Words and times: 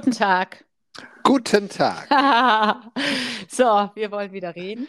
Guten 0.00 0.12
Tag. 0.12 0.64
Guten 1.24 1.68
Tag. 1.68 2.08
so, 3.50 3.90
wir 3.94 4.10
wollen 4.10 4.32
wieder 4.32 4.56
reden. 4.56 4.88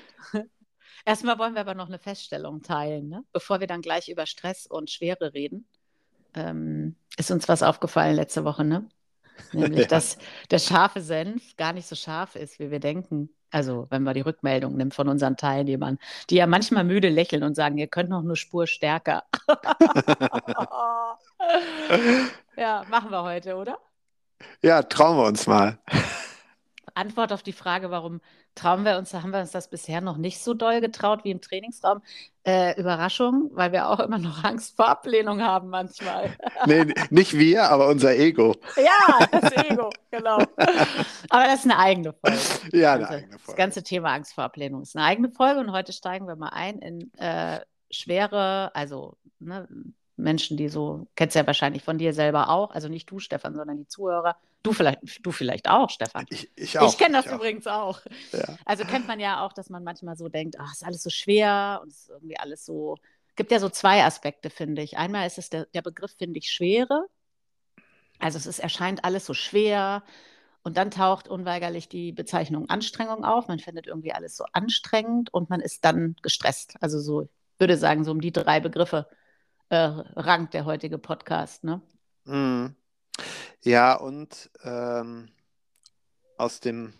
Erstmal 1.05 1.37
wollen 1.37 1.53
wir 1.53 1.59
aber 1.59 1.73
noch 1.73 1.89
eine 1.89 1.99
Feststellung 1.99 2.61
teilen, 2.61 3.09
ne? 3.09 3.25
bevor 3.33 3.59
wir 3.59 3.67
dann 3.67 3.81
gleich 3.81 4.07
über 4.07 4.25
Stress 4.25 4.67
und 4.67 4.89
Schwere 4.89 5.33
reden. 5.33 5.67
Ähm, 6.33 6.95
ist 7.17 7.29
uns 7.29 7.49
was 7.49 7.61
aufgefallen 7.61 8.15
letzte 8.15 8.45
Woche, 8.45 8.63
ne? 8.63 8.87
Nämlich, 9.51 9.81
ja. 9.81 9.87
dass 9.87 10.17
der 10.49 10.59
scharfe 10.59 11.01
Senf 11.01 11.57
gar 11.57 11.73
nicht 11.73 11.87
so 11.87 11.95
scharf 11.97 12.37
ist, 12.37 12.59
wie 12.59 12.71
wir 12.71 12.79
denken. 12.79 13.31
Also, 13.49 13.87
wenn 13.89 14.03
man 14.03 14.13
die 14.13 14.21
Rückmeldung 14.21 14.77
nimmt 14.77 14.93
von 14.93 15.09
unseren 15.09 15.35
Teilnehmern, 15.35 15.99
die 16.29 16.35
ja 16.35 16.47
manchmal 16.47 16.85
müde 16.85 17.09
lächeln 17.09 17.43
und 17.43 17.55
sagen, 17.55 17.77
ihr 17.77 17.87
könnt 17.87 18.09
noch 18.09 18.23
eine 18.23 18.37
Spur 18.37 18.65
stärker. 18.65 19.25
ja, 22.55 22.85
machen 22.89 23.11
wir 23.11 23.23
heute, 23.23 23.57
oder? 23.57 23.77
Ja, 24.61 24.83
trauen 24.83 25.17
wir 25.17 25.25
uns 25.25 25.47
mal. 25.47 25.79
Antwort 26.93 27.33
auf 27.33 27.43
die 27.43 27.53
Frage, 27.53 27.91
warum 27.91 28.21
trauen 28.55 28.83
wir 28.83 28.97
uns, 28.97 29.13
haben 29.13 29.31
wir 29.31 29.39
uns 29.39 29.51
das 29.51 29.69
bisher 29.69 30.01
noch 30.01 30.17
nicht 30.17 30.43
so 30.43 30.53
doll 30.53 30.81
getraut 30.81 31.23
wie 31.23 31.31
im 31.31 31.41
Trainingsraum. 31.41 32.01
Äh, 32.43 32.79
Überraschung, 32.79 33.51
weil 33.53 33.71
wir 33.71 33.87
auch 33.87 33.99
immer 33.99 34.17
noch 34.17 34.43
Angst 34.43 34.75
vor 34.75 34.89
Ablehnung 34.89 35.41
haben 35.41 35.69
manchmal. 35.69 36.35
nee, 36.65 36.93
nicht 37.09 37.33
wir, 37.37 37.69
aber 37.69 37.87
unser 37.87 38.15
Ego. 38.17 38.55
ja, 38.75 39.27
das 39.31 39.51
Ego, 39.51 39.89
genau. 40.09 40.37
Aber 41.29 41.43
das 41.45 41.59
ist 41.59 41.65
eine 41.65 41.77
eigene 41.77 42.13
Folge. 42.13 42.39
Ja, 42.73 42.93
eine 42.93 43.03
also, 43.03 43.13
eigene 43.17 43.31
Folge. 43.33 43.45
Das 43.45 43.55
ganze 43.55 43.83
Thema 43.83 44.13
Angst 44.13 44.33
vor 44.33 44.43
Ablehnung 44.43 44.81
ist 44.81 44.95
eine 44.95 45.05
eigene 45.05 45.29
Folge 45.29 45.59
und 45.59 45.71
heute 45.71 45.93
steigen 45.93 46.27
wir 46.27 46.35
mal 46.35 46.49
ein 46.49 46.79
in 46.79 47.13
äh, 47.19 47.59
schwere, 47.91 48.71
also 48.73 49.17
ne, 49.39 49.67
Menschen, 50.21 50.57
die 50.57 50.69
so, 50.69 51.07
kennst 51.15 51.35
ja 51.35 51.45
wahrscheinlich 51.45 51.83
von 51.83 51.97
dir 51.97 52.13
selber 52.13 52.49
auch, 52.49 52.71
also 52.71 52.87
nicht 52.87 53.09
du, 53.09 53.19
Stefan, 53.19 53.55
sondern 53.55 53.77
die 53.77 53.87
Zuhörer. 53.87 54.37
Du 54.63 54.73
vielleicht, 54.73 54.99
du 55.25 55.31
vielleicht 55.31 55.69
auch, 55.69 55.89
Stefan. 55.89 56.25
Ich, 56.29 56.49
ich 56.55 56.79
auch. 56.79 56.89
Ich 56.89 56.97
kenne 56.97 57.17
das 57.17 57.25
ich 57.25 57.31
übrigens 57.31 57.67
auch. 57.67 57.99
auch. 57.99 58.01
Ja. 58.31 58.57
Also 58.65 58.85
kennt 58.85 59.07
man 59.07 59.19
ja 59.19 59.45
auch, 59.45 59.53
dass 59.53 59.69
man 59.69 59.83
manchmal 59.83 60.15
so 60.15 60.29
denkt, 60.29 60.55
ach, 60.59 60.71
ist 60.71 60.85
alles 60.85 61.03
so 61.03 61.09
schwer 61.09 61.79
und 61.81 61.89
es 61.89 62.01
ist 62.01 62.09
irgendwie 62.09 62.37
alles 62.37 62.65
so. 62.65 62.97
Gibt 63.35 63.51
ja 63.51 63.59
so 63.59 63.69
zwei 63.69 64.03
Aspekte, 64.03 64.49
finde 64.49 64.81
ich. 64.81 64.97
Einmal 64.97 65.25
ist 65.25 65.37
es 65.37 65.49
der, 65.49 65.65
der 65.67 65.81
Begriff, 65.81 66.15
finde 66.17 66.37
ich, 66.39 66.51
Schwere. 66.51 67.07
Also 68.19 68.37
es 68.37 68.45
ist, 68.45 68.59
erscheint 68.59 69.03
alles 69.03 69.25
so 69.25 69.33
schwer. 69.33 70.03
Und 70.63 70.77
dann 70.77 70.91
taucht 70.91 71.27
unweigerlich 71.27 71.89
die 71.89 72.11
Bezeichnung 72.11 72.69
Anstrengung 72.69 73.25
auf. 73.25 73.47
Man 73.47 73.57
findet 73.57 73.87
irgendwie 73.87 74.13
alles 74.13 74.37
so 74.37 74.45
anstrengend 74.53 75.33
und 75.33 75.49
man 75.49 75.59
ist 75.59 75.83
dann 75.85 76.15
gestresst. 76.21 76.75
Also 76.81 76.99
so, 76.99 77.23
ich 77.23 77.29
würde 77.59 77.77
sagen, 77.77 78.03
so 78.03 78.11
um 78.11 78.21
die 78.21 78.31
drei 78.31 78.59
Begriffe 78.59 79.07
äh, 79.71 80.03
rankt 80.17 80.53
der 80.53 80.65
heutige 80.65 80.97
Podcast. 80.97 81.63
Ne? 81.63 81.81
Mm. 82.25 82.75
Ja, 83.61 83.93
und 83.93 84.51
ähm, 84.63 85.29
aus 86.37 86.59
dem 86.59 86.93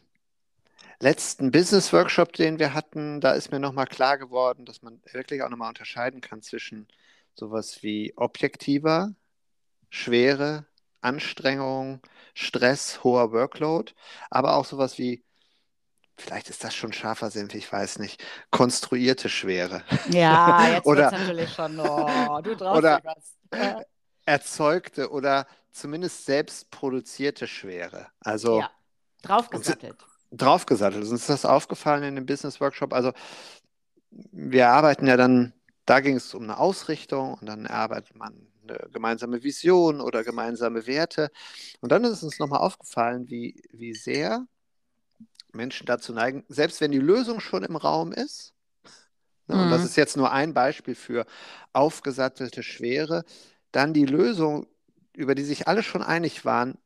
letzten 1.02 1.52
Business 1.52 1.92
Workshop, 1.92 2.32
den 2.32 2.60
wir 2.60 2.74
hatten, 2.74 3.20
da 3.20 3.34
ist 3.34 3.52
mir 3.52 3.60
nochmal 3.60 3.88
klar 3.88 4.18
geworden, 4.18 4.66
dass 4.66 4.82
man 4.82 5.02
wirklich 5.12 5.42
auch 5.44 5.50
nochmal 5.50 5.68
unterscheiden 5.68 6.22
kann 6.22 6.42
zwischen 6.42 6.88
sowas 7.34 7.84
wie 7.84 8.14
objektiver, 8.16 9.14
Schwere, 9.90 10.66
Anstrengung, 11.02 12.00
Stress, 12.34 13.04
hoher 13.04 13.34
Workload, 13.34 13.92
aber 14.30 14.56
auch 14.56 14.66
sowas 14.66 14.98
wie 14.98 15.26
vielleicht 16.18 16.50
ist 16.50 16.64
das 16.64 16.76
schon 16.76 16.94
scharfer 16.94 17.30
Senf, 17.30 17.54
ich 17.56 17.72
weiß 17.72 18.00
nicht, 18.00 18.24
konstruierte 18.52 19.30
Schwere. 19.30 19.84
Ja, 20.10 20.68
jetzt 20.74 20.86
oder, 20.86 21.12
natürlich 21.12 21.54
schon, 21.54 21.80
oh, 21.80 22.42
du 22.42 22.56
drauf 22.56 22.78
oder 22.78 23.02
ja. 23.54 23.82
erzeugte 24.26 25.12
oder 25.12 25.48
zumindest 25.72 26.26
selbst 26.26 26.70
produzierte 26.72 27.48
Schwere. 27.48 28.08
Also 28.20 28.60
ja, 28.60 28.70
draufgesattelt. 29.22 29.98
Draufgesattelt. 30.32 31.04
Uns 31.04 31.22
ist 31.22 31.30
das 31.30 31.46
aufgefallen 31.46 32.04
in 32.04 32.16
dem 32.16 32.26
Business 32.26 32.62
Workshop. 32.62 32.94
Also 32.94 33.12
wir 34.12 34.70
arbeiten 34.70 35.08
ja 35.08 35.18
dann, 35.18 35.54
da 35.86 36.00
ging 36.00 36.16
es 36.16 36.34
um 36.34 36.44
eine 36.44 36.58
Ausrichtung 36.58 37.36
und 37.36 37.48
dann 37.48 37.68
arbeitet 37.68 38.16
man 38.16 38.48
eine 38.64 38.78
gemeinsame 38.92 39.44
Vision 39.44 40.02
oder 40.02 40.24
gemeinsame 40.24 40.86
Werte. 40.88 41.32
Und 41.82 41.92
dann 41.92 42.04
ist 42.04 42.24
uns 42.24 42.40
nochmal 42.40 42.60
aufgefallen, 42.60 43.30
wie, 43.30 43.62
wie 43.72 43.94
sehr 43.94 44.46
Menschen 45.54 45.86
dazu 45.86 46.14
neigen, 46.14 46.44
selbst 46.48 46.82
wenn 46.82 46.92
die 46.92 47.00
Lösung 47.00 47.40
schon 47.40 47.64
im 47.64 47.76
Raum 47.76 48.12
ist, 48.12 48.54
ne, 49.48 49.56
mhm. 49.56 49.62
und 49.64 49.70
das 49.72 49.82
mhm. 49.82 49.88
ist 49.88 49.96
jetzt 49.96 50.18
nur 50.18 50.32
ein 50.32 50.54
Beispiel 50.54 50.96
für 50.96 51.26
aufgesattelte 51.74 52.64
Schwere, 52.64 53.24
dann 53.72 53.94
die 53.94 54.06
Lösung, 54.06 54.68
über 55.14 55.36
die 55.36 55.44
sich 55.44 55.68
alle 55.68 55.84
schon 55.84 56.02
einig 56.02 56.46
waren, 56.46 56.78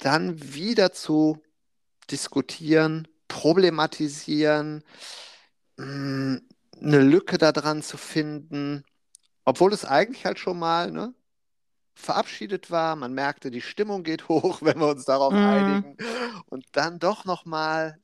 dann 0.00 0.54
wieder 0.54 0.92
zu 0.92 1.42
diskutieren, 2.10 3.08
problematisieren, 3.28 4.84
mm, 5.76 6.36
eine 6.80 7.00
Lücke 7.00 7.38
daran 7.38 7.82
zu 7.82 7.96
finden, 7.96 8.84
obwohl 9.44 9.72
es 9.72 9.84
eigentlich 9.84 10.26
halt 10.26 10.38
schon 10.38 10.58
mal 10.58 10.90
ne, 10.90 11.14
verabschiedet 11.94 12.70
war. 12.70 12.94
Man 12.96 13.14
merkte, 13.14 13.50
die 13.50 13.62
Stimmung 13.62 14.02
geht 14.02 14.28
hoch, 14.28 14.62
wenn 14.62 14.78
wir 14.78 14.88
uns 14.88 15.04
darauf 15.04 15.32
mhm. 15.32 15.38
einigen. 15.38 15.96
Und 16.46 16.66
dann 16.72 16.98
doch 16.98 17.24
nochmal 17.24 17.98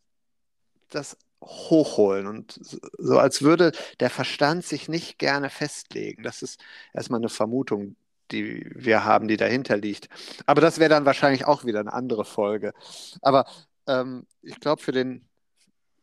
das 0.95 1.17
hochholen 1.43 2.27
und 2.27 2.61
so 2.99 3.19
als 3.19 3.43
würde 3.43 3.73
der 4.01 4.11
Verstand 4.11 4.65
sich 4.65 4.89
nicht 4.89 5.19
gerne 5.19 5.51
festlegen. 5.51 6.23
Das 6.23 6.43
ist 6.43 6.61
erstmal 6.93 7.21
eine 7.21 7.29
Vermutung, 7.29 7.97
die 8.31 8.71
wir 8.75 9.05
haben, 9.05 9.29
die 9.29 9.37
dahinter 9.37 9.77
liegt. 9.77 10.09
Aber 10.47 10.61
das 10.61 10.79
wäre 10.79 10.91
dann 10.91 11.05
wahrscheinlich 11.05 11.47
auch 11.47 11.65
wieder 11.65 11.81
eine 11.81 11.93
andere 11.93 12.25
Folge. 12.25 12.73
Aber 13.21 13.47
ähm, 13.87 14.27
ich 14.43 14.61
glaube, 14.61 14.83
für 14.83 14.93
den, 14.93 15.29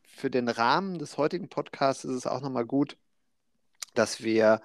für 0.06 0.30
den 0.30 0.48
Rahmen 0.48 0.98
des 0.98 1.16
heutigen 1.18 1.48
Podcasts 1.48 2.04
ist 2.04 2.14
es 2.14 2.26
auch 2.26 2.40
nochmal 2.40 2.66
gut, 2.66 2.96
dass 3.94 4.22
wir 4.22 4.60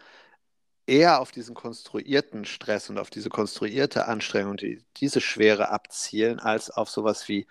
eher 0.87 1.19
auf 1.21 1.31
diesen 1.31 1.55
konstruierten 1.55 2.45
Stress 2.45 2.89
und 2.89 2.99
auf 2.99 3.09
diese 3.09 3.29
konstruierte 3.29 4.07
Anstrengung, 4.07 4.57
die, 4.57 4.83
diese 4.97 5.21
Schwere 5.21 5.69
abzielen, 5.69 6.39
als 6.39 6.69
auf 6.69 6.89
sowas 6.89 7.27
wie 7.27 7.47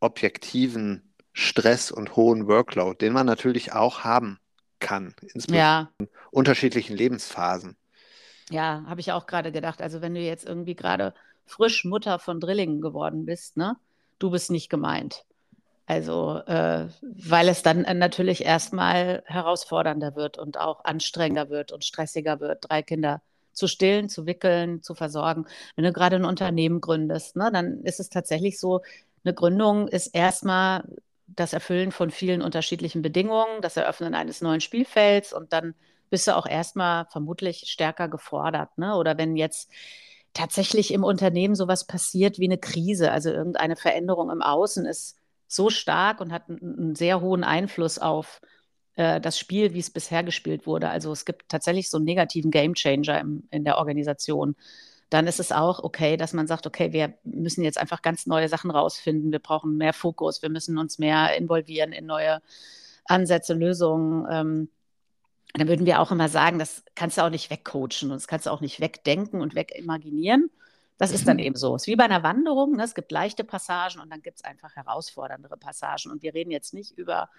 objektiven 0.00 1.09
Stress 1.40 1.90
und 1.90 2.16
hohen 2.16 2.46
Workload, 2.46 2.98
den 2.98 3.14
man 3.14 3.26
natürlich 3.26 3.72
auch 3.72 4.04
haben 4.04 4.38
kann, 4.78 5.14
insbesondere 5.22 5.58
ja. 5.58 5.90
in 5.98 6.08
unterschiedlichen 6.30 6.94
Lebensphasen. 6.94 7.76
Ja, 8.50 8.84
habe 8.86 9.00
ich 9.00 9.12
auch 9.12 9.26
gerade 9.26 9.50
gedacht. 9.50 9.80
Also 9.80 10.02
wenn 10.02 10.14
du 10.14 10.20
jetzt 10.20 10.46
irgendwie 10.46 10.74
gerade 10.74 11.14
frisch 11.46 11.84
Mutter 11.84 12.18
von 12.18 12.40
Drillingen 12.40 12.82
geworden 12.82 13.24
bist, 13.24 13.56
ne, 13.56 13.76
du 14.18 14.30
bist 14.30 14.50
nicht 14.50 14.68
gemeint. 14.68 15.24
Also, 15.86 16.36
äh, 16.46 16.88
weil 17.00 17.48
es 17.48 17.62
dann 17.62 17.82
natürlich 17.98 18.44
erstmal 18.44 19.22
herausfordernder 19.26 20.14
wird 20.14 20.38
und 20.38 20.58
auch 20.58 20.84
anstrengender 20.84 21.48
wird 21.48 21.72
und 21.72 21.84
stressiger 21.84 22.38
wird, 22.38 22.68
drei 22.68 22.82
Kinder 22.82 23.22
zu 23.52 23.66
stillen, 23.66 24.08
zu 24.08 24.26
wickeln, 24.26 24.82
zu 24.82 24.94
versorgen. 24.94 25.46
Wenn 25.74 25.84
du 25.84 25.92
gerade 25.92 26.16
ein 26.16 26.24
Unternehmen 26.24 26.80
gründest, 26.80 27.34
ne, 27.36 27.50
dann 27.52 27.82
ist 27.82 27.98
es 27.98 28.10
tatsächlich 28.10 28.60
so, 28.60 28.82
eine 29.24 29.34
Gründung 29.34 29.88
ist 29.88 30.08
erstmal 30.08 30.84
das 31.36 31.52
Erfüllen 31.52 31.92
von 31.92 32.10
vielen 32.10 32.42
unterschiedlichen 32.42 33.02
Bedingungen, 33.02 33.62
das 33.62 33.76
Eröffnen 33.76 34.14
eines 34.14 34.40
neuen 34.40 34.60
Spielfelds 34.60 35.32
und 35.32 35.52
dann 35.52 35.74
bist 36.10 36.26
du 36.26 36.36
auch 36.36 36.46
erstmal 36.46 37.06
vermutlich 37.06 37.64
stärker 37.68 38.08
gefordert. 38.08 38.76
Ne? 38.78 38.96
Oder 38.96 39.16
wenn 39.16 39.36
jetzt 39.36 39.70
tatsächlich 40.34 40.92
im 40.92 41.04
Unternehmen 41.04 41.54
sowas 41.54 41.86
passiert 41.86 42.38
wie 42.38 42.46
eine 42.46 42.58
Krise, 42.58 43.12
also 43.12 43.30
irgendeine 43.30 43.76
Veränderung 43.76 44.30
im 44.30 44.42
Außen 44.42 44.86
ist 44.86 45.16
so 45.46 45.70
stark 45.70 46.20
und 46.20 46.32
hat 46.32 46.48
einen, 46.48 46.94
sehr 46.94 47.20
hohen 47.20 47.44
Einfluss 47.44 47.98
auf 47.98 48.40
äh, 48.94 49.20
das 49.20 49.38
Spiel, 49.38 49.74
wie 49.74 49.80
es 49.80 49.90
bisher 49.90 50.22
gespielt 50.22 50.66
wurde. 50.66 50.88
Also 50.88 51.10
es 51.12 51.24
gibt 51.24 51.48
tatsächlich 51.48 51.90
so 51.90 51.96
einen 51.96 52.06
negativen 52.06 52.50
Gamechanger 52.50 53.24
in 53.50 53.64
der 53.64 53.78
Organisation 53.78 54.54
dann 55.10 55.26
ist 55.26 55.40
es 55.40 55.50
auch 55.52 55.82
okay, 55.82 56.16
dass 56.16 56.32
man 56.32 56.46
sagt, 56.46 56.66
okay, 56.66 56.92
wir 56.92 57.14
müssen 57.24 57.64
jetzt 57.64 57.78
einfach 57.78 58.00
ganz 58.00 58.26
neue 58.26 58.48
Sachen 58.48 58.70
rausfinden. 58.70 59.32
Wir 59.32 59.40
brauchen 59.40 59.76
mehr 59.76 59.92
Fokus, 59.92 60.40
wir 60.40 60.50
müssen 60.50 60.78
uns 60.78 60.98
mehr 60.98 61.36
involvieren 61.36 61.92
in 61.92 62.06
neue 62.06 62.40
Ansätze, 63.06 63.54
Lösungen. 63.54 64.26
Ähm, 64.30 64.68
dann 65.54 65.66
würden 65.66 65.84
wir 65.84 66.00
auch 66.00 66.12
immer 66.12 66.28
sagen, 66.28 66.60
das 66.60 66.84
kannst 66.94 67.18
du 67.18 67.22
auch 67.22 67.30
nicht 67.30 67.50
wegcoachen 67.50 68.10
und 68.10 68.10
das 68.10 68.28
kannst 68.28 68.46
du 68.46 68.50
auch 68.50 68.60
nicht 68.60 68.80
wegdenken 68.80 69.40
und 69.40 69.56
wegimaginieren. 69.56 70.48
Das 70.96 71.10
ist 71.10 71.26
dann 71.26 71.38
mhm. 71.38 71.42
eben 71.44 71.56
so. 71.56 71.74
Es 71.74 71.82
ist 71.82 71.86
wie 71.88 71.96
bei 71.96 72.04
einer 72.04 72.22
Wanderung. 72.22 72.76
Ne? 72.76 72.84
Es 72.84 72.94
gibt 72.94 73.10
leichte 73.10 73.42
Passagen 73.42 74.00
und 74.00 74.10
dann 74.10 74.22
gibt 74.22 74.36
es 74.36 74.44
einfach 74.44 74.76
herausforderndere 74.76 75.56
Passagen. 75.56 76.10
Und 76.12 76.22
wir 76.22 76.34
reden 76.34 76.52
jetzt 76.52 76.72
nicht 76.72 76.96
über 76.96 77.30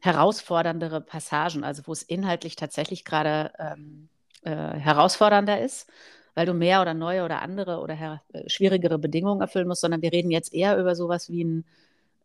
herausforderndere 0.00 1.00
Passagen, 1.00 1.64
also 1.64 1.82
wo 1.86 1.92
es 1.92 2.02
inhaltlich 2.02 2.56
tatsächlich 2.56 3.04
gerade 3.04 3.52
ähm, 3.58 4.08
äh, 4.42 4.50
herausfordernder 4.50 5.60
ist, 5.60 5.88
weil 6.34 6.46
du 6.46 6.54
mehr 6.54 6.82
oder 6.82 6.94
neue 6.94 7.24
oder 7.24 7.42
andere 7.42 7.78
oder 7.80 8.22
äh, 8.32 8.48
schwierigere 8.48 8.98
Bedingungen 8.98 9.40
erfüllen 9.40 9.68
musst, 9.68 9.80
sondern 9.82 10.02
wir 10.02 10.12
reden 10.12 10.30
jetzt 10.30 10.52
eher 10.52 10.78
über 10.78 10.94
sowas 10.94 11.30
wie 11.30 11.44
ein, 11.44 11.64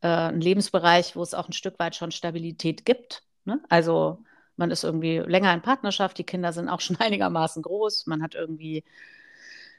äh, 0.02 0.08
einen 0.08 0.42
Lebensbereich, 0.42 1.16
wo 1.16 1.22
es 1.22 1.34
auch 1.34 1.48
ein 1.48 1.54
Stück 1.54 1.80
weit 1.80 1.96
schon 1.96 2.12
Stabilität 2.12 2.86
gibt. 2.86 3.24
Ne? 3.46 3.62
Also 3.70 4.20
man 4.58 4.72
ist 4.72 4.84
irgendwie 4.84 5.18
länger 5.20 5.54
in 5.54 5.62
Partnerschaft, 5.62 6.18
die 6.18 6.24
Kinder 6.24 6.54
sind 6.54 6.70
auch 6.70 6.80
schon 6.82 6.98
einigermaßen 6.98 7.62
groß, 7.62 8.08
man 8.08 8.22
hat 8.22 8.36
irgendwie 8.36 8.84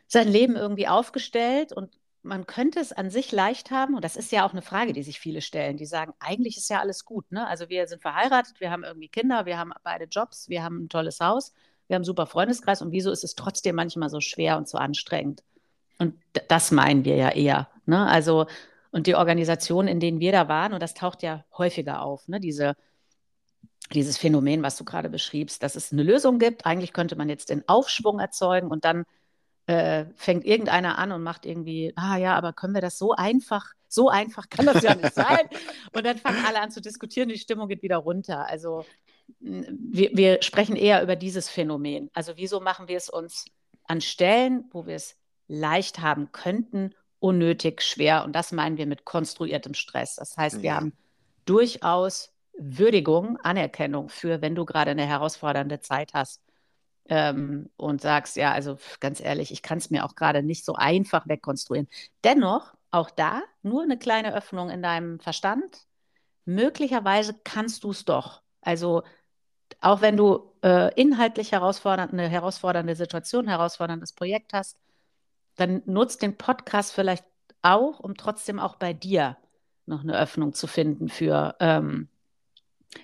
sein 0.06 0.28
Leben 0.28 0.56
irgendwie 0.56 0.88
aufgestellt 0.88 1.72
und 1.72 1.90
man 2.26 2.46
könnte 2.46 2.80
es 2.80 2.92
an 2.92 3.08
sich 3.08 3.32
leicht 3.32 3.70
haben, 3.70 3.94
und 3.94 4.04
das 4.04 4.16
ist 4.16 4.32
ja 4.32 4.44
auch 4.44 4.52
eine 4.52 4.62
Frage, 4.62 4.92
die 4.92 5.02
sich 5.02 5.20
viele 5.20 5.40
stellen, 5.40 5.76
die 5.76 5.86
sagen, 5.86 6.12
eigentlich 6.18 6.56
ist 6.56 6.68
ja 6.68 6.80
alles 6.80 7.04
gut. 7.04 7.30
Ne? 7.30 7.46
Also 7.46 7.68
wir 7.68 7.86
sind 7.86 8.02
verheiratet, 8.02 8.60
wir 8.60 8.70
haben 8.70 8.84
irgendwie 8.84 9.08
Kinder, 9.08 9.46
wir 9.46 9.58
haben 9.58 9.72
beide 9.84 10.04
Jobs, 10.06 10.48
wir 10.48 10.62
haben 10.62 10.84
ein 10.84 10.88
tolles 10.88 11.20
Haus, 11.20 11.52
wir 11.86 11.94
haben 11.94 12.00
einen 12.00 12.04
super 12.04 12.26
Freundeskreis 12.26 12.82
und 12.82 12.92
wieso 12.92 13.10
ist 13.10 13.24
es 13.24 13.34
trotzdem 13.34 13.76
manchmal 13.76 14.10
so 14.10 14.20
schwer 14.20 14.56
und 14.56 14.68
so 14.68 14.78
anstrengend? 14.78 15.42
Und 15.98 16.14
das 16.48 16.70
meinen 16.70 17.04
wir 17.04 17.16
ja 17.16 17.30
eher. 17.30 17.68
Ne? 17.86 18.06
Also, 18.06 18.46
und 18.90 19.06
die 19.06 19.14
Organisationen, 19.14 19.88
in 19.88 20.00
denen 20.00 20.20
wir 20.20 20.32
da 20.32 20.48
waren, 20.48 20.72
und 20.72 20.82
das 20.82 20.94
taucht 20.94 21.22
ja 21.22 21.44
häufiger 21.56 22.02
auf, 22.02 22.28
ne? 22.28 22.40
Diese, 22.40 22.76
dieses 23.92 24.18
Phänomen, 24.18 24.62
was 24.62 24.76
du 24.76 24.84
gerade 24.84 25.08
beschriebst, 25.08 25.62
dass 25.62 25.76
es 25.76 25.92
eine 25.92 26.02
Lösung 26.02 26.38
gibt. 26.38 26.66
Eigentlich 26.66 26.92
könnte 26.92 27.16
man 27.16 27.28
jetzt 27.28 27.50
den 27.50 27.68
Aufschwung 27.68 28.18
erzeugen 28.18 28.68
und 28.68 28.84
dann 28.84 29.04
äh, 29.66 30.06
fängt 30.14 30.44
irgendeiner 30.44 30.98
an 30.98 31.12
und 31.12 31.22
macht 31.22 31.46
irgendwie, 31.46 31.92
ah 31.96 32.16
ja, 32.16 32.34
aber 32.36 32.52
können 32.52 32.74
wir 32.74 32.80
das 32.80 32.98
so 32.98 33.12
einfach, 33.12 33.72
so 33.88 34.08
einfach 34.08 34.48
kann 34.48 34.66
das 34.66 34.82
ja 34.82 34.94
nicht 34.94 35.14
sein. 35.14 35.48
Und 35.92 36.04
dann 36.04 36.18
fangen 36.18 36.44
alle 36.44 36.60
an 36.60 36.70
zu 36.70 36.80
diskutieren, 36.80 37.28
die 37.28 37.38
Stimmung 37.38 37.68
geht 37.68 37.82
wieder 37.82 37.96
runter. 37.98 38.46
Also 38.48 38.84
wir, 39.38 40.10
wir 40.12 40.42
sprechen 40.42 40.76
eher 40.76 41.02
über 41.02 41.16
dieses 41.16 41.48
Phänomen. 41.48 42.10
Also 42.12 42.32
wieso 42.36 42.60
machen 42.60 42.88
wir 42.88 42.96
es 42.96 43.08
uns 43.08 43.46
an 43.84 44.00
Stellen, 44.00 44.64
wo 44.70 44.86
wir 44.86 44.96
es 44.96 45.16
leicht 45.48 46.00
haben 46.00 46.32
könnten, 46.32 46.94
unnötig 47.18 47.82
schwer? 47.82 48.24
Und 48.24 48.34
das 48.34 48.52
meinen 48.52 48.76
wir 48.76 48.86
mit 48.86 49.04
konstruiertem 49.04 49.74
Stress. 49.74 50.16
Das 50.16 50.36
heißt, 50.36 50.62
wir 50.62 50.70
ja. 50.70 50.76
haben 50.76 50.92
durchaus 51.44 52.32
Würdigung, 52.58 53.36
Anerkennung 53.38 54.08
für, 54.08 54.40
wenn 54.42 54.54
du 54.54 54.64
gerade 54.64 54.90
eine 54.90 55.06
herausfordernde 55.06 55.80
Zeit 55.80 56.14
hast 56.14 56.42
ähm, 57.08 57.70
und 57.76 58.00
sagst, 58.00 58.36
ja, 58.36 58.52
also 58.52 58.78
ganz 59.00 59.20
ehrlich, 59.20 59.52
ich 59.52 59.62
kann 59.62 59.78
es 59.78 59.90
mir 59.90 60.04
auch 60.04 60.14
gerade 60.14 60.42
nicht 60.42 60.64
so 60.64 60.74
einfach 60.74 61.28
wegkonstruieren. 61.28 61.88
Dennoch, 62.24 62.74
auch 62.90 63.10
da, 63.10 63.42
nur 63.62 63.82
eine 63.82 63.98
kleine 63.98 64.34
Öffnung 64.34 64.70
in 64.70 64.82
deinem 64.82 65.20
Verstand. 65.20 65.86
Möglicherweise 66.44 67.34
kannst 67.44 67.84
du 67.84 67.90
es 67.90 68.04
doch. 68.04 68.42
Also 68.66 69.02
auch 69.80 70.00
wenn 70.00 70.16
du 70.16 70.52
äh, 70.62 70.92
inhaltlich 71.00 71.52
herausfordernd, 71.52 72.12
eine 72.12 72.28
herausfordernde 72.28 72.96
Situation, 72.96 73.46
ein 73.46 73.50
herausforderndes 73.50 74.12
Projekt 74.12 74.52
hast, 74.52 74.78
dann 75.56 75.82
nutzt 75.86 76.22
den 76.22 76.36
Podcast 76.36 76.92
vielleicht 76.92 77.24
auch, 77.62 78.00
um 78.00 78.16
trotzdem 78.16 78.58
auch 78.58 78.76
bei 78.76 78.92
dir 78.92 79.36
noch 79.86 80.02
eine 80.02 80.18
Öffnung 80.18 80.52
zu 80.52 80.66
finden 80.66 81.08
für, 81.08 81.54
ähm, 81.60 82.08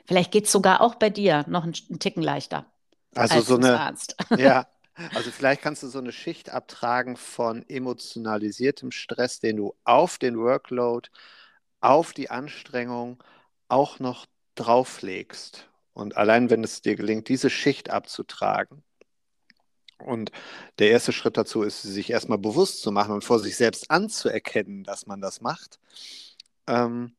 vielleicht 0.05 0.33
geht 0.33 0.47
es 0.47 0.53
sogar 0.53 0.81
auch 0.81 0.97
bei 0.97 1.11
dir 1.11 1.45
noch 1.49 1.63
einen, 1.63 1.75
einen 1.89 1.99
Ticken 2.01 2.23
leichter. 2.23 2.67
Also 3.15 3.41
so 3.41 3.57
eine, 3.57 3.79
Arzt. 3.79 4.17
ja, 4.37 4.67
also 5.15 5.31
vielleicht 5.31 5.63
kannst 5.63 5.83
du 5.83 5.89
so 5.89 5.99
eine 5.99 6.13
Schicht 6.13 6.51
abtragen 6.51 7.17
von 7.17 7.69
emotionalisiertem 7.69 8.91
Stress, 8.91 9.39
den 9.39 9.59
du 9.59 9.75
auf 9.85 10.19
den 10.19 10.39
Workload, 10.39 11.09
auf 11.81 12.13
die 12.13 12.31
Anstrengung 12.31 13.23
auch 13.69 14.01
noch 14.01 14.27
drauflegst. 14.55 15.69
Und 15.95 16.17
allein 16.17 16.51
wenn 16.51 16.65
es 16.65 16.83
dir 16.83 16.97
gelingt, 16.97 17.29
diese 17.29 17.51
Schicht 17.51 17.91
abzutragen, 17.91 18.83
und 20.05 20.33
der 20.79 20.91
erste 20.91 21.13
Schritt 21.13 21.37
dazu 21.37 21.63
ist, 21.63 21.83
sich 21.83 22.11
erstmal 22.11 22.39
bewusst 22.39 22.83
zu 22.83 22.93
machen 22.93 23.15
und 23.15 23.25
vor 23.25 23.39
sich 23.39 23.57
selbst 23.57 23.91
anzuerkennen, 23.91 24.85
dass 24.85 25.07
man 25.07 25.21
das 25.21 25.41
macht. 25.41 25.79
Ähm, 26.67 27.15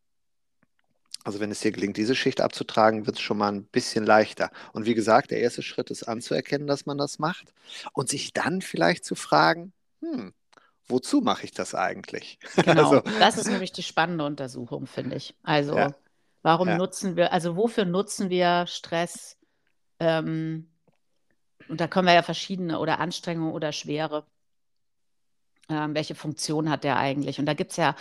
also 1.23 1.39
wenn 1.39 1.51
es 1.51 1.61
dir 1.61 1.71
gelingt, 1.71 1.95
diese 1.95 2.15
Schicht 2.15 2.41
abzutragen, 2.41 3.05
wird 3.05 3.15
es 3.15 3.21
schon 3.21 3.37
mal 3.37 3.51
ein 3.51 3.63
bisschen 3.63 4.05
leichter. 4.05 4.51
Und 4.73 4.85
wie 4.85 4.93
gesagt, 4.93 5.31
der 5.31 5.39
erste 5.39 5.61
Schritt 5.61 5.89
ist 5.89 6.03
anzuerkennen, 6.03 6.67
dass 6.67 6.85
man 6.85 6.97
das 6.97 7.17
macht 7.17 7.53
und 7.93 8.09
sich 8.09 8.33
dann 8.33 8.61
vielleicht 8.61 9.05
zu 9.05 9.15
fragen, 9.15 9.71
hm, 10.01 10.33
wozu 10.87 11.21
mache 11.21 11.45
ich 11.45 11.51
das 11.51 11.75
eigentlich? 11.75 12.39
Genau, 12.65 12.89
also, 12.89 13.19
das 13.19 13.37
ist 13.37 13.47
nämlich 13.47 13.71
die 13.71 13.83
spannende 13.83 14.25
Untersuchung, 14.25 14.85
finde 14.85 15.15
ich. 15.15 15.33
Also 15.43 15.77
ja, 15.77 15.95
warum 16.43 16.67
ja. 16.67 16.77
nutzen 16.77 17.15
wir, 17.15 17.33
also 17.33 17.55
wofür 17.55 17.85
nutzen 17.85 18.29
wir 18.29 18.67
Stress? 18.67 19.37
Ähm, 19.99 20.69
und 21.67 21.81
da 21.81 21.87
können 21.87 22.07
wir 22.07 22.13
ja 22.13 22.21
verschiedene 22.21 22.79
oder 22.79 22.99
Anstrengungen 22.99 23.53
oder 23.53 23.71
Schwere. 23.71 24.25
Ähm, 25.69 25.95
welche 25.95 26.13
Funktion 26.13 26.69
hat 26.69 26.83
der 26.83 26.97
eigentlich? 26.97 27.39
Und 27.39 27.45
da 27.45 27.53
gibt 27.53 27.71
es 27.71 27.77
ja 27.77 27.95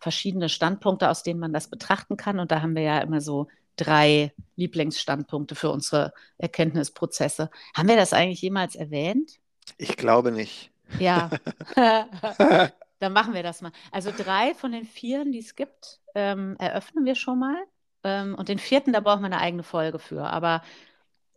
verschiedene 0.00 0.48
Standpunkte, 0.48 1.10
aus 1.10 1.22
denen 1.22 1.40
man 1.40 1.52
das 1.52 1.68
betrachten 1.68 2.16
kann. 2.16 2.38
Und 2.38 2.50
da 2.50 2.62
haben 2.62 2.74
wir 2.74 2.82
ja 2.82 3.00
immer 3.00 3.20
so 3.20 3.48
drei 3.76 4.32
Lieblingsstandpunkte 4.56 5.54
für 5.54 5.70
unsere 5.70 6.12
Erkenntnisprozesse. 6.38 7.50
Haben 7.76 7.88
wir 7.88 7.96
das 7.96 8.12
eigentlich 8.12 8.42
jemals 8.42 8.76
erwähnt? 8.76 9.38
Ich 9.76 9.96
glaube 9.96 10.32
nicht. 10.32 10.70
Ja. 10.98 11.30
Dann 13.00 13.12
machen 13.12 13.34
wir 13.34 13.42
das 13.42 13.60
mal. 13.60 13.72
Also 13.92 14.12
drei 14.16 14.54
von 14.54 14.72
den 14.72 14.84
vieren, 14.84 15.30
die 15.32 15.38
es 15.38 15.54
gibt, 15.54 16.00
ähm, 16.14 16.56
eröffnen 16.58 17.04
wir 17.04 17.14
schon 17.14 17.38
mal. 17.38 17.56
Ähm, 18.04 18.34
und 18.34 18.48
den 18.48 18.58
vierten, 18.58 18.92
da 18.92 19.00
brauchen 19.00 19.20
wir 19.20 19.26
eine 19.26 19.40
eigene 19.40 19.62
Folge 19.62 19.98
für. 19.98 20.24
Aber 20.24 20.62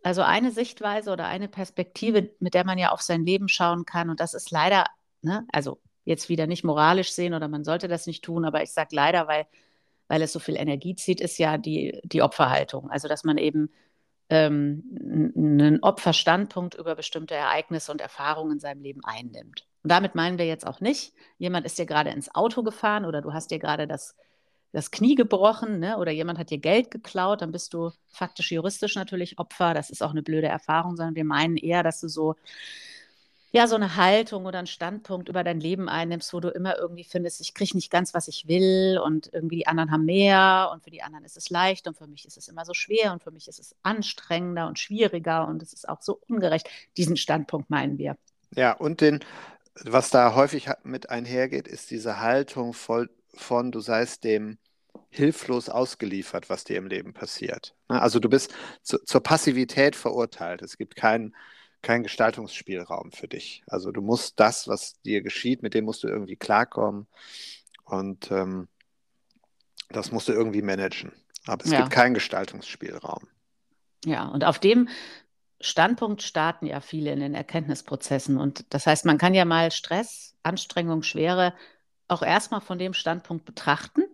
also 0.02 0.22
eine 0.22 0.50
Sichtweise 0.50 1.12
oder 1.12 1.26
eine 1.26 1.48
Perspektive, 1.48 2.30
mit 2.40 2.54
der 2.54 2.64
man 2.64 2.78
ja 2.78 2.90
auf 2.90 3.02
sein 3.02 3.24
Leben 3.24 3.48
schauen 3.48 3.84
kann. 3.84 4.10
Und 4.10 4.20
das 4.20 4.34
ist 4.34 4.50
leider, 4.50 4.86
ne, 5.22 5.46
also 5.52 5.80
jetzt 6.04 6.28
wieder 6.28 6.46
nicht 6.46 6.64
moralisch 6.64 7.12
sehen 7.12 7.34
oder 7.34 7.48
man 7.48 7.64
sollte 7.64 7.88
das 7.88 8.06
nicht 8.06 8.24
tun, 8.24 8.44
aber 8.44 8.62
ich 8.62 8.72
sage 8.72 8.94
leider, 8.94 9.28
weil, 9.28 9.46
weil 10.08 10.22
es 10.22 10.32
so 10.32 10.40
viel 10.40 10.56
Energie 10.56 10.96
zieht, 10.96 11.20
ist 11.20 11.38
ja 11.38 11.58
die, 11.58 12.00
die 12.04 12.22
Opferhaltung. 12.22 12.90
Also 12.90 13.08
dass 13.08 13.24
man 13.24 13.38
eben 13.38 13.70
ähm, 14.28 15.32
einen 15.36 15.82
Opferstandpunkt 15.82 16.74
über 16.74 16.96
bestimmte 16.96 17.34
Ereignisse 17.34 17.92
und 17.92 18.00
Erfahrungen 18.00 18.52
in 18.52 18.60
seinem 18.60 18.82
Leben 18.82 19.02
einnimmt. 19.04 19.66
Und 19.82 19.90
damit 19.90 20.14
meinen 20.14 20.38
wir 20.38 20.46
jetzt 20.46 20.66
auch 20.66 20.80
nicht, 20.80 21.12
jemand 21.38 21.66
ist 21.66 21.78
dir 21.78 21.86
gerade 21.86 22.10
ins 22.10 22.34
Auto 22.34 22.62
gefahren 22.62 23.04
oder 23.04 23.20
du 23.20 23.32
hast 23.32 23.50
dir 23.50 23.58
gerade 23.58 23.86
das, 23.86 24.16
das 24.72 24.90
Knie 24.90 25.14
gebrochen 25.14 25.78
ne? 25.78 25.98
oder 25.98 26.10
jemand 26.10 26.38
hat 26.38 26.50
dir 26.50 26.58
Geld 26.58 26.90
geklaut, 26.90 27.42
dann 27.42 27.52
bist 27.52 27.74
du 27.74 27.90
faktisch 28.08 28.52
juristisch 28.52 28.96
natürlich 28.96 29.38
Opfer. 29.38 29.74
Das 29.74 29.90
ist 29.90 30.02
auch 30.02 30.10
eine 30.10 30.22
blöde 30.22 30.48
Erfahrung, 30.48 30.96
sondern 30.96 31.14
wir 31.14 31.24
meinen 31.24 31.56
eher, 31.56 31.82
dass 31.82 32.00
du 32.00 32.08
so 32.08 32.34
ja, 33.54 33.66
so 33.66 33.76
eine 33.76 33.96
Haltung 33.96 34.46
oder 34.46 34.58
einen 34.58 34.66
Standpunkt 34.66 35.28
über 35.28 35.44
dein 35.44 35.60
Leben 35.60 35.90
einnimmst, 35.90 36.32
wo 36.32 36.40
du 36.40 36.48
immer 36.48 36.78
irgendwie 36.78 37.04
findest, 37.04 37.42
ich 37.42 37.52
kriege 37.52 37.76
nicht 37.76 37.90
ganz, 37.90 38.14
was 38.14 38.26
ich 38.26 38.48
will 38.48 38.98
und 38.98 39.28
irgendwie 39.30 39.56
die 39.56 39.66
anderen 39.66 39.90
haben 39.90 40.06
mehr 40.06 40.70
und 40.72 40.82
für 40.82 40.90
die 40.90 41.02
anderen 41.02 41.26
ist 41.26 41.36
es 41.36 41.50
leicht 41.50 41.86
und 41.86 41.98
für 41.98 42.06
mich 42.06 42.24
ist 42.24 42.38
es 42.38 42.48
immer 42.48 42.64
so 42.64 42.72
schwer 42.72 43.12
und 43.12 43.22
für 43.22 43.30
mich 43.30 43.48
ist 43.48 43.60
es 43.60 43.76
anstrengender 43.82 44.66
und 44.66 44.78
schwieriger 44.78 45.46
und 45.46 45.62
es 45.62 45.74
ist 45.74 45.86
auch 45.86 46.00
so 46.00 46.18
ungerecht. 46.28 46.66
Diesen 46.96 47.18
Standpunkt 47.18 47.68
meinen 47.68 47.98
wir. 47.98 48.16
Ja, 48.56 48.72
und 48.72 49.02
den, 49.02 49.20
was 49.84 50.08
da 50.08 50.34
häufig 50.34 50.70
mit 50.82 51.10
einhergeht, 51.10 51.68
ist 51.68 51.90
diese 51.90 52.20
Haltung 52.20 52.72
voll 52.72 53.10
von, 53.34 53.72
du 53.72 53.80
seist 53.80 54.24
dem 54.24 54.58
hilflos 55.10 55.68
ausgeliefert, 55.68 56.48
was 56.48 56.64
dir 56.64 56.78
im 56.78 56.86
Leben 56.86 57.12
passiert. 57.12 57.74
Also 57.88 58.18
du 58.18 58.28
bist 58.28 58.54
zu, 58.82 58.98
zur 59.04 59.22
Passivität 59.22 59.94
verurteilt. 59.94 60.62
Es 60.62 60.78
gibt 60.78 60.96
keinen 60.96 61.34
kein 61.82 62.04
Gestaltungsspielraum 62.04 63.12
für 63.12 63.28
dich. 63.28 63.62
Also 63.66 63.90
du 63.90 64.00
musst 64.00 64.38
das, 64.40 64.68
was 64.68 64.94
dir 65.02 65.20
geschieht, 65.20 65.62
mit 65.62 65.74
dem 65.74 65.84
musst 65.84 66.04
du 66.04 66.08
irgendwie 66.08 66.36
klarkommen 66.36 67.08
und 67.84 68.30
ähm, 68.30 68.68
das 69.90 70.12
musst 70.12 70.28
du 70.28 70.32
irgendwie 70.32 70.62
managen. 70.62 71.12
Aber 71.46 71.64
es 71.64 71.72
ja. 71.72 71.80
gibt 71.80 71.90
keinen 71.90 72.14
Gestaltungsspielraum. 72.14 73.28
Ja, 74.04 74.28
und 74.28 74.44
auf 74.44 74.58
dem 74.58 74.88
Standpunkt 75.60 76.22
starten 76.22 76.66
ja 76.66 76.80
viele 76.80 77.12
in 77.12 77.20
den 77.20 77.34
Erkenntnisprozessen. 77.34 78.38
Und 78.38 78.64
das 78.70 78.86
heißt, 78.86 79.04
man 79.04 79.18
kann 79.18 79.34
ja 79.34 79.44
mal 79.44 79.70
Stress, 79.70 80.34
Anstrengung, 80.42 81.02
Schwere 81.02 81.52
auch 82.12 82.22
erstmal 82.22 82.60
von 82.60 82.78
dem 82.78 82.94
Standpunkt 82.94 83.44
betrachten, 83.44 84.04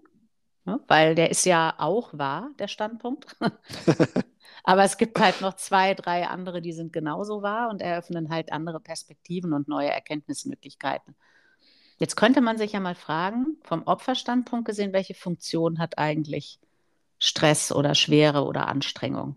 ne? 0.64 0.81
weil 0.88 1.14
der 1.14 1.31
ist 1.31 1.45
ja 1.45 1.75
auch 1.78 2.11
wahr, 2.12 2.50
der 2.59 2.69
Standpunkt. 2.69 3.37
Aber 4.64 4.85
es 4.85 4.99
gibt 4.99 5.19
halt 5.19 5.40
noch 5.40 5.55
zwei, 5.55 5.95
drei 5.95 6.26
andere, 6.26 6.61
die 6.61 6.73
sind 6.73 6.93
genauso 6.93 7.43
wahr 7.43 7.71
und 7.71 7.81
eröffnen 7.81 8.31
halt 8.31 8.52
andere 8.52 8.81
Perspektiven 8.81 9.52
und 9.52 9.69
neue 9.69 9.90
Erkenntnismöglichkeiten. 9.90 11.14
Jetzt 11.99 12.17
könnte 12.17 12.40
man 12.40 12.59
sich 12.59 12.73
ja 12.73 12.81
mal 12.81 12.95
fragen, 12.95 13.57
vom 13.62 13.83
Opferstandpunkt 13.85 14.67
gesehen, 14.67 14.93
welche 14.93 15.14
Funktion 15.14 15.78
hat 15.78 15.99
eigentlich 15.99 16.61
Stress 17.19 17.73
oder 17.73 17.95
Schwere 17.95 18.45
oder 18.45 18.69
Anstrengung? 18.69 19.37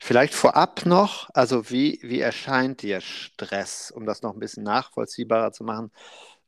Vielleicht 0.00 0.34
vorab 0.34 0.84
noch, 0.86 1.30
also 1.34 1.70
wie, 1.70 2.00
wie 2.02 2.20
erscheint 2.20 2.82
dir 2.82 3.00
Stress, 3.00 3.90
um 3.90 4.06
das 4.06 4.22
noch 4.22 4.34
ein 4.34 4.40
bisschen 4.40 4.64
nachvollziehbarer 4.64 5.52
zu 5.52 5.64
machen? 5.64 5.92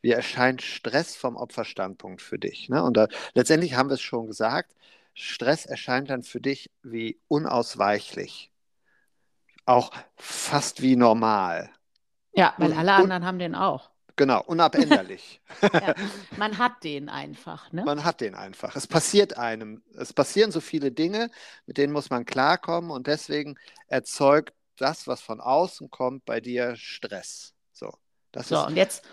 Wie 0.02 0.10
erscheint 0.10 0.62
Stress 0.62 1.16
vom 1.16 1.36
Opferstandpunkt 1.36 2.22
für 2.22 2.38
dich? 2.38 2.68
Ne? 2.68 2.82
Und 2.82 2.96
da, 2.96 3.08
letztendlich 3.34 3.74
haben 3.74 3.88
wir 3.88 3.94
es 3.94 4.02
schon 4.02 4.26
gesagt, 4.26 4.74
Stress 5.14 5.66
erscheint 5.66 6.10
dann 6.10 6.22
für 6.22 6.40
dich 6.40 6.70
wie 6.82 7.18
unausweichlich. 7.28 8.52
Auch 9.64 9.90
fast 10.16 10.82
wie 10.82 10.94
normal. 10.94 11.70
Ja, 12.34 12.54
weil 12.58 12.72
und, 12.72 12.78
alle 12.78 12.92
anderen 12.92 13.24
haben 13.24 13.38
den 13.38 13.54
auch. 13.54 13.90
Genau, 14.16 14.42
unabänderlich. 14.42 15.40
ja, 15.72 15.94
man 16.36 16.58
hat 16.58 16.84
den 16.84 17.08
einfach. 17.08 17.72
Ne? 17.72 17.84
Man 17.84 18.04
hat 18.04 18.20
den 18.20 18.34
einfach. 18.34 18.76
Es 18.76 18.86
passiert 18.86 19.36
einem. 19.36 19.82
Es 19.96 20.12
passieren 20.12 20.52
so 20.52 20.60
viele 20.60 20.92
Dinge, 20.92 21.30
mit 21.66 21.78
denen 21.78 21.92
muss 21.92 22.10
man 22.10 22.24
klarkommen 22.24 22.90
und 22.90 23.06
deswegen 23.06 23.56
erzeugt 23.88 24.54
das, 24.76 25.06
was 25.06 25.20
von 25.20 25.40
außen 25.40 25.90
kommt, 25.90 26.24
bei 26.24 26.40
dir 26.40 26.76
Stress. 26.76 27.54
So, 27.72 27.92
das 28.32 28.48
so 28.48 28.56
ist, 28.56 28.66
und 28.66 28.76
jetzt 28.76 29.04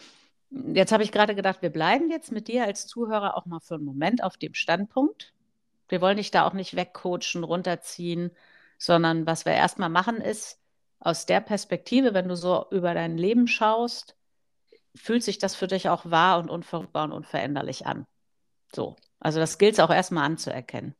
Jetzt 0.74 0.91
habe 0.91 1.03
ich 1.03 1.12
gerade 1.12 1.33
gedacht, 1.33 1.62
wir 1.62 1.72
bleiben 1.72 2.12
jetzt 2.12 2.31
mit 2.31 2.48
dir 2.48 2.65
als 2.65 2.86
Zuhörer 2.86 3.36
auch 3.36 3.45
mal 3.45 3.60
für 3.60 3.75
einen 3.75 3.86
Moment 3.86 4.24
auf 4.24 4.38
dem 4.38 4.53
Standpunkt. 4.53 5.33
Wir 5.89 6.00
wollen 6.00 6.17
dich 6.17 6.31
da 6.31 6.45
auch 6.45 6.53
nicht 6.53 6.75
wegcoachen, 6.75 7.43
runterziehen, 7.43 8.31
sondern 8.77 9.25
was 9.25 9.45
wir 9.45 9.53
erstmal 9.53 9.89
machen 9.89 10.17
ist, 10.17 10.60
aus 11.00 11.25
der 11.25 11.41
Perspektive, 11.41 12.13
wenn 12.13 12.27
du 12.27 12.36
so 12.36 12.65
über 12.72 12.93
dein 12.93 13.17
Leben 13.17 13.48
schaust, 13.48 14.15
fühlt 14.95 15.24
sich 15.24 15.39
das 15.39 15.55
für 15.55 15.67
dich 15.67 15.89
auch 15.89 16.10
wahr 16.10 16.39
und 16.39 16.50
unverrückbar 16.50 17.05
und 17.05 17.12
unveränderlich 17.13 17.86
an. 17.86 18.05
So. 18.74 18.95
Also 19.19 19.39
das 19.39 19.57
gilt 19.57 19.74
es 19.74 19.79
auch 19.79 19.89
erstmal 19.89 20.25
anzuerkennen. 20.25 20.95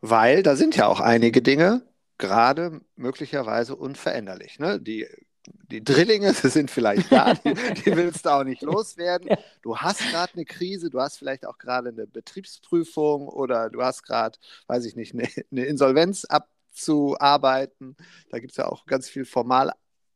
Weil 0.00 0.42
da 0.42 0.56
sind 0.56 0.76
ja 0.76 0.86
auch 0.86 1.00
einige 1.00 1.42
Dinge, 1.42 1.82
gerade 2.18 2.80
möglicherweise 2.96 3.76
unveränderlich. 3.76 4.58
Ne? 4.58 4.80
Die 4.80 5.06
die 5.46 5.82
Drillinge 5.82 6.32
sind 6.34 6.70
vielleicht 6.70 7.10
da, 7.10 7.34
die, 7.34 7.54
die 7.84 7.96
willst 7.96 8.26
du 8.26 8.30
auch 8.30 8.44
nicht 8.44 8.62
loswerden. 8.62 9.36
Du 9.62 9.76
hast 9.76 10.00
gerade 10.10 10.32
eine 10.34 10.44
Krise, 10.44 10.90
du 10.90 11.00
hast 11.00 11.18
vielleicht 11.18 11.46
auch 11.46 11.58
gerade 11.58 11.90
eine 11.90 12.06
Betriebsprüfung 12.06 13.28
oder 13.28 13.70
du 13.70 13.82
hast 13.82 14.02
gerade, 14.02 14.38
weiß 14.66 14.84
ich 14.84 14.96
nicht, 14.96 15.14
eine, 15.14 15.28
eine 15.50 15.64
Insolvenz 15.64 16.24
abzuarbeiten. 16.24 17.96
Da 18.30 18.38
gibt 18.38 18.52
es 18.52 18.56
ja 18.56 18.66
auch 18.66 18.86
ganz 18.86 19.08
viel 19.08 19.24
formal 19.24 19.72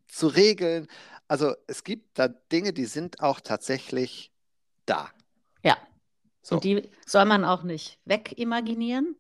zu 0.09 0.29
regeln. 0.29 0.87
Also 1.29 1.55
es 1.67 1.85
gibt 1.85 2.19
da 2.19 2.29
Dinge, 2.29 2.73
die 2.73 2.87
sind 2.87 3.21
auch 3.21 3.41
tatsächlich 3.41 4.31
da. 4.85 5.11
Ja. 5.63 5.77
So. 6.43 6.57
Und 6.57 6.65
die 6.65 6.89
soll 7.05 7.25
man 7.25 7.45
auch 7.45 7.65
nicht 7.65 7.99
wegimaginieren. 8.05 9.17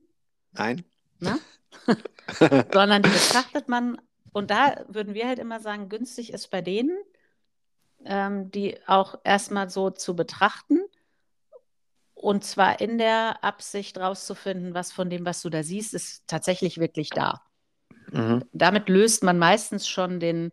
Nein. 0.53 0.85
Sondern 2.39 3.03
die 3.03 3.11
betrachtet 3.11 3.69
man 3.69 4.01
und 4.37 4.51
da 4.51 4.85
würden 4.87 5.15
wir 5.15 5.29
halt 5.29 5.39
immer 5.39 5.61
sagen, 5.61 5.89
günstig 5.89 6.31
ist 6.31 6.51
bei 6.51 6.61
denen, 6.61 6.99
ähm, 8.05 8.51
die 8.51 8.77
auch 8.87 9.19
erstmal 9.25 9.71
so 9.71 9.89
zu 9.89 10.15
betrachten. 10.15 10.81
Und 12.13 12.45
zwar 12.45 12.83
in 12.83 12.99
der 12.99 13.43
Absicht 13.43 13.97
rauszufinden, 13.97 14.75
was 14.75 14.93
von 14.93 15.09
dem, 15.09 15.25
was 15.25 15.41
du 15.41 15.49
da 15.49 15.63
siehst, 15.63 15.95
ist 15.95 16.27
tatsächlich 16.27 16.77
wirklich 16.77 17.09
da. 17.09 17.41
Mhm. 18.13 18.45
Damit 18.53 18.91
löst 18.91 19.23
man 19.23 19.39
meistens 19.39 19.89
schon 19.89 20.21
den, 20.21 20.51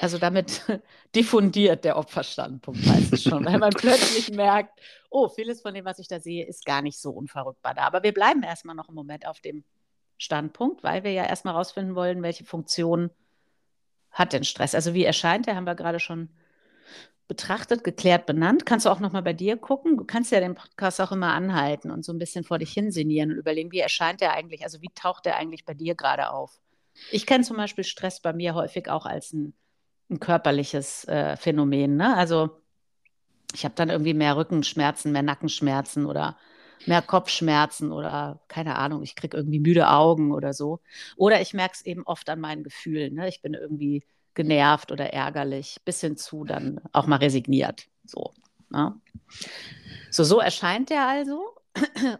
also 0.00 0.16
damit 0.16 0.62
diffundiert 1.14 1.84
der 1.84 1.98
Opferstandpunkt 1.98 2.86
meistens 2.86 3.24
schon, 3.24 3.44
weil 3.44 3.58
man 3.58 3.70
plötzlich 3.76 4.30
merkt, 4.30 4.80
oh, 5.10 5.28
vieles 5.28 5.60
von 5.60 5.74
dem, 5.74 5.84
was 5.84 5.98
ich 5.98 6.08
da 6.08 6.18
sehe, 6.18 6.46
ist 6.46 6.64
gar 6.64 6.80
nicht 6.80 6.98
so 6.98 7.10
unverrückbar 7.10 7.74
da. 7.74 7.82
Aber 7.82 8.02
wir 8.02 8.14
bleiben 8.14 8.42
erstmal 8.42 8.74
noch 8.74 8.88
einen 8.88 8.96
Moment 8.96 9.26
auf 9.26 9.40
dem 9.42 9.64
Standpunkt, 10.18 10.82
weil 10.82 11.04
wir 11.04 11.12
ja 11.12 11.24
erstmal 11.24 11.54
rausfinden 11.54 11.94
wollen, 11.94 12.22
welche 12.22 12.44
Funktion 12.44 13.10
hat 14.10 14.32
denn 14.32 14.44
Stress. 14.44 14.74
Also 14.74 14.94
wie 14.94 15.04
erscheint 15.04 15.46
der, 15.46 15.56
haben 15.56 15.66
wir 15.66 15.74
gerade 15.74 16.00
schon 16.00 16.28
betrachtet, 17.28 17.84
geklärt, 17.84 18.26
benannt. 18.26 18.66
Kannst 18.66 18.86
du 18.86 18.90
auch 18.90 19.00
nochmal 19.00 19.22
bei 19.22 19.34
dir 19.34 19.56
gucken. 19.56 19.96
Du 19.96 20.04
kannst 20.04 20.32
ja 20.32 20.40
den 20.40 20.54
Podcast 20.54 21.00
auch 21.00 21.12
immer 21.12 21.34
anhalten 21.34 21.90
und 21.90 22.04
so 22.04 22.12
ein 22.12 22.18
bisschen 22.18 22.42
vor 22.42 22.58
dich 22.58 22.72
hinsinieren 22.72 23.30
und 23.30 23.36
überlegen, 23.36 23.70
wie 23.70 23.80
erscheint 23.80 24.20
der 24.20 24.32
eigentlich, 24.32 24.64
also 24.64 24.80
wie 24.80 24.90
taucht 24.94 25.26
der 25.26 25.36
eigentlich 25.36 25.64
bei 25.64 25.74
dir 25.74 25.94
gerade 25.94 26.30
auf. 26.30 26.58
Ich 27.12 27.26
kenne 27.26 27.44
zum 27.44 27.58
Beispiel 27.58 27.84
Stress 27.84 28.20
bei 28.20 28.32
mir 28.32 28.54
häufig 28.54 28.90
auch 28.90 29.06
als 29.06 29.32
ein, 29.32 29.52
ein 30.10 30.18
körperliches 30.18 31.04
äh, 31.06 31.36
Phänomen. 31.36 31.96
Ne? 31.96 32.16
Also 32.16 32.62
ich 33.54 33.64
habe 33.64 33.74
dann 33.74 33.90
irgendwie 33.90 34.14
mehr 34.14 34.36
Rückenschmerzen, 34.36 35.12
mehr 35.12 35.22
Nackenschmerzen 35.22 36.06
oder 36.06 36.36
mehr 36.86 37.02
Kopfschmerzen 37.02 37.92
oder 37.92 38.40
keine 38.48 38.76
Ahnung, 38.76 39.02
ich 39.02 39.14
kriege 39.14 39.36
irgendwie 39.36 39.60
müde 39.60 39.88
Augen 39.88 40.32
oder 40.32 40.52
so. 40.52 40.80
Oder 41.16 41.40
ich 41.40 41.54
merke 41.54 41.74
es 41.74 41.86
eben 41.86 42.02
oft 42.04 42.28
an 42.30 42.40
meinen 42.40 42.64
Gefühlen. 42.64 43.14
Ne? 43.14 43.28
Ich 43.28 43.42
bin 43.42 43.54
irgendwie 43.54 44.04
genervt 44.34 44.92
oder 44.92 45.12
ärgerlich, 45.12 45.78
bis 45.84 46.00
hin 46.00 46.16
zu 46.16 46.44
dann 46.44 46.80
auch 46.92 47.06
mal 47.06 47.16
resigniert. 47.16 47.88
So, 48.04 48.32
ne? 48.70 48.94
so, 50.10 50.24
so 50.24 50.38
erscheint 50.40 50.90
der 50.90 51.06
also. 51.06 51.42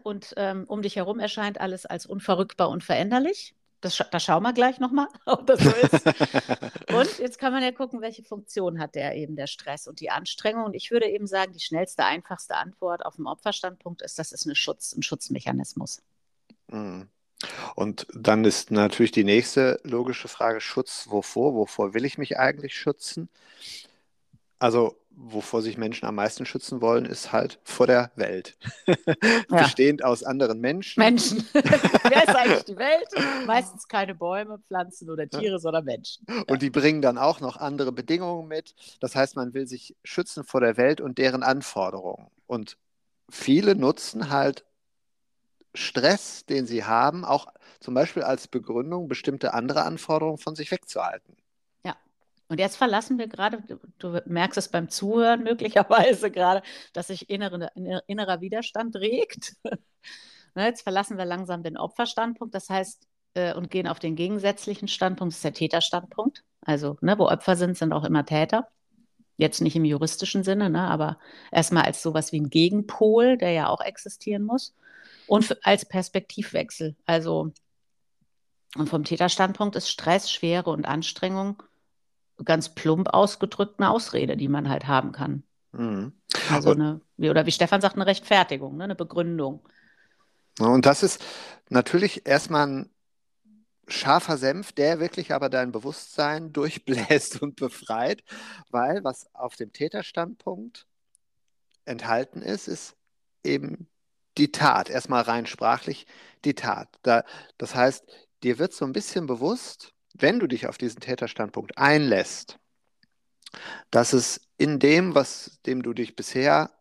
Und 0.03 0.33
ähm, 0.37 0.65
um 0.67 0.81
dich 0.81 0.95
herum 0.95 1.19
erscheint 1.19 1.59
alles 1.59 1.85
als 1.85 2.05
unverrückbar 2.05 2.69
und 2.69 2.83
veränderlich. 2.83 3.55
Das, 3.81 3.97
da 4.11 4.19
schauen 4.19 4.43
wir 4.43 4.53
gleich 4.53 4.79
nochmal, 4.79 5.07
ob 5.25 5.47
das 5.47 5.61
so 5.61 5.69
ist. 5.69 6.05
und 6.93 7.19
jetzt 7.19 7.39
kann 7.39 7.53
man 7.53 7.63
ja 7.63 7.71
gucken, 7.71 8.01
welche 8.01 8.23
Funktion 8.23 8.79
hat 8.79 8.95
der 8.95 9.15
eben 9.15 9.35
der 9.35 9.47
Stress 9.47 9.87
und 9.87 9.99
die 10.01 10.09
Anstrengung. 10.09 10.65
Und 10.65 10.73
ich 10.73 10.91
würde 10.91 11.07
eben 11.07 11.27
sagen, 11.27 11.53
die 11.53 11.61
schnellste, 11.61 12.03
einfachste 12.03 12.55
Antwort 12.55 13.05
auf 13.05 13.15
dem 13.15 13.25
Opferstandpunkt 13.25 14.01
ist, 14.01 14.19
das 14.19 14.31
ist 14.31 14.45
eine 14.45 14.55
Schutz, 14.55 14.93
ein 14.93 15.03
Schutzmechanismus. 15.03 16.01
Mhm. 16.67 17.07
Und 17.75 18.05
dann 18.13 18.43
ist 18.43 18.69
natürlich 18.69 19.11
die 19.11 19.23
nächste 19.23 19.79
logische 19.83 20.27
Frage, 20.27 20.59
Schutz 20.59 21.07
wovor? 21.09 21.55
Wovor 21.55 21.93
will 21.93 22.03
ich 22.03 22.17
mich 22.17 22.37
eigentlich 22.37 22.75
schützen? 22.75 23.29
Also 24.59 24.99
wovor 25.21 25.61
sich 25.61 25.77
Menschen 25.77 26.05
am 26.05 26.15
meisten 26.15 26.45
schützen 26.45 26.81
wollen, 26.81 27.05
ist 27.05 27.33
halt 27.33 27.59
vor 27.63 27.87
der 27.87 28.11
Welt. 28.15 28.57
Ja. 29.51 29.63
Bestehend 29.63 30.03
aus 30.03 30.23
anderen 30.23 30.59
Menschen. 30.59 30.99
Menschen. 31.01 31.39
Wer 31.53 32.23
ist 32.23 32.35
eigentlich 32.35 32.63
die 32.65 32.77
Welt? 32.77 33.07
Meistens 33.47 33.87
keine 33.87 34.13
Bäume, 34.13 34.59
Pflanzen 34.59 35.09
oder 35.09 35.27
Tiere, 35.27 35.53
ja. 35.53 35.59
sondern 35.59 35.85
Menschen. 35.85 36.25
Und 36.47 36.61
die 36.61 36.69
bringen 36.69 37.01
dann 37.01 37.17
auch 37.17 37.39
noch 37.39 37.57
andere 37.57 37.91
Bedingungen 37.91 38.47
mit. 38.47 38.75
Das 38.99 39.15
heißt, 39.15 39.35
man 39.35 39.55
will 39.55 39.65
sich 39.65 39.95
schützen 40.03 40.43
vor 40.43 40.61
der 40.61 40.77
Welt 40.77 41.01
und 41.01 41.17
deren 41.17 41.41
Anforderungen. 41.41 42.27
Und 42.45 42.77
viele 43.29 43.75
nutzen 43.75 44.29
halt 44.29 44.65
Stress, 45.73 46.45
den 46.45 46.67
sie 46.67 46.83
haben, 46.83 47.25
auch 47.25 47.47
zum 47.79 47.95
Beispiel 47.95 48.23
als 48.23 48.47
Begründung, 48.47 49.07
bestimmte 49.07 49.53
andere 49.53 49.83
Anforderungen 49.83 50.37
von 50.37 50.55
sich 50.55 50.69
wegzuhalten. 50.69 51.35
Und 52.49 52.59
jetzt 52.59 52.77
verlassen 52.77 53.19
wir 53.19 53.27
gerade, 53.27 53.63
du 53.99 54.21
merkst 54.25 54.57
es 54.57 54.69
beim 54.69 54.89
Zuhören 54.89 55.43
möglicherweise 55.43 56.31
gerade, 56.31 56.63
dass 56.93 57.07
sich 57.07 57.29
innere, 57.29 57.71
innerer 58.07 58.41
Widerstand 58.41 58.95
regt. 58.97 59.55
Ne, 60.55 60.65
jetzt 60.65 60.81
verlassen 60.81 61.19
wir 61.19 61.25
langsam 61.25 61.61
den 61.61 61.77
Opferstandpunkt, 61.77 62.55
das 62.55 62.71
heißt, 62.71 63.07
äh, 63.35 63.53
und 63.53 63.69
gehen 63.69 63.87
auf 63.87 63.99
den 63.99 64.15
gegensätzlichen 64.15 64.87
Standpunkt, 64.87 65.33
das 65.33 65.37
ist 65.37 65.43
der 65.43 65.53
Täterstandpunkt. 65.53 66.43
Also, 66.61 66.97
ne, 67.01 67.19
wo 67.19 67.27
Opfer 67.27 67.55
sind, 67.55 67.77
sind 67.77 67.93
auch 67.93 68.03
immer 68.03 68.25
Täter. 68.25 68.67
Jetzt 69.37 69.61
nicht 69.61 69.75
im 69.75 69.85
juristischen 69.85 70.43
Sinne, 70.43 70.71
ne, 70.71 70.81
aber 70.81 71.19
erstmal 71.51 71.83
als 71.83 72.01
sowas 72.01 72.31
wie 72.31 72.39
ein 72.39 72.49
Gegenpol, 72.49 73.37
der 73.37 73.51
ja 73.51 73.67
auch 73.67 73.81
existieren 73.81 74.41
muss. 74.41 74.75
Und 75.27 75.45
für, 75.45 75.59
als 75.63 75.85
Perspektivwechsel. 75.85 76.95
Also, 77.05 77.51
und 78.75 78.89
vom 78.89 79.03
Täterstandpunkt 79.03 79.75
ist 79.75 79.89
Stress, 79.89 80.31
Schwere 80.31 80.71
und 80.71 80.87
Anstrengung 80.87 81.61
ganz 82.45 82.73
plump 82.73 83.09
ausgedrückt 83.09 83.79
eine 83.79 83.89
Ausrede, 83.89 84.37
die 84.37 84.47
man 84.47 84.69
halt 84.69 84.87
haben 84.87 85.11
kann. 85.11 85.43
Mhm. 85.71 86.13
Also 86.51 86.71
eine, 86.71 87.01
wie, 87.17 87.29
oder 87.29 87.45
wie 87.45 87.51
Stefan 87.51 87.81
sagt, 87.81 87.95
eine 87.95 88.05
Rechtfertigung, 88.05 88.77
ne, 88.77 88.85
eine 88.85 88.95
Begründung. 88.95 89.61
Und 90.59 90.85
das 90.85 91.03
ist 91.03 91.23
natürlich 91.69 92.25
erstmal 92.25 92.67
ein 92.67 92.89
scharfer 93.87 94.37
Senf, 94.37 94.71
der 94.71 94.99
wirklich 94.99 95.33
aber 95.33 95.49
dein 95.49 95.71
Bewusstsein 95.71 96.53
durchbläst 96.53 97.41
und 97.41 97.55
befreit, 97.55 98.23
weil 98.69 99.03
was 99.03 99.33
auf 99.33 99.55
dem 99.55 99.73
Täterstandpunkt 99.73 100.85
enthalten 101.85 102.41
ist, 102.41 102.67
ist 102.67 102.95
eben 103.43 103.87
die 104.37 104.51
Tat. 104.51 104.89
Erstmal 104.89 105.23
rein 105.23 105.45
sprachlich 105.45 106.05
die 106.45 106.53
Tat. 106.53 106.87
Da, 107.03 107.23
das 107.57 107.75
heißt, 107.75 108.05
dir 108.43 108.59
wird 108.59 108.73
so 108.73 108.85
ein 108.85 108.93
bisschen 108.93 109.25
bewusst, 109.25 109.93
wenn 110.13 110.39
du 110.39 110.47
dich 110.47 110.67
auf 110.67 110.77
diesen 110.77 110.99
Täterstandpunkt 110.99 111.77
einlässt, 111.77 112.59
dass 113.91 114.13
es 114.13 114.41
in 114.57 114.79
dem, 114.79 115.15
was 115.15 115.59
dem 115.65 115.81
du 115.81 115.93
dich 115.93 116.15
bisher 116.15 116.71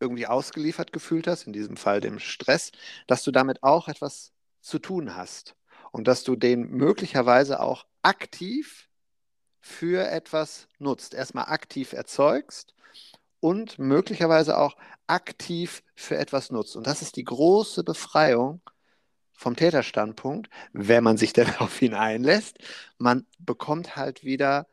irgendwie 0.00 0.26
ausgeliefert 0.26 0.92
gefühlt 0.92 1.26
hast, 1.26 1.46
in 1.46 1.52
diesem 1.52 1.76
Fall 1.76 2.00
dem 2.00 2.18
Stress, 2.18 2.72
dass 3.06 3.24
du 3.24 3.30
damit 3.30 3.62
auch 3.62 3.88
etwas 3.88 4.32
zu 4.60 4.78
tun 4.78 5.16
hast 5.16 5.56
und 5.90 6.06
dass 6.06 6.24
du 6.24 6.36
den 6.36 6.70
möglicherweise 6.70 7.60
auch 7.60 7.86
aktiv 8.02 8.88
für 9.60 10.08
etwas 10.08 10.68
nutzt. 10.78 11.14
Erstmal 11.14 11.46
aktiv 11.46 11.92
erzeugst 11.92 12.74
und 13.40 13.78
möglicherweise 13.78 14.58
auch 14.58 14.76
aktiv 15.06 15.82
für 15.94 16.16
etwas 16.16 16.50
nutzt. 16.50 16.76
Und 16.76 16.86
das 16.86 17.02
ist 17.02 17.16
die 17.16 17.24
große 17.24 17.82
Befreiung 17.84 18.60
vom 19.38 19.54
Täterstandpunkt, 19.54 20.50
wenn 20.72 21.04
man 21.04 21.16
sich 21.16 21.32
denn 21.34 21.48
auf 21.58 21.80
ihn 21.80 21.94
einlässt, 21.94 22.58
man 22.98 23.24
bekommt 23.38 23.96
halt 23.96 24.24
wieder 24.24 24.66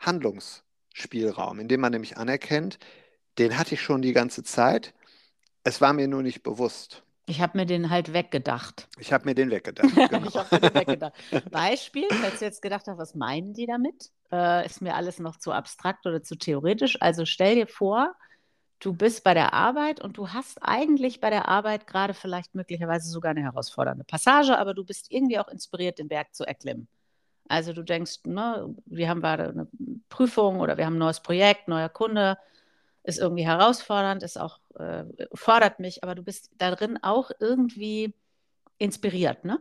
Handlungsspielraum, 0.00 1.60
indem 1.60 1.80
man 1.80 1.92
nämlich 1.92 2.16
anerkennt, 2.18 2.78
den 3.38 3.56
hatte 3.56 3.74
ich 3.74 3.82
schon 3.82 4.02
die 4.02 4.12
ganze 4.12 4.42
Zeit, 4.42 4.94
es 5.62 5.80
war 5.80 5.92
mir 5.92 6.08
nur 6.08 6.22
nicht 6.22 6.42
bewusst. 6.42 7.04
Ich 7.26 7.40
habe 7.40 7.58
mir 7.58 7.66
den 7.66 7.90
halt 7.90 8.12
weggedacht. 8.14 8.88
Ich 8.98 9.12
habe 9.12 9.26
mir 9.26 9.34
den 9.34 9.50
weggedacht. 9.50 9.90
Genau. 10.10 10.28
ich 10.28 10.34
habe 10.34 10.48
mir 10.56 10.60
den 10.60 10.74
weggedacht. 10.74 11.12
Beispiel, 11.50 12.06
falls 12.10 12.38
du 12.38 12.46
jetzt 12.46 12.62
gedacht 12.62 12.86
hast, 12.88 12.98
was 12.98 13.14
meinen 13.14 13.52
die 13.52 13.66
damit? 13.66 14.10
Äh, 14.32 14.66
ist 14.66 14.80
mir 14.80 14.94
alles 14.94 15.18
noch 15.18 15.36
zu 15.36 15.52
abstrakt 15.52 16.06
oder 16.06 16.22
zu 16.22 16.36
theoretisch. 16.36 16.96
Also 17.00 17.26
stell 17.26 17.54
dir 17.54 17.66
vor, 17.66 18.14
du 18.80 18.92
bist 18.92 19.24
bei 19.24 19.34
der 19.34 19.54
Arbeit 19.54 20.00
und 20.00 20.16
du 20.18 20.30
hast 20.30 20.58
eigentlich 20.62 21.20
bei 21.20 21.30
der 21.30 21.48
Arbeit 21.48 21.86
gerade 21.86 22.14
vielleicht 22.14 22.54
möglicherweise 22.54 23.10
sogar 23.10 23.30
eine 23.30 23.42
herausfordernde 23.42 24.04
Passage, 24.04 24.58
aber 24.58 24.74
du 24.74 24.84
bist 24.84 25.10
irgendwie 25.10 25.38
auch 25.38 25.48
inspiriert, 25.48 25.98
den 25.98 26.08
Berg 26.08 26.34
zu 26.34 26.44
erklimmen. 26.44 26.88
Also 27.48 27.72
du 27.72 27.82
denkst, 27.82 28.20
ne, 28.24 28.74
wir 28.86 29.08
haben 29.08 29.20
gerade 29.20 29.48
eine 29.48 29.68
Prüfung 30.10 30.60
oder 30.60 30.76
wir 30.76 30.86
haben 30.86 30.96
ein 30.96 30.98
neues 30.98 31.20
Projekt, 31.20 31.68
neuer 31.68 31.88
Kunde, 31.88 32.38
ist 33.04 33.18
irgendwie 33.18 33.46
herausfordernd, 33.46 34.22
ist 34.22 34.38
auch, 34.38 34.60
äh, 34.78 35.04
fordert 35.34 35.80
mich, 35.80 36.04
aber 36.04 36.14
du 36.14 36.22
bist 36.22 36.50
darin 36.58 37.02
auch 37.02 37.30
irgendwie 37.40 38.14
inspiriert, 38.78 39.44
ne? 39.44 39.60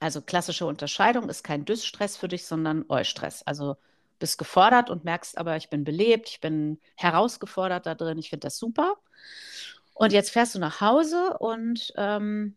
Also 0.00 0.20
klassische 0.20 0.66
Unterscheidung 0.66 1.28
ist 1.30 1.42
kein 1.42 1.64
Dysstress 1.64 2.16
für 2.16 2.28
dich, 2.28 2.46
sondern 2.46 2.84
Eustress. 2.88 3.42
Also 3.44 3.76
bist 4.18 4.38
gefordert 4.38 4.90
und 4.90 5.04
merkst 5.04 5.38
aber, 5.38 5.56
ich 5.56 5.70
bin 5.70 5.84
belebt, 5.84 6.28
ich 6.28 6.40
bin 6.40 6.80
herausgefordert 6.96 7.86
da 7.86 7.94
drin, 7.94 8.18
ich 8.18 8.30
finde 8.30 8.46
das 8.46 8.58
super. 8.58 8.96
Und 9.94 10.12
jetzt 10.12 10.30
fährst 10.30 10.54
du 10.54 10.58
nach 10.58 10.80
Hause 10.80 11.38
und 11.38 11.92
ähm, 11.96 12.56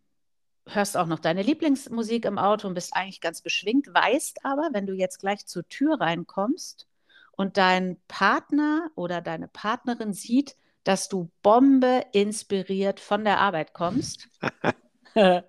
hörst 0.68 0.98
auch 0.98 1.08
noch 1.08 1.20
deine 1.20 1.42
Lieblingsmusik 1.42 2.26
im 2.26 2.38
Auto 2.38 2.68
und 2.68 2.74
bist 2.74 2.96
eigentlich 2.96 3.22
ganz 3.22 3.42
beschwingt, 3.42 3.88
weißt 3.94 4.46
aber, 4.46 4.70
wenn 4.74 4.88
du 4.88 4.94
jetzt 4.94 5.20
gleich 5.20 5.46
zur 5.46 5.68
Tür 5.70 6.00
reinkommst 6.00 6.88
und 7.32 7.58
dein 7.58 7.98
Partner 8.08 8.92
oder 8.96 9.22
deine 9.22 9.48
Partnerin 9.48 10.14
sieht, 10.14 10.56
dass 10.84 11.08
du 11.10 11.30
Bombe 11.42 12.06
inspiriert 12.12 13.00
von 13.00 13.24
der 13.24 13.40
Arbeit 13.40 13.74
kommst, 13.74 14.28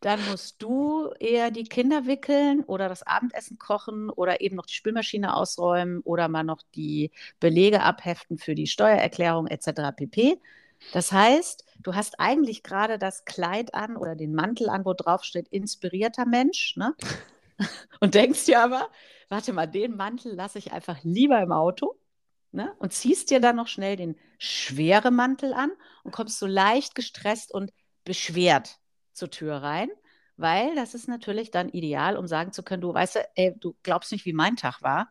dann 0.00 0.24
musst 0.28 0.62
du 0.62 1.12
eher 1.18 1.50
die 1.50 1.64
Kinder 1.64 2.06
wickeln 2.06 2.62
oder 2.64 2.88
das 2.88 3.02
Abendessen 3.02 3.58
kochen 3.58 4.10
oder 4.10 4.40
eben 4.40 4.56
noch 4.56 4.66
die 4.66 4.74
Spülmaschine 4.74 5.34
ausräumen 5.34 6.00
oder 6.00 6.28
mal 6.28 6.44
noch 6.44 6.62
die 6.74 7.10
Belege 7.40 7.82
abheften 7.82 8.38
für 8.38 8.54
die 8.54 8.66
Steuererklärung 8.66 9.46
etc. 9.46 9.92
pp. 9.96 10.40
Das 10.92 11.12
heißt, 11.12 11.64
du 11.80 11.94
hast 11.94 12.20
eigentlich 12.20 12.62
gerade 12.62 12.98
das 12.98 13.24
Kleid 13.24 13.74
an 13.74 13.96
oder 13.96 14.14
den 14.14 14.34
Mantel 14.34 14.68
an, 14.68 14.84
wo 14.84 14.92
drauf 14.92 15.24
steht, 15.24 15.48
inspirierter 15.48 16.26
Mensch, 16.26 16.76
ne? 16.76 16.94
Und 18.00 18.14
denkst 18.14 18.46
dir 18.46 18.60
aber, 18.60 18.88
warte 19.28 19.52
mal, 19.52 19.66
den 19.66 19.96
Mantel 19.96 20.34
lasse 20.34 20.58
ich 20.58 20.72
einfach 20.72 20.98
lieber 21.02 21.40
im 21.40 21.52
Auto. 21.52 21.96
Ne? 22.52 22.72
Und 22.78 22.92
ziehst 22.92 23.30
dir 23.30 23.40
dann 23.40 23.56
noch 23.56 23.66
schnell 23.66 23.96
den 23.96 24.16
schweren 24.38 25.14
Mantel 25.16 25.52
an 25.52 25.72
und 26.04 26.12
kommst 26.12 26.38
so 26.38 26.46
leicht 26.46 26.94
gestresst 26.94 27.52
und 27.52 27.72
beschwert 28.04 28.78
zur 29.14 29.30
Tür 29.30 29.56
rein, 29.56 29.88
weil 30.36 30.74
das 30.74 30.94
ist 30.94 31.08
natürlich 31.08 31.50
dann 31.50 31.68
ideal, 31.68 32.16
um 32.16 32.26
sagen 32.26 32.52
zu 32.52 32.62
können, 32.62 32.82
du 32.82 32.92
weißt, 32.92 33.18
ey, 33.34 33.54
du 33.58 33.76
glaubst 33.82 34.12
nicht, 34.12 34.26
wie 34.26 34.32
mein 34.32 34.56
Tag 34.56 34.82
war. 34.82 35.10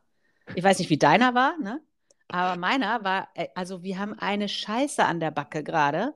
Ich 0.55 0.63
weiß 0.63 0.79
nicht, 0.79 0.89
wie 0.89 0.98
deiner 0.98 1.33
war, 1.33 1.57
ne? 1.60 1.81
Aber 2.29 2.60
meiner 2.60 3.03
war, 3.03 3.29
also 3.55 3.83
wir 3.83 4.00
haben 4.00 4.17
eine 4.17 4.50
Scheiße 4.50 5.03
an 5.05 5.19
der 5.19 5.31
Backe 5.31 5.63
gerade, 5.63 6.13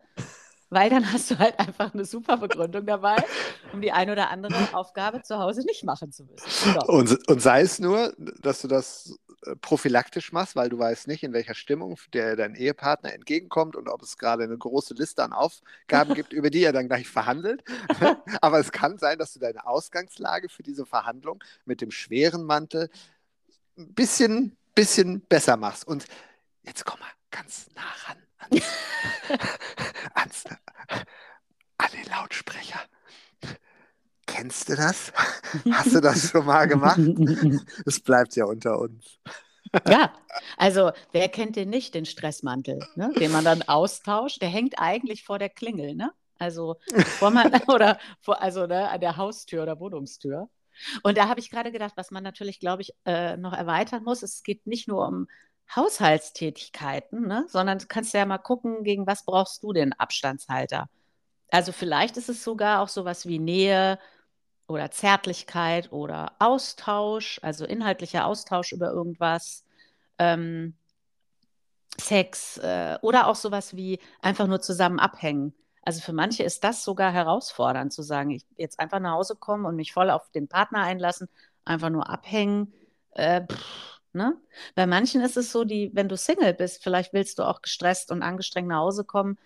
weil 0.69 0.89
dann 0.89 1.11
hast 1.13 1.31
du 1.31 1.37
halt 1.37 1.59
einfach 1.59 1.93
eine 1.93 2.05
super 2.05 2.37
Begründung 2.37 2.85
dabei, 2.85 3.15
um 3.71 3.81
die 3.81 3.91
eine 3.91 4.11
oder 4.11 4.29
andere 4.29 4.73
Aufgabe 4.73 5.21
zu 5.21 5.37
Hause 5.37 5.61
nicht 5.65 5.83
machen 5.83 6.11
zu 6.11 6.25
müssen. 6.25 6.73
So. 6.73 6.79
Und, 6.87 7.27
und 7.29 7.41
sei 7.41 7.61
es 7.61 7.79
nur, 7.79 8.13
dass 8.17 8.61
du 8.61 8.67
das 8.67 9.17
prophylaktisch 9.61 10.31
machst, 10.31 10.55
weil 10.55 10.69
du 10.69 10.79
weißt 10.79 11.07
nicht, 11.07 11.23
in 11.23 11.33
welcher 11.33 11.53
Stimmung 11.53 11.97
der 12.13 12.35
dein 12.35 12.55
Ehepartner 12.55 13.13
entgegenkommt 13.13 13.75
und 13.75 13.87
ob 13.87 14.01
es 14.01 14.17
gerade 14.17 14.43
eine 14.43 14.57
große 14.57 14.93
Liste 14.93 15.23
an 15.23 15.33
Aufgaben 15.33 16.13
gibt, 16.13 16.33
über 16.33 16.49
die 16.49 16.63
er 16.63 16.73
dann 16.73 16.87
gleich 16.87 17.07
verhandelt. 17.07 17.63
Aber 18.41 18.59
es 18.59 18.71
kann 18.71 18.97
sein, 18.97 19.19
dass 19.19 19.33
du 19.33 19.39
deine 19.39 19.65
Ausgangslage 19.65 20.49
für 20.49 20.63
diese 20.63 20.85
Verhandlung 20.85 21.43
mit 21.65 21.81
dem 21.81 21.91
schweren 21.91 22.43
Mantel 22.43 22.89
ein 23.77 23.93
bisschen 23.93 24.57
bisschen 24.77 25.21
besser 25.21 25.57
machst. 25.57 25.87
Und 25.87 26.05
jetzt 26.61 26.85
komm 26.85 26.99
mal 26.99 27.09
ganz 27.31 27.67
nah 27.75 27.81
ran 28.05 28.17
ans, 28.37 28.65
ans, 30.13 30.43
an 31.77 31.91
den 31.91 32.05
Lautsprecher. 32.05 32.79
Kennst 34.27 34.69
du 34.69 34.75
das? 34.75 35.11
Hast 35.71 35.95
du 35.95 36.01
das 36.01 36.29
schon 36.29 36.45
mal 36.45 36.67
gemacht? 36.67 36.99
Es 37.85 37.99
bleibt 37.99 38.35
ja 38.35 38.45
unter 38.45 38.79
uns. 38.79 39.19
Ja, 39.87 40.13
also 40.57 40.91
wer 41.11 41.29
kennt 41.29 41.55
den 41.55 41.69
nicht, 41.69 41.95
den 41.95 42.05
Stressmantel, 42.05 42.79
ne? 42.95 43.11
den 43.19 43.31
man 43.31 43.43
dann 43.43 43.63
austauscht? 43.63 44.41
Der 44.41 44.49
hängt 44.49 44.75
eigentlich 44.77 45.23
vor 45.23 45.39
der 45.39 45.49
Klingel, 45.49 45.95
ne? 45.95 46.11
Also 46.37 46.75
vor 47.17 47.31
man, 47.31 47.51
oder 47.67 47.97
vor, 48.21 48.41
also 48.41 48.67
ne, 48.67 48.89
an 48.89 49.01
der 49.01 49.17
Haustür 49.17 49.63
oder 49.63 49.79
Wohnungstür. 49.79 50.49
Und 51.01 51.17
da 51.17 51.27
habe 51.27 51.39
ich 51.39 51.49
gerade 51.49 51.71
gedacht, 51.71 51.93
was 51.95 52.11
man 52.11 52.21
natürlich, 52.21 52.59
glaube 52.59 52.83
ich, 52.83 52.93
äh, 53.05 53.37
noch 53.37 53.53
erweitern 53.53 54.03
muss, 54.03 54.21
es 54.21 54.43
geht 54.43 54.67
nicht 54.67 54.87
nur 54.87 55.07
um 55.07 55.27
Haushaltstätigkeiten, 55.75 57.27
ne, 57.27 57.45
sondern 57.47 57.79
du 57.79 57.87
kannst 57.87 58.13
ja 58.13 58.25
mal 58.25 58.37
gucken, 58.37 58.83
gegen 58.83 59.07
was 59.07 59.25
brauchst 59.25 59.63
du 59.63 59.73
den 59.73 59.93
Abstandshalter. 59.93 60.89
Also 61.49 61.71
vielleicht 61.71 62.17
ist 62.17 62.29
es 62.29 62.43
sogar 62.43 62.81
auch 62.81 62.89
sowas 62.89 63.25
wie 63.25 63.39
Nähe 63.39 63.97
oder 64.67 64.91
Zärtlichkeit 64.91 65.91
oder 65.91 66.33
Austausch, 66.39 67.39
also 67.41 67.65
inhaltlicher 67.65 68.25
Austausch 68.25 68.73
über 68.73 68.91
irgendwas, 68.91 69.65
ähm, 70.19 70.75
Sex 71.99 72.57
äh, 72.57 72.97
oder 73.01 73.27
auch 73.27 73.35
sowas 73.35 73.75
wie 73.75 73.99
einfach 74.21 74.47
nur 74.47 74.61
zusammen 74.61 74.99
abhängen. 74.99 75.53
Also 75.81 76.01
für 76.01 76.13
manche 76.13 76.43
ist 76.43 76.63
das 76.63 76.83
sogar 76.83 77.11
herausfordernd, 77.11 77.93
zu 77.93 78.03
sagen, 78.03 78.31
ich 78.31 78.45
jetzt 78.57 78.79
einfach 78.79 78.99
nach 78.99 79.13
Hause 79.13 79.35
kommen 79.35 79.65
und 79.65 79.75
mich 79.75 79.93
voll 79.93 80.09
auf 80.09 80.29
den 80.31 80.47
Partner 80.47 80.81
einlassen, 80.81 81.29
einfach 81.65 81.89
nur 81.89 82.09
abhängen. 82.09 82.73
Äh, 83.11 83.45
pff, 83.47 84.01
ne? 84.13 84.35
Bei 84.75 84.85
manchen 84.85 85.21
ist 85.21 85.37
es 85.37 85.51
so, 85.51 85.63
die, 85.63 85.91
wenn 85.93 86.09
du 86.09 86.17
Single 86.17 86.53
bist, 86.53 86.83
vielleicht 86.83 87.13
willst 87.13 87.39
du 87.39 87.43
auch 87.43 87.61
gestresst 87.61 88.11
und 88.11 88.21
angestrengt 88.21 88.67
nach 88.67 88.79
Hause 88.79 89.05
kommen, 89.05 89.37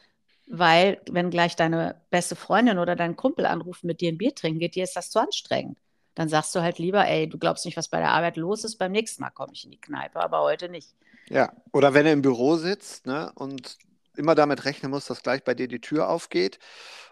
weil 0.52 1.02
wenn 1.10 1.30
gleich 1.30 1.56
deine 1.56 1.96
beste 2.10 2.36
Freundin 2.36 2.78
oder 2.78 2.98
dein 2.98 3.16
Kumpel 3.16 3.46
anruft, 3.46 3.86
mit 3.86 4.02
dir 4.02 4.12
ein 4.12 4.18
Bier 4.18 4.36
trinken 4.36 4.60
geht, 4.60 4.76
dir 4.76 4.84
ist 4.84 4.98
das 4.98 5.10
zu 5.10 5.20
anstrengend. 5.20 5.78
Dann 6.14 6.28
sagst 6.28 6.54
du 6.54 6.62
halt 6.62 6.78
lieber, 6.78 7.08
ey, 7.08 7.30
du 7.30 7.38
glaubst 7.38 7.66
nicht, 7.66 7.78
was 7.78 7.88
bei 7.88 8.00
der 8.00 8.12
Arbeit 8.12 8.36
los 8.36 8.66
ist, 8.66 8.78
beim 8.78 8.92
nächsten 8.92 9.22
Mal 9.24 9.30
komme 9.30 9.54
ich 9.54 9.64
in 9.64 9.72
die 9.72 9.80
Kneipe, 9.80 10.20
aber 10.20 10.42
heute 10.42 10.68
nicht. 10.68 10.94
Ja, 11.30 11.54
oder 11.72 11.94
wenn 11.94 12.06
er 12.06 12.12
im 12.12 12.22
Büro 12.22 12.58
sitzt 12.58 13.06
ne, 13.06 13.32
und 13.36 13.78
immer 14.18 14.36
damit 14.36 14.66
rechnen 14.66 14.92
muss, 14.92 15.06
dass 15.06 15.24
gleich 15.24 15.46
bei 15.46 15.54
dir 15.54 15.70
die 15.70 15.80
Tür 15.80 16.10
aufgeht 16.10 16.60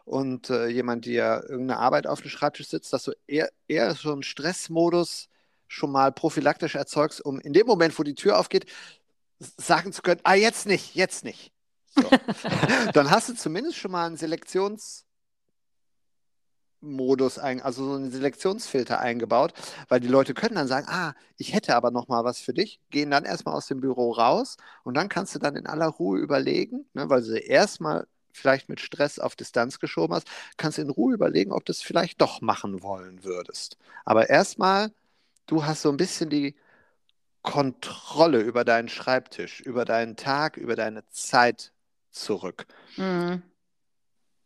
und 0.03 0.49
äh, 0.49 0.67
jemand 0.67 1.05
dir 1.05 1.45
irgendeine 1.47 1.79
Arbeit 1.79 2.07
auf 2.07 2.21
dem 2.21 2.29
Schreibtisch 2.29 2.67
sitzt, 2.67 2.91
dass 2.91 3.03
du 3.03 3.13
eher, 3.25 3.49
eher 3.69 3.95
so 3.95 4.11
einen 4.11 4.23
Stressmodus 4.23 5.29
schon 5.69 5.93
mal 5.93 6.11
prophylaktisch 6.11 6.75
erzeugst, 6.75 7.23
um 7.23 7.39
in 7.39 7.53
dem 7.53 7.67
Moment, 7.67 7.97
wo 7.97 8.03
die 8.03 8.15
Tür 8.15 8.37
aufgeht, 8.37 8.65
sagen 9.39 9.93
zu 9.93 10.01
können, 10.01 10.19
ah, 10.23 10.33
jetzt 10.33 10.65
nicht, 10.65 10.93
jetzt 10.95 11.23
nicht. 11.23 11.53
So. 11.89 12.09
Dann 12.93 13.09
hast 13.09 13.29
du 13.29 13.35
zumindest 13.35 13.77
schon 13.77 13.91
mal 13.91 14.07
einen 14.07 14.17
Selektions- 14.17 15.03
Modus, 16.81 17.37
ein, 17.37 17.61
also 17.61 17.85
so 17.85 17.95
einen 17.95 18.11
Selektionsfilter 18.11 18.99
eingebaut, 18.99 19.53
weil 19.89 19.99
die 19.99 20.07
Leute 20.07 20.33
können 20.33 20.55
dann 20.55 20.67
sagen, 20.67 20.87
ah, 20.89 21.13
ich 21.37 21.53
hätte 21.53 21.75
aber 21.75 21.91
noch 21.91 22.07
mal 22.07 22.23
was 22.23 22.39
für 22.39 22.53
dich, 22.53 22.79
gehen 22.89 23.11
dann 23.11 23.25
erstmal 23.25 23.55
aus 23.55 23.67
dem 23.67 23.81
Büro 23.81 24.11
raus 24.11 24.57
und 24.83 24.95
dann 24.95 25.09
kannst 25.09 25.35
du 25.35 25.39
dann 25.39 25.55
in 25.55 25.67
aller 25.67 25.87
Ruhe 25.87 26.19
überlegen, 26.19 26.85
ne, 26.93 27.09
weil 27.09 27.21
du 27.21 27.27
sie 27.27 27.39
erstmal 27.39 28.07
vielleicht 28.31 28.69
mit 28.69 28.79
Stress 28.79 29.19
auf 29.19 29.35
Distanz 29.35 29.79
geschoben 29.79 30.15
hast, 30.15 30.27
kannst 30.57 30.77
du 30.77 30.83
in 30.83 30.89
Ruhe 30.89 31.13
überlegen, 31.13 31.51
ob 31.51 31.65
du 31.65 31.71
es 31.71 31.81
vielleicht 31.81 32.21
doch 32.21 32.41
machen 32.41 32.81
wollen 32.81 33.23
würdest. 33.23 33.77
Aber 34.05 34.29
erstmal, 34.29 34.93
du 35.47 35.65
hast 35.65 35.81
so 35.81 35.89
ein 35.89 35.97
bisschen 35.97 36.29
die 36.29 36.55
Kontrolle 37.41 38.41
über 38.41 38.63
deinen 38.63 38.89
Schreibtisch, 38.89 39.61
über 39.61 39.85
deinen 39.85 40.15
Tag, 40.15 40.57
über 40.57 40.75
deine 40.75 41.07
Zeit 41.09 41.71
zurück. 42.11 42.65
Mhm. 42.97 43.43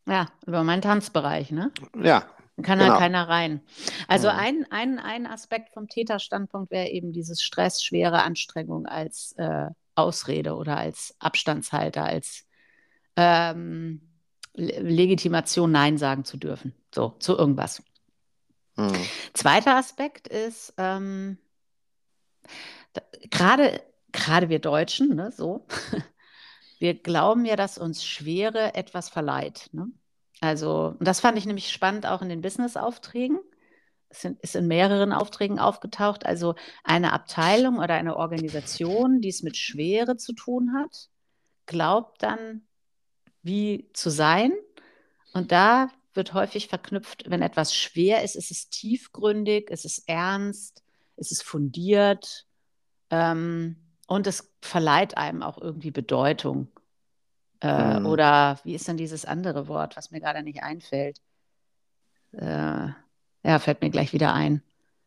Ja, 0.06 0.28
über 0.45 0.63
meinen 0.63 0.82
Tanzbereich, 0.82 1.52
ne? 1.52 1.71
Ja. 2.02 2.28
Kann 2.62 2.78
genau. 2.78 2.91
halt 2.91 2.99
keiner 2.99 3.28
rein. 3.30 3.62
Also 4.08 4.30
mhm. 4.30 4.38
ein, 4.38 4.67
ein, 4.69 4.99
ein 4.99 5.28
Aspekt 5.28 5.73
vom 5.73 5.88
Täterstandpunkt 5.88 6.71
wäre 6.71 6.89
eben 6.89 7.12
dieses 7.12 7.41
Stress, 7.41 7.84
schwere 7.84 8.21
Anstrengung 8.21 8.86
als 8.86 9.34
äh, 9.38 9.69
Ausrede 9.95 10.56
oder 10.56 10.78
als 10.78 11.15
Abstandshalter, 11.19 12.04
als 12.04 12.45
ähm, 13.15 14.02
Legitimation, 14.54 15.71
Nein 15.71 15.97
sagen 15.97 16.26
zu 16.26 16.38
dürfen. 16.38 16.76
So, 16.93 17.15
zu 17.19 17.36
irgendwas. 17.36 17.82
Mhm. 18.76 18.93
Zweiter 19.34 19.76
Aspekt 19.76 20.28
ist, 20.28 20.73
ähm, 20.78 21.38
gerade 23.32 24.49
wir 24.49 24.60
Deutschen, 24.60 25.15
ne, 25.15 25.32
so, 25.32 25.65
wir 26.84 27.02
glauben 27.02 27.46
ja, 27.46 27.56
dass 27.56 27.78
uns 27.78 28.04
Schwere 28.04 28.76
etwas 28.76 29.08
verleiht. 29.08 29.69
Ne? 29.72 29.88
Also, 30.41 30.98
und 31.00 31.08
das 31.08 31.22
fand 31.22 31.38
ich 31.38 31.46
nämlich 31.46 31.72
spannend 31.72 32.06
auch 32.06 32.22
in 32.22 32.28
den 32.28 32.41
Business-Aufträgen. 32.41 33.39
Es 34.10 34.26
ist 34.26 34.58
in 34.58 34.67
mehreren 34.67 35.13
Aufträgen 35.13 35.60
aufgetaucht. 35.60 36.26
Also 36.26 36.56
eine 36.84 37.13
Abteilung 37.13 37.78
oder 37.78 37.93
eine 37.93 38.17
Organisation, 38.17 39.22
die 39.22 39.30
es 39.30 39.43
mit 39.43 39.56
Schwere 39.56 40.17
zu 40.17 40.34
tun 40.34 40.74
hat, 40.76 41.08
glaubt 41.67 42.22
dann, 42.22 42.67
wie 43.43 43.89
zu 43.93 44.10
sein. 44.10 44.52
Und 45.32 45.54
da 45.54 45.88
wird 46.13 46.34
häufig 46.34 46.67
verknüpft, 46.67 47.30
wenn 47.30 47.41
etwas 47.41 47.74
schwer 47.74 48.26
ist, 48.26 48.36
ist 48.36 48.52
es 48.52 48.67
tiefgründig, 48.67 49.69
ist 49.69 49.86
es 49.86 50.00
ernst, 50.00 50.84
ist 51.15 51.32
es 51.32 51.41
fundiert. 51.41 52.46
Ähm, 53.10 53.78
und 54.08 54.28
es 54.28 54.54
verleiht 54.62 55.15
einem 55.17 55.43
auch 55.43 55.58
irgendwie 55.58 55.91
Bedeutung. 55.91 56.72
Äh, 57.63 57.99
mhm. 57.99 58.06
Oder 58.06 58.60
wie 58.65 58.76
ist 58.76 58.88
denn 58.88 58.97
dieses 58.97 59.23
andere 59.23 59.67
Wort, 59.69 59.95
was 59.95 60.12
mir 60.12 60.19
gerade 60.19 60.43
nicht 60.43 60.62
einfällt? 60.62 61.19
Äh, 62.34 62.89
ja, 63.43 63.60
fällt 63.60 63.82
mir 63.82 63.89
gleich 63.89 64.12
wieder 64.12 64.34
ein. 64.34 64.62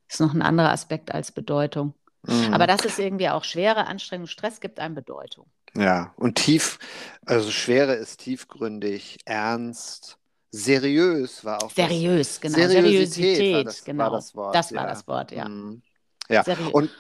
Ist 0.09 0.21
noch 0.21 0.33
ein 0.33 0.43
anderer 0.43 0.71
Aspekt 0.71 1.13
als 1.13 1.33
Bedeutung. 1.33 1.93
Mhm. 2.23 2.55
Aber 2.55 2.67
das 2.67 2.85
ist 2.85 2.99
irgendwie 2.99 3.29
auch 3.29 3.45
Schwere, 3.45 3.87
Anstrengung, 3.87 4.27
Stress 4.27 4.61
gibt 4.61 4.81
einem 4.81 4.95
Bedeutung. 4.95 5.47
Ja, 5.75 6.15
und 6.17 6.37
tief, 6.37 6.79
also 7.27 7.51
Schwere 7.51 7.95
ist 7.95 8.21
tiefgründig, 8.21 9.19
ernst, 9.27 10.17
seriös 10.51 11.45
war 11.45 11.63
auch 11.63 11.71
seriös, 11.71 12.41
das. 12.41 12.41
genau. 12.41 12.69
Seriosität, 12.69 13.13
Seriosität, 13.13 13.55
war 13.55 13.65
das, 13.65 13.85
genau. 13.85 14.05
War 14.05 14.11
das 14.13 14.35
Wort. 14.35 14.55
Das 14.55 14.75
war 14.75 14.83
ja. 14.83 14.89
das 14.89 15.07
Wort, 15.07 15.33
ja. 15.33 15.49
Mhm. 15.49 15.83
Ja, 16.31 16.43
Seriös. 16.43 16.73
und, 16.73 16.91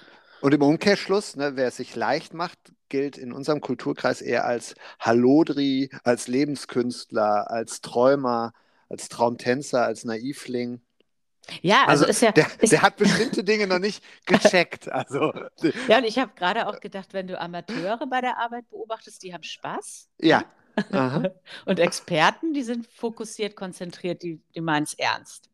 und 0.43 0.55
im 0.55 0.63
Umkehrschluss, 0.63 1.37
ne, 1.37 1.57
wer 1.57 1.69
es 1.69 1.77
sich 1.77 1.97
leicht 1.97 2.35
macht, 2.35 2.59
gilt 2.89 3.19
in 3.19 3.33
unserem 3.33 3.61
Kulturkreis 3.61 4.21
eher 4.21 4.45
als 4.45 4.75
Hallodri, 4.99 5.91
als 6.05 6.29
Lebenskünstler, 6.29 7.51
als 7.51 7.81
Träumer, 7.81 8.53
als 8.89 9.09
Traumtänzer, 9.09 9.85
als 9.85 10.05
Naivling. 10.05 10.81
Ja, 11.63 11.85
also, 11.87 12.05
Also 12.05 12.07
ist 12.07 12.23
ja. 12.23 12.33
der, 12.33 12.47
ist, 12.61 12.73
der 12.73 12.83
hat 12.83 12.97
bestimmte 12.97 13.45
Dinge 13.45 13.67
noch 13.67 13.79
nicht 13.79 14.03
gecheckt. 14.27 14.91
Also 14.91 15.33
ja, 15.89 15.99
und 15.99 16.05
ich 16.05 16.19
habe 16.19 16.33
gerade 16.35 16.67
auch 16.67 16.81
gedacht, 16.81 17.13
wenn 17.13 17.29
du 17.29 17.39
Amateure 17.41 18.07
bei 18.07 18.21
der 18.21 18.39
Arbeit 18.39 18.69
beobachtest, 18.69 19.23
die 19.23 19.33
haben 19.33 19.45
Spaß. 19.45 20.09
ja. 20.21 20.45
Aha. 20.91 21.31
Und 21.65 21.79
Experten, 21.81 22.53
die 22.53 22.63
sind 22.63 22.87
fokussiert, 22.87 23.57
konzentriert, 23.57 24.23
die, 24.23 24.43
die 24.55 24.61
meinen 24.61 24.83
es 24.85 24.93
ernst. 24.93 25.49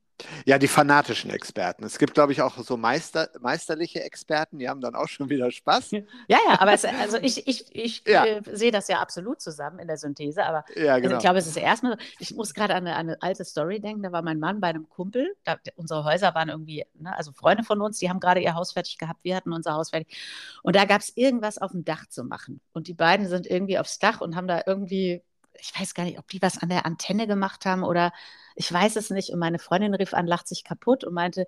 Ja, 0.47 0.59
die 0.59 0.69
fanatischen 0.69 1.31
Experten. 1.31 1.85
Es 1.85 1.99
gibt, 1.99 2.15
glaube 2.15 2.33
ich, 2.33 2.43
auch 2.43 2.59
so 2.59 2.77
Meister, 2.77 3.29
meisterliche 3.41 4.03
Experten, 4.03 4.59
die 4.59 4.69
haben 4.69 4.81
dann 4.81 4.95
auch 4.95 5.09
schon 5.09 5.29
wieder 5.31 5.51
Spaß. 5.51 5.91
Ja, 6.29 6.39
ja, 6.49 6.61
aber 6.61 6.73
es, 6.73 6.85
also 6.85 7.19
ich, 7.19 7.47
ich, 7.47 7.75
ich 7.75 8.03
Ja. 8.07 8.25
äh, 8.25 8.43
sehe 8.57 8.71
das 8.71 8.89
ja 8.89 9.01
absolut 9.01 9.41
zusammen 9.41 9.79
in 9.79 9.89
der 9.89 9.97
Synthese, 9.97 10.45
aber 10.45 10.65
Ja, 10.77 10.99
Also 11.01 11.09
genau. 11.09 11.17
ich 11.17 11.19
glaube, 11.19 11.39
es 11.39 11.47
ist 11.47 11.57
erstmal, 11.57 11.97
ich 12.19 12.35
muss 12.35 12.55
gerade 12.55 12.75
an 12.75 12.87
eine, 12.87 12.97
an 12.97 13.09
eine 13.11 13.23
alte 13.23 13.45
Story 13.45 13.81
denken. 13.81 14.03
Da 14.03 14.13
war 14.13 14.23
mein 14.23 14.39
Mann 14.39 14.61
bei 14.61 14.69
einem 14.69 14.89
Kumpel. 14.89 15.35
Da, 15.45 15.57
unsere 15.77 16.05
Häuser 16.05 16.35
waren 16.35 16.49
irgendwie, 16.49 16.85
ne, 16.95 17.17
also 17.17 17.33
Freunde 17.33 17.65
von 17.65 17.81
uns, 17.81 17.99
die 17.99 18.09
haben 18.09 18.21
gerade 18.21 18.41
ihr 18.41 18.55
Haus 18.55 18.73
fertig 18.73 18.99
gehabt. 18.99 19.21
Wir 19.25 19.37
hatten 19.37 19.53
unser 19.53 19.75
Haus 19.75 19.91
fertig. 19.91 20.17
Und 20.63 20.77
da 20.77 20.85
gab 20.85 21.01
es 21.01 21.13
irgendwas 21.17 21.59
auf 21.59 21.73
dem 21.73 21.85
Dach 21.85 22.07
zu 22.09 22.25
machen. 22.25 22.61
Und 22.73 22.89
die 22.89 22.95
beiden 22.95 23.27
sind 23.29 23.47
irgendwie 23.47 23.79
aufs 23.79 23.99
Dach 23.99 24.21
und 24.21 24.37
haben 24.37 24.47
da 24.49 24.63
irgendwie, 24.67 25.23
ich 25.61 25.79
weiß 25.79 25.95
gar 25.95 26.05
nicht, 26.05 26.19
ob 26.19 26.29
die 26.29 26.43
was 26.43 26.59
an 26.59 26.69
der 26.69 26.87
Antenne 26.87 27.27
gemacht 27.27 27.65
haben 27.67 27.83
oder 27.85 28.13
ich 28.55 28.73
weiß 28.73 28.97
es 28.97 29.11
nicht. 29.11 29.31
Und 29.31 29.39
meine 29.39 29.59
Freundin 29.59 29.95
rief 29.95 30.15
an, 30.15 30.27
lacht 30.27 30.49
sich 30.49 30.65
kaputt 30.65 31.05
und 31.05 31.15
meinte, 31.15 31.47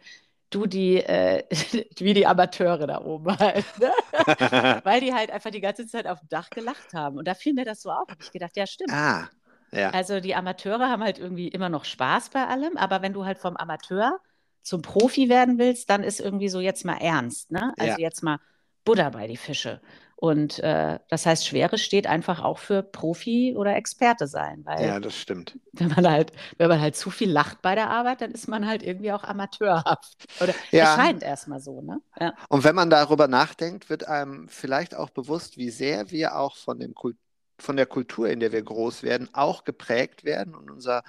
du, 0.50 0.66
die, 0.66 0.96
äh, 0.98 1.44
wie 1.98 2.14
die 2.14 2.26
Amateure 2.26 2.86
da 2.86 3.00
oben 3.02 3.36
halt. 3.38 3.66
Ne? 3.78 3.92
Weil 4.84 5.00
die 5.00 5.12
halt 5.14 5.30
einfach 5.30 5.50
die 5.50 5.60
ganze 5.60 5.86
Zeit 5.86 6.06
auf 6.06 6.20
dem 6.20 6.28
Dach 6.28 6.52
gelacht 6.52 6.94
haben. 6.94 7.18
Und 7.18 7.26
da 7.28 7.34
fiel 7.34 7.54
mir 7.54 7.64
das 7.64 7.82
so 7.82 7.90
auf. 7.90 8.08
Ich 8.20 8.30
gedacht, 8.32 8.56
ja, 8.56 8.66
stimmt. 8.66 8.92
ah, 8.92 9.28
ja. 9.72 9.90
Also 9.90 10.20
die 10.20 10.34
Amateure 10.34 10.88
haben 10.88 11.02
halt 11.02 11.18
irgendwie 11.18 11.48
immer 11.48 11.68
noch 11.68 11.84
Spaß 11.84 12.30
bei 12.30 12.46
allem, 12.46 12.76
aber 12.76 13.02
wenn 13.02 13.12
du 13.12 13.24
halt 13.24 13.38
vom 13.38 13.56
Amateur 13.56 14.20
zum 14.62 14.82
Profi 14.82 15.28
werden 15.28 15.58
willst, 15.58 15.90
dann 15.90 16.02
ist 16.02 16.20
irgendwie 16.20 16.48
so 16.48 16.60
jetzt 16.60 16.84
mal 16.84 16.96
ernst, 16.96 17.50
ne? 17.50 17.74
Also 17.78 18.00
Ja. 18.00 18.06
jetzt 18.06 18.22
mal 18.22 18.38
Buddha 18.84 19.10
bei 19.10 19.26
die 19.26 19.36
Fische. 19.36 19.80
Und 20.16 20.58
äh, 20.60 20.98
das 21.08 21.26
heißt, 21.26 21.46
Schwere 21.46 21.78
steht 21.78 22.06
einfach 22.06 22.42
auch 22.42 22.58
für 22.58 22.82
Profi 22.82 23.54
oder 23.56 23.76
Experte 23.76 24.26
sein, 24.26 24.62
weil 24.64 24.94
Ja, 24.94 25.00
das 25.00 25.16
stimmt. 25.16 25.58
wenn 25.72 25.88
man 25.88 26.08
halt, 26.08 26.32
wenn 26.58 26.68
man 26.68 26.80
halt 26.80 26.96
zu 26.96 27.10
viel 27.10 27.30
lacht 27.30 27.62
bei 27.62 27.74
der 27.74 27.90
Arbeit, 27.90 28.20
dann 28.22 28.30
ist 28.32 28.48
man 28.48 28.66
halt 28.66 28.82
irgendwie 28.82 29.12
auch 29.12 29.24
amateurhaft. 29.24 30.16
Oder 30.40 30.54
Ja. 30.70 31.06
erscheint 31.06 31.22
erstmal 31.22 31.60
so, 31.60 31.80
ne? 31.82 32.00
Ja. 32.20 32.34
Und 32.48 32.64
wenn 32.64 32.74
man 32.74 32.90
darüber 32.90 33.28
nachdenkt, 33.28 33.88
wird 33.90 34.06
einem 34.08 34.48
vielleicht 34.48 34.94
auch 34.94 35.10
bewusst, 35.10 35.56
wie 35.56 35.70
sehr 35.70 36.10
wir 36.10 36.36
auch 36.36 36.56
von, 36.56 36.78
dem 36.78 36.94
Kult 36.94 37.16
von 37.58 37.76
der 37.76 37.86
Kultur, 37.86 38.28
in 38.28 38.40
der 38.40 38.52
wir 38.52 38.62
groß 38.62 39.02
werden, 39.02 39.28
auch 39.34 39.64
geprägt 39.64 40.24
werden 40.24 40.54
und 40.54 40.70
unser 40.70 41.02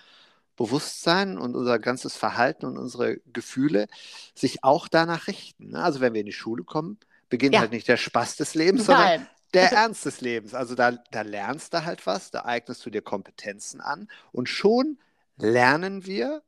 Bewusstsein 0.55 1.37
und 1.37 1.55
unser 1.55 1.79
ganzes 1.79 2.15
Verhalten 2.15 2.65
und 2.65 2.77
unsere 2.77 3.17
Gefühle 3.33 3.87
sich 4.35 4.63
auch 4.63 4.87
danach 4.87 5.27
richten. 5.27 5.69
ne? 5.71 5.83
Also 5.83 5.99
wenn 6.01 6.13
wir 6.13 6.21
in 6.21 6.27
die 6.27 6.31
Schule 6.33 6.63
kommen, 6.63 6.97
beginnt 7.29 7.55
Ja. 7.55 7.61
halt 7.61 7.71
nicht 7.71 7.87
der 7.87 7.97
Spaß 7.97 8.35
des 8.37 8.55
Lebens, 8.55 8.85
sondern 8.85 9.05
Nein. 9.05 9.27
der 9.53 9.71
Ernst 9.71 10.05
des 10.05 10.21
Lebens. 10.21 10.53
Also 10.53 10.75
da, 10.75 10.91
da 11.11 11.21
lernst 11.21 11.73
du 11.73 11.83
halt 11.85 12.05
was, 12.05 12.31
da 12.31 12.45
eignest 12.45 12.85
du 12.85 12.89
dir 12.89 13.01
Kompetenzen 13.01 13.81
an 13.81 14.07
und 14.31 14.49
schon 14.49 14.97
lernen 15.37 16.05
wir, 16.05 16.43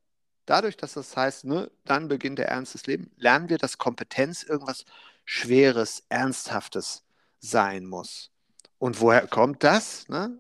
dadurch, 0.46 0.78
dass 0.78 0.94
das 0.94 1.16
heißt, 1.18 1.46
ne, 1.46 1.70
dann 1.86 2.08
beginnt 2.08 2.40
der 2.40 2.48
Ernst 2.50 2.74
des 2.74 2.86
Lebens, 2.88 3.10
lernen 3.18 3.50
wir, 3.50 3.58
dass 3.58 3.78
Kompetenz 3.78 4.44
irgendwas 4.44 4.86
Schweres, 5.26 6.04
Ernsthaftes 6.10 7.04
sein 7.40 7.86
muss. 7.86 8.32
Und 8.80 9.02
woher 9.02 9.28
kommt 9.28 9.63
das? 9.63 10.08
Ne? 10.08 10.40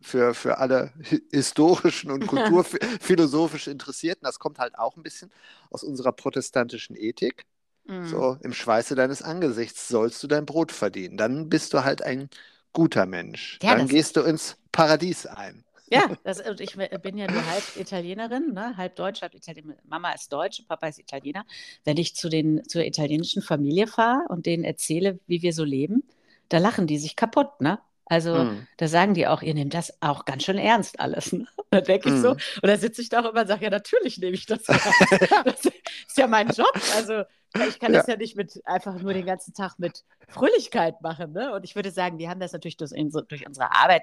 Für, 0.00 0.34
für 0.34 0.58
alle 0.58 0.92
hi- 1.10 1.22
historischen 1.30 2.10
und 2.10 2.26
kulturphilosophisch 2.26 3.68
Interessierten, 3.68 4.24
das 4.24 4.38
kommt 4.38 4.58
halt 4.58 4.78
auch 4.78 4.96
ein 4.96 5.02
bisschen 5.02 5.30
aus 5.70 5.82
unserer 5.84 6.12
protestantischen 6.12 6.96
Ethik. 6.96 7.44
Mhm. 7.88 8.08
So, 8.08 8.36
im 8.42 8.52
Schweiße 8.52 8.94
deines 8.94 9.22
Angesichts 9.22 9.88
sollst 9.88 10.22
du 10.22 10.26
dein 10.26 10.46
Brot 10.46 10.72
verdienen. 10.72 11.16
Dann 11.16 11.48
bist 11.48 11.72
du 11.72 11.84
halt 11.84 12.02
ein 12.02 12.28
guter 12.72 13.06
Mensch. 13.06 13.58
Ja, 13.62 13.76
Dann 13.76 13.88
gehst 13.88 14.16
du 14.16 14.22
ins 14.22 14.56
Paradies 14.72 15.26
ein. 15.26 15.64
Ja, 15.90 16.04
das, 16.24 16.40
und 16.40 16.60
ich 16.60 16.74
bin 16.76 17.18
ja 17.18 17.28
nur 17.28 17.44
halb 17.46 17.64
Italienerin, 17.76 18.54
ne? 18.54 18.76
halb 18.78 18.96
Deutsch, 18.96 19.20
halb 19.20 19.34
Italienerin. 19.34 19.78
Mama 19.84 20.12
ist 20.12 20.32
Deutsch, 20.32 20.62
Papa 20.66 20.88
ist 20.88 20.98
Italiener. 20.98 21.44
Wenn 21.84 21.98
ich 21.98 22.16
zu 22.16 22.30
den, 22.30 22.66
zur 22.66 22.82
italienischen 22.84 23.42
Familie 23.42 23.86
fahre 23.86 24.24
und 24.28 24.46
denen 24.46 24.64
erzähle, 24.64 25.20
wie 25.26 25.42
wir 25.42 25.52
so 25.52 25.64
leben, 25.64 26.02
da 26.48 26.58
lachen 26.58 26.86
die 26.86 26.98
sich 26.98 27.14
kaputt, 27.16 27.60
ne? 27.60 27.78
Also 28.12 28.40
Hm. 28.40 28.66
da 28.76 28.88
sagen 28.88 29.14
die 29.14 29.26
auch, 29.26 29.40
ihr 29.42 29.54
nehmt 29.54 29.72
das 29.72 29.94
auch 30.02 30.26
ganz 30.26 30.44
schön 30.44 30.58
ernst 30.58 31.00
alles. 31.00 31.32
Ne? 31.32 31.46
Da 31.70 31.80
denke 31.80 32.10
ich 32.10 32.20
so, 32.20 32.32
Mhm. 32.32 32.40
und 32.62 32.68
da 32.68 32.76
sitze 32.76 33.00
ich 33.00 33.08
da 33.08 33.20
auch 33.20 33.30
immer 33.30 33.40
und 33.40 33.46
sage, 33.46 33.64
ja, 33.64 33.70
natürlich 33.70 34.18
nehme 34.18 34.34
ich 34.34 34.44
das. 34.44 34.60
Das 35.44 35.64
ist 35.64 36.18
ja 36.18 36.26
mein 36.26 36.48
Job. 36.48 36.70
Also 36.96 37.22
ich 37.66 37.80
kann 37.80 37.94
das 37.94 38.06
ja 38.06 38.16
nicht 38.16 38.36
mit 38.36 38.60
einfach 38.66 39.00
nur 39.00 39.14
den 39.14 39.24
ganzen 39.24 39.54
Tag 39.54 39.78
mit 39.78 40.04
Fröhlichkeit 40.28 41.00
machen. 41.00 41.32
Ne? 41.32 41.52
Und 41.54 41.64
ich 41.64 41.74
würde 41.74 41.90
sagen, 41.90 42.18
wir 42.18 42.28
haben 42.28 42.40
das 42.40 42.52
natürlich 42.52 42.76
durch 42.76 42.92
unsere, 42.92 43.24
durch 43.24 43.46
unsere 43.46 43.74
Arbeit 43.74 44.02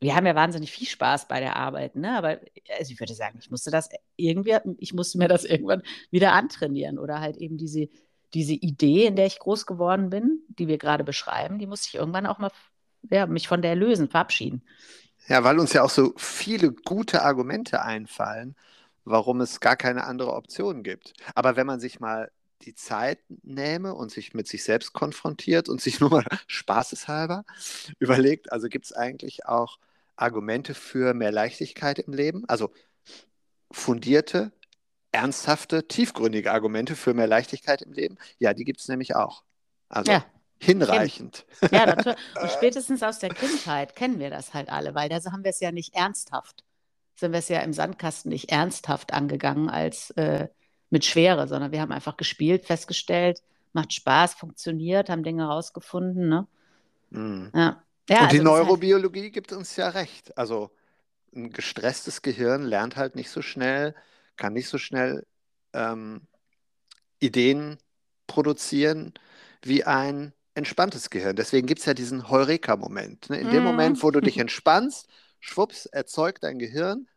wir 0.00 0.14
haben 0.14 0.26
ja 0.26 0.34
wahnsinnig 0.34 0.70
viel 0.70 0.86
Spaß 0.86 1.28
bei 1.28 1.40
der 1.40 1.56
Arbeit, 1.56 1.96
ne? 1.96 2.18
Aber 2.18 2.38
also 2.78 2.92
ich 2.92 3.00
würde 3.00 3.14
sagen, 3.14 3.38
ich 3.40 3.50
musste 3.50 3.70
das 3.70 3.88
irgendwie, 4.16 4.54
ich 4.78 4.92
musste 4.92 5.16
mir 5.16 5.28
das 5.28 5.44
irgendwann 5.44 5.82
wieder 6.10 6.32
antrainieren 6.32 6.98
oder 6.98 7.20
halt 7.20 7.38
eben 7.38 7.56
diese, 7.56 7.88
diese 8.34 8.52
Idee, 8.52 9.06
in 9.06 9.16
der 9.16 9.24
ich 9.26 9.38
groß 9.38 9.64
geworden 9.64 10.10
bin, 10.10 10.40
die 10.48 10.68
wir 10.68 10.76
gerade 10.76 11.04
beschreiben, 11.04 11.58
die 11.58 11.66
musste 11.66 11.88
ich 11.88 11.94
irgendwann 11.94 12.26
auch 12.26 12.38
mal 12.38 12.50
ja, 13.10 13.26
mich 13.26 13.48
von 13.48 13.62
der 13.62 13.74
lösen, 13.76 14.08
verabschieden. 14.08 14.62
Ja, 15.28 15.42
weil 15.44 15.58
uns 15.58 15.72
ja 15.72 15.82
auch 15.82 15.90
so 15.90 16.12
viele 16.16 16.72
gute 16.72 17.22
Argumente 17.22 17.82
einfallen, 17.82 18.54
warum 19.04 19.40
es 19.40 19.60
gar 19.60 19.76
keine 19.76 20.04
andere 20.04 20.34
Option 20.34 20.82
gibt. 20.82 21.14
Aber 21.34 21.56
wenn 21.56 21.66
man 21.66 21.80
sich 21.80 22.00
mal 22.00 22.30
die 22.62 22.74
Zeit 22.74 23.18
nähme 23.42 23.94
und 23.94 24.10
sich 24.10 24.34
mit 24.34 24.48
sich 24.48 24.64
selbst 24.64 24.92
konfrontiert 24.92 25.68
und 25.68 25.80
sich 25.80 26.00
nur 26.00 26.10
mal 26.10 26.24
spaßeshalber 26.46 27.44
überlegt, 27.98 28.52
also 28.52 28.68
gibt 28.68 28.86
es 28.86 28.92
eigentlich 28.92 29.46
auch 29.46 29.78
Argumente 30.16 30.74
für 30.74 31.14
mehr 31.14 31.32
Leichtigkeit 31.32 31.98
im 31.98 32.12
Leben? 32.12 32.44
Also 32.48 32.70
fundierte, 33.70 34.52
ernsthafte, 35.12 35.88
tiefgründige 35.88 36.52
Argumente 36.52 36.96
für 36.96 37.14
mehr 37.14 37.26
Leichtigkeit 37.26 37.82
im 37.82 37.92
Leben? 37.92 38.16
Ja, 38.38 38.54
die 38.54 38.64
gibt 38.64 38.80
es 38.80 38.88
nämlich 38.88 39.16
auch. 39.16 39.44
Also 39.88 40.12
Ja. 40.12 40.24
Hinreichend. 40.58 41.46
Ja, 41.70 41.86
natürlich. 41.86 42.18
Und 42.40 42.50
spätestens 42.56 43.02
aus 43.02 43.18
der 43.18 43.30
Kindheit 43.30 43.96
kennen 43.96 44.18
wir 44.18 44.30
das 44.30 44.54
halt 44.54 44.68
alle, 44.68 44.94
weil 44.94 45.08
da 45.08 45.16
haben 45.30 45.44
wir 45.44 45.50
es 45.50 45.60
ja 45.60 45.72
nicht 45.72 45.94
ernsthaft. 45.94 46.64
Sind 47.16 47.32
wir 47.32 47.38
es 47.38 47.48
ja 47.48 47.60
im 47.60 47.72
Sandkasten 47.72 48.30
nicht 48.30 48.50
ernsthaft 48.50 49.12
angegangen 49.12 49.70
als 49.70 50.10
äh, 50.12 50.48
mit 50.90 51.04
Schwere, 51.04 51.46
sondern 51.48 51.72
wir 51.72 51.80
haben 51.80 51.92
einfach 51.92 52.16
gespielt, 52.16 52.64
festgestellt, 52.66 53.42
macht 53.72 53.92
Spaß, 53.92 54.34
funktioniert, 54.34 55.10
haben 55.10 55.22
Dinge 55.22 55.46
rausgefunden. 55.46 56.28
Ne? 56.28 56.46
Mhm. 57.10 57.50
Ja. 57.54 57.82
Ja, 58.08 58.24
Und 58.24 58.32
die 58.32 58.40
also 58.40 58.54
halt, 58.54 58.66
Neurobiologie 58.66 59.30
gibt 59.30 59.52
uns 59.52 59.76
ja 59.76 59.88
recht. 59.88 60.36
Also 60.36 60.70
ein 61.34 61.50
gestresstes 61.50 62.22
Gehirn 62.22 62.64
lernt 62.64 62.96
halt 62.96 63.16
nicht 63.16 63.30
so 63.30 63.42
schnell, 63.42 63.94
kann 64.36 64.52
nicht 64.52 64.68
so 64.68 64.78
schnell 64.78 65.26
ähm, 65.72 66.26
Ideen 67.18 67.78
produzieren 68.26 69.14
wie 69.62 69.84
ein 69.84 70.32
entspanntes 70.54 71.10
Gehirn. 71.10 71.36
Deswegen 71.36 71.66
gibt 71.66 71.80
es 71.80 71.86
ja 71.86 71.94
diesen 71.94 72.28
Heureka-Moment. 72.30 73.30
Ne? 73.30 73.38
In 73.40 73.50
dem 73.50 73.62
Mhm. 73.62 73.64
Moment, 73.64 74.02
wo 74.02 74.10
du 74.10 74.20
dich 74.20 74.38
entspannst, 74.38 75.08
schwupps, 75.40 75.86
erzeugt 75.86 76.42
dein 76.44 76.58
Gehirn 76.58 77.08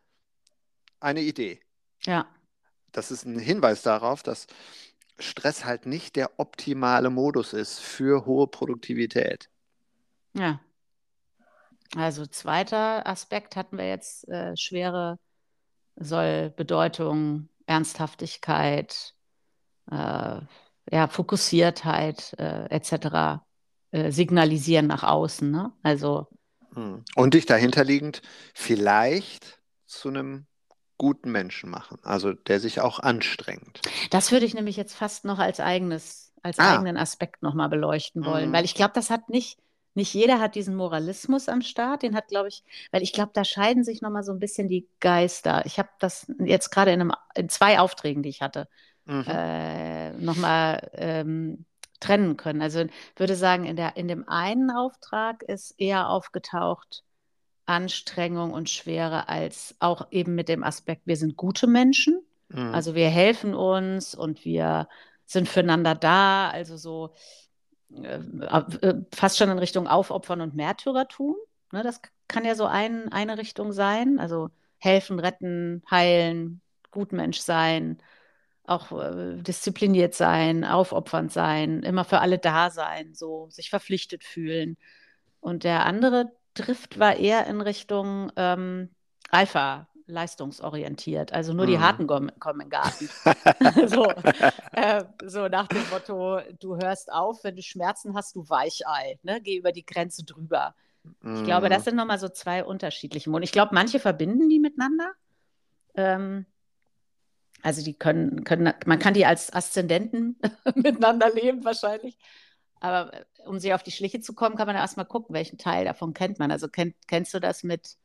eine 1.00 1.22
Idee. 1.22 1.60
ja, 2.06 2.28
Das 2.92 3.12
ist 3.12 3.24
ein 3.26 3.40
Hinweis 3.40 3.82
darauf, 3.82 4.24
dass 4.24 4.46
Stress 5.20 5.66
halt 5.66 5.86
nicht 5.86 6.16
der 6.18 6.40
optimale 6.40 7.10
Modus 7.10 7.54
ist 7.54 7.80
für 7.80 8.26
hohe 8.26 8.48
Produktivität. 8.48 9.50
ja. 10.34 10.60
Also 11.96 12.26
zweiter 12.26 13.08
Aspekt 13.08 13.56
hatten 13.56 13.78
wir 13.78 13.88
jetzt, 13.88 14.28
äh, 14.28 14.56
Schwere 14.58 15.20
soll 15.98 16.52
Bedeutung, 16.52 17.50
Ernsthaftigkeit, 17.68 19.16
äh, 19.92 20.42
ja, 20.92 21.08
Fokussiertheit 21.08 22.34
äh, 22.38 22.66
etc. 22.70 23.44
Äh, 23.92 24.12
signalisieren 24.12 24.88
nach 24.88 25.04
außen. 25.04 25.50
Ne? 25.50 25.72
Also 25.84 26.28
Hm. 26.74 27.04
Und 27.16 27.34
dich 27.34 27.46
dahinterliegend 27.46 28.22
vielleicht 28.54 29.60
zu 29.86 30.10
einem 30.10 30.46
guten 30.98 31.32
Menschen 31.32 31.70
machen, 31.70 32.00
also 32.04 32.34
der 32.34 32.60
sich 32.60 32.82
auch 32.82 33.00
anstrengt. 33.00 33.82
Das 34.12 34.32
würde 34.32 34.46
ich 34.46 34.54
nämlich 34.54 34.78
jetzt 34.78 34.96
fast 34.96 35.26
noch 35.26 35.40
als 35.40 35.60
eigenes 35.60 36.34
als 36.44 36.60
Ah. 36.60 36.74
eigenen 36.74 36.98
Aspekt 36.98 37.42
nochmal 37.42 37.70
beleuchten 37.70 38.24
wollen. 38.26 38.50
Mhm. 38.50 38.54
Weil 38.54 38.66
ich 38.66 38.76
glaube, 38.76 38.94
das 38.94 39.10
hat 39.10 39.28
nicht, 39.30 39.60
nicht 39.96 40.14
jeder 40.14 40.40
hat 40.40 40.56
diesen 40.56 40.76
Moralismus 40.76 41.50
am 41.50 41.62
Start. 41.62 42.04
Den 42.04 42.16
hat, 42.16 42.28
glaube 42.28 42.48
ich, 42.48 42.64
weil 42.92 43.02
ich 43.02 43.12
glaube, 43.12 43.32
da 43.34 43.44
scheiden 43.44 43.84
sich 43.84 44.02
nochmal 44.02 44.24
so 44.24 44.32
ein 44.32 44.40
bisschen 44.40 44.70
die 44.70 44.88
Geister. 45.00 45.66
Ich 45.66 45.80
habe 45.80 45.90
das 46.00 46.32
jetzt 46.40 46.70
gerade 46.70 46.92
in, 46.92 47.02
einem, 47.02 47.14
in 47.36 47.50
zwei 47.50 47.80
Aufträgen, 47.80 48.24
die 48.24 48.30
ich 48.30 48.42
hatte, 48.42 48.70
Mhm. 49.08 49.26
äh, 49.28 50.12
nochmal 50.14 50.90
ähm, 50.94 51.66
trennen 52.00 52.38
können. 52.38 52.62
Also 52.62 52.82
ich 52.82 52.92
würde 53.16 53.36
sagen, 53.36 53.66
in, 53.66 53.76
der, 53.76 53.98
in 53.98 54.08
dem 54.08 54.28
einen 54.28 54.70
Auftrag 54.70 55.44
ist 55.44 55.76
eher 55.80 56.10
aufgetaucht 56.10 57.04
Anstrengung 57.66 58.52
und 58.54 58.70
Schwere 58.70 59.28
als 59.28 59.76
auch 59.80 60.08
eben 60.12 60.36
mit 60.36 60.50
dem 60.50 60.64
Aspekt, 60.64 61.04
wir 61.06 61.18
sind 61.18 61.36
gute 61.36 61.68
Menschen. 61.68 62.22
Mhm. 62.50 62.74
Also 62.74 62.96
wir 62.96 63.10
helfen 63.10 63.54
uns 63.54 64.16
und 64.16 64.46
wir 64.46 64.88
sind 65.26 65.50
füreinander 65.50 65.96
da, 65.96 66.50
also 66.50 66.78
so 66.78 67.14
äh, 67.94 68.20
äh, 68.82 68.96
fast 69.14 69.38
schon 69.38 69.50
in 69.50 69.60
Richtung 69.60 69.88
Aufopfern 69.88 70.42
und 70.42 70.56
Märtyrertum. 70.56 71.36
Ne, 71.72 71.84
das 71.84 72.02
kann 72.28 72.46
ja 72.46 72.56
so 72.56 72.66
ein, 72.66 73.12
eine 73.12 73.38
Richtung 73.38 73.74
sein. 73.74 74.20
Also 74.20 74.50
helfen, 74.78 75.20
retten, 75.20 75.84
heilen, 75.90 76.62
Gutmensch 76.92 77.40
sein, 77.40 78.02
auch 78.68 78.92
äh, 78.92 79.42
diszipliniert 79.42 80.14
sein, 80.14 80.64
aufopfernd 80.66 81.32
sein, 81.32 81.84
immer 81.84 82.06
für 82.06 82.20
alle 82.20 82.38
da 82.38 82.70
sein, 82.70 83.14
so 83.14 83.50
sich 83.50 83.70
verpflichtet 83.70 84.24
fühlen. 84.24 84.78
Und 85.40 85.64
der 85.64 85.86
andere 85.86 86.32
Drift 86.54 87.00
war 87.00 87.16
eher 87.18 87.48
in 87.48 87.62
Richtung 87.62 88.32
ähm, 88.36 88.90
Alpha, 89.32 89.88
leistungsorientiert. 90.08 91.34
Also 91.34 91.54
nur 91.54 91.66
die 91.66 91.78
Mhm. 91.78 91.82
Harten 91.82 92.08
kommen, 92.08 92.32
kommen 92.40 92.62
in 92.62 92.66
den 92.68 92.72
Garten. 92.72 93.10
so, 93.88 94.16
äh, 94.74 95.04
so 95.26 95.48
nach 95.48 95.68
dem 95.68 95.88
Motto, 95.88 96.40
du 96.60 96.78
hörst 96.78 97.12
auf, 97.12 97.44
wenn 97.44 97.56
du 97.56 97.62
Schmerzen 97.62 98.16
hast, 98.16 98.36
du 98.36 98.48
Weichei. 98.50 99.20
Ne? 99.24 99.42
Geh 99.42 99.58
über 99.58 99.72
die 99.72 99.86
Grenze 99.86 100.24
drüber. 100.26 100.76
Ich 101.34 101.44
glaube, 101.44 101.70
das 101.70 101.84
Mhm. 101.84 101.86
sind 101.86 101.96
nochmal 101.96 102.20
so 102.20 102.30
zwei 102.30 102.64
unterschiedliche 102.66 103.30
Modi. 103.30 103.46
Ich 103.46 103.52
glaube, 103.52 103.74
manche 103.76 104.00
verbinden 104.00 104.50
die 104.50 104.60
miteinander. 104.60 105.14
Ähm, 105.96 106.46
also 107.62 107.84
die 107.84 107.94
können, 107.94 108.44
können, 108.44 108.74
man 108.86 109.00
kann 109.00 109.14
die 109.14 109.26
als 109.26 109.52
Aszendenten 109.52 110.40
miteinander 110.76 111.34
leben 111.34 111.64
wahrscheinlich. 111.66 112.18
Aber 112.80 113.14
äh, 113.14 113.26
um 113.46 113.60
sie 113.60 113.74
auf 113.74 113.84
die 113.84 113.92
Schliche 113.92 114.20
zu 114.20 114.34
kommen, 114.34 114.56
kann 114.56 114.68
man 114.68 114.76
ja 114.76 114.82
erstmal 114.82 115.06
gucken, 115.06 115.34
welchen 115.34 115.58
Teil 115.58 115.86
davon 115.86 116.14
kennt 116.14 116.40
man. 116.40 116.52
Also 116.52 116.68
kenn, 116.68 116.94
kennst 117.08 117.34
du 117.34 117.40
das 117.40 117.64
mit, 117.64 117.98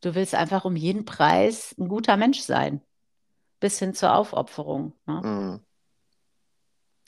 du 0.00 0.14
willst 0.14 0.34
einfach 0.34 0.64
um 0.64 0.76
jeden 0.76 1.04
Preis 1.04 1.74
ein 1.78 1.88
guter 1.88 2.16
Mensch 2.16 2.40
sein, 2.40 2.80
bis 3.60 3.78
hin 3.78 3.94
zur 3.94 4.14
Aufopferung. 4.14 4.94
Ne? 5.06 5.20
Mhm. 5.22 5.60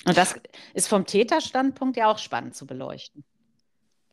Und 0.04 0.16
das 0.16 0.34
ist 0.74 0.88
vom 0.88 1.06
Täterstandpunkt 1.06 1.96
ja 1.96 2.10
auch 2.10 2.18
spannend 2.18 2.54
zu 2.54 2.66
beleuchten. 2.66 3.24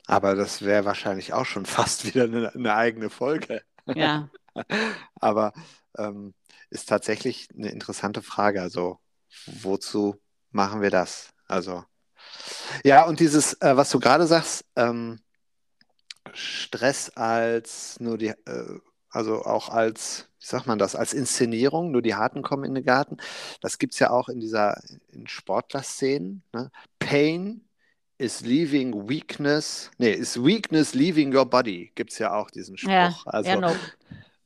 Aber 0.08 0.36
das 0.36 0.64
wäre 0.64 0.86
wahrscheinlich 0.86 1.34
auch 1.34 1.46
schon 1.46 1.66
fast 1.68 2.06
wieder 2.06 2.24
eine, 2.24 2.54
eine 2.54 2.76
eigene 2.76 3.10
Folge. 3.10 3.62
Ja, 3.86 4.30
Aber 5.20 5.54
ähm, 5.98 6.34
ist 6.74 6.90
tatsächlich 6.90 7.48
eine 7.56 7.70
interessante 7.70 8.22
Frage. 8.22 8.62
Also, 8.62 9.00
wozu 9.46 10.16
machen 10.52 10.82
wir 10.82 10.90
das? 10.90 11.30
Also, 11.48 11.84
ja, 12.84 13.06
und 13.06 13.20
dieses, 13.20 13.54
äh, 13.62 13.78
was 13.78 13.90
du 13.90 14.00
gerade 14.00 14.28
sagst, 14.28 14.66
ähm, 14.76 15.20
Stress 16.34 17.10
als 17.12 18.00
nur 18.00 18.18
die, 18.18 18.30
äh, 18.30 18.80
also 19.10 19.44
auch 19.44 19.70
als, 19.70 20.28
wie 20.40 20.46
sagt 20.48 20.66
man 20.66 20.80
das, 20.80 20.96
als 20.96 21.14
Inszenierung, 21.14 21.92
nur 21.92 22.02
die 22.02 22.16
Harten 22.16 22.42
kommen 22.42 22.64
in 22.64 22.74
den 22.74 22.86
Garten. 22.86 23.18
Das 23.62 23.78
gibt 23.78 23.94
es 23.94 24.00
ja 24.00 24.10
auch 24.10 24.30
in 24.30 24.40
dieser, 24.40 24.82
in 25.12 25.28
Sportlerszenen. 25.28 26.44
Ne? 26.54 26.72
Pain 26.98 27.68
is 28.18 28.42
leaving 28.42 29.08
weakness, 29.08 29.92
nee, 29.98 30.12
is 30.12 30.42
weakness 30.42 30.94
leaving 30.94 31.36
your 31.36 31.46
body, 31.46 31.92
gibt 31.96 32.12
es 32.12 32.20
ja 32.20 32.34
auch 32.34 32.50
diesen 32.50 32.78
Spruch. 32.78 32.92
ja, 32.92 33.14
Also, 33.26 33.50
ja, 33.50 33.56
no, 33.58 33.76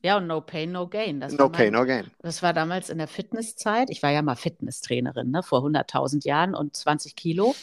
ja, 0.02 0.16
und 0.16 0.26
no 0.26 0.40
pain, 0.40 0.70
no 0.70 0.86
gain. 0.86 1.20
Das 1.20 1.32
no 1.32 1.38
war 1.38 1.48
mein, 1.50 1.58
pain, 1.58 1.72
no 1.72 1.84
gain. 1.84 2.10
Das 2.20 2.42
war 2.42 2.52
damals 2.52 2.88
in 2.88 2.98
der 2.98 3.08
Fitnesszeit. 3.08 3.90
Ich 3.90 4.02
war 4.02 4.10
ja 4.10 4.22
mal 4.22 4.36
Fitnesstrainerin, 4.36 5.30
ne, 5.30 5.42
vor 5.42 5.64
100.000 5.64 6.24
Jahren 6.24 6.54
und 6.54 6.76
20 6.76 7.16
Kilo. 7.16 7.54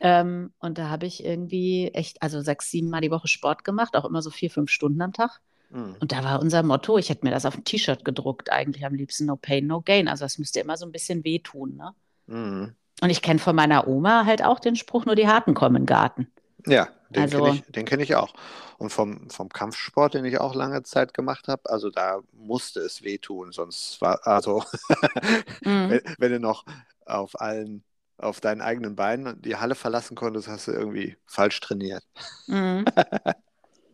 Ähm, 0.00 0.52
und 0.58 0.78
da 0.78 0.88
habe 0.88 1.06
ich 1.06 1.24
irgendwie 1.24 1.88
echt, 1.88 2.22
also 2.22 2.40
sechs, 2.40 2.70
sieben 2.70 2.90
Mal 2.90 3.00
die 3.00 3.10
Woche 3.10 3.28
Sport 3.28 3.64
gemacht, 3.64 3.96
auch 3.96 4.04
immer 4.04 4.22
so 4.22 4.30
vier, 4.30 4.50
fünf 4.50 4.70
Stunden 4.70 5.00
am 5.02 5.12
Tag. 5.12 5.40
Mhm. 5.70 5.96
Und 6.00 6.12
da 6.12 6.24
war 6.24 6.40
unser 6.40 6.62
Motto, 6.62 6.98
ich 6.98 7.10
hätte 7.10 7.24
mir 7.24 7.32
das 7.32 7.46
auf 7.46 7.56
ein 7.56 7.64
T-Shirt 7.64 8.04
gedruckt, 8.04 8.50
eigentlich 8.50 8.84
am 8.84 8.94
liebsten 8.94 9.26
No 9.26 9.36
Pain, 9.36 9.66
No 9.66 9.80
Gain. 9.80 10.08
Also 10.08 10.24
das 10.24 10.38
müsste 10.38 10.60
immer 10.60 10.76
so 10.76 10.86
ein 10.86 10.92
bisschen 10.92 11.24
wehtun. 11.24 11.76
Ne? 11.76 11.94
Mhm. 12.26 12.74
Und 13.00 13.10
ich 13.10 13.22
kenne 13.22 13.38
von 13.38 13.54
meiner 13.54 13.86
Oma 13.86 14.24
halt 14.24 14.42
auch 14.42 14.58
den 14.58 14.74
Spruch, 14.76 15.04
nur 15.04 15.14
die 15.14 15.28
Harten 15.28 15.54
kommen 15.54 15.76
in 15.76 15.82
den 15.82 15.86
Garten. 15.86 16.28
Ja, 16.66 16.88
den 17.10 17.22
Also- 17.22 17.38
kenne 17.42 17.54
ich, 17.54 17.62
den 17.72 17.84
kenn 17.86 18.00
ich 18.00 18.14
auch. 18.16 18.34
Und 18.78 18.90
vom, 18.90 19.28
vom 19.30 19.48
Kampfsport, 19.48 20.14
den 20.14 20.24
ich 20.24 20.38
auch 20.40 20.54
lange 20.54 20.82
Zeit 20.82 21.14
gemacht 21.14 21.48
habe, 21.48 21.68
also 21.70 21.90
da 21.90 22.20
musste 22.32 22.80
es 22.80 23.02
wehtun, 23.02 23.52
sonst 23.52 24.00
war, 24.00 24.26
also 24.26 24.62
Mhm. 25.64 25.90
wenn, 25.90 26.00
wenn 26.18 26.32
du 26.32 26.40
noch 26.40 26.64
auf 27.06 27.40
allen, 27.40 27.82
auf 28.18 28.40
deinen 28.40 28.60
eigenen 28.60 28.94
Beinen 28.96 29.40
die 29.42 29.56
Halle 29.56 29.74
verlassen 29.74 30.14
konntest, 30.16 30.48
hast 30.48 30.68
du 30.68 30.72
irgendwie 30.72 31.16
falsch 31.26 31.60
trainiert. 31.60 32.04
Mhm. 32.46 32.84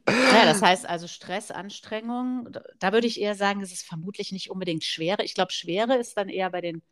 Ja, 0.06 0.44
das 0.44 0.60
heißt 0.60 0.86
also 0.86 1.08
Stress, 1.08 1.50
Anstrengung, 1.50 2.48
da, 2.52 2.60
da 2.78 2.92
würde 2.92 3.06
ich 3.06 3.18
eher 3.18 3.34
sagen, 3.34 3.62
es 3.62 3.72
ist 3.72 3.86
vermutlich 3.86 4.32
nicht 4.32 4.50
unbedingt 4.50 4.84
Schwere. 4.84 5.22
Ich 5.24 5.32
glaube, 5.32 5.50
Schwere 5.50 5.96
ist 5.96 6.18
dann 6.18 6.28
eher 6.28 6.50
bei 6.50 6.60
den, 6.60 6.82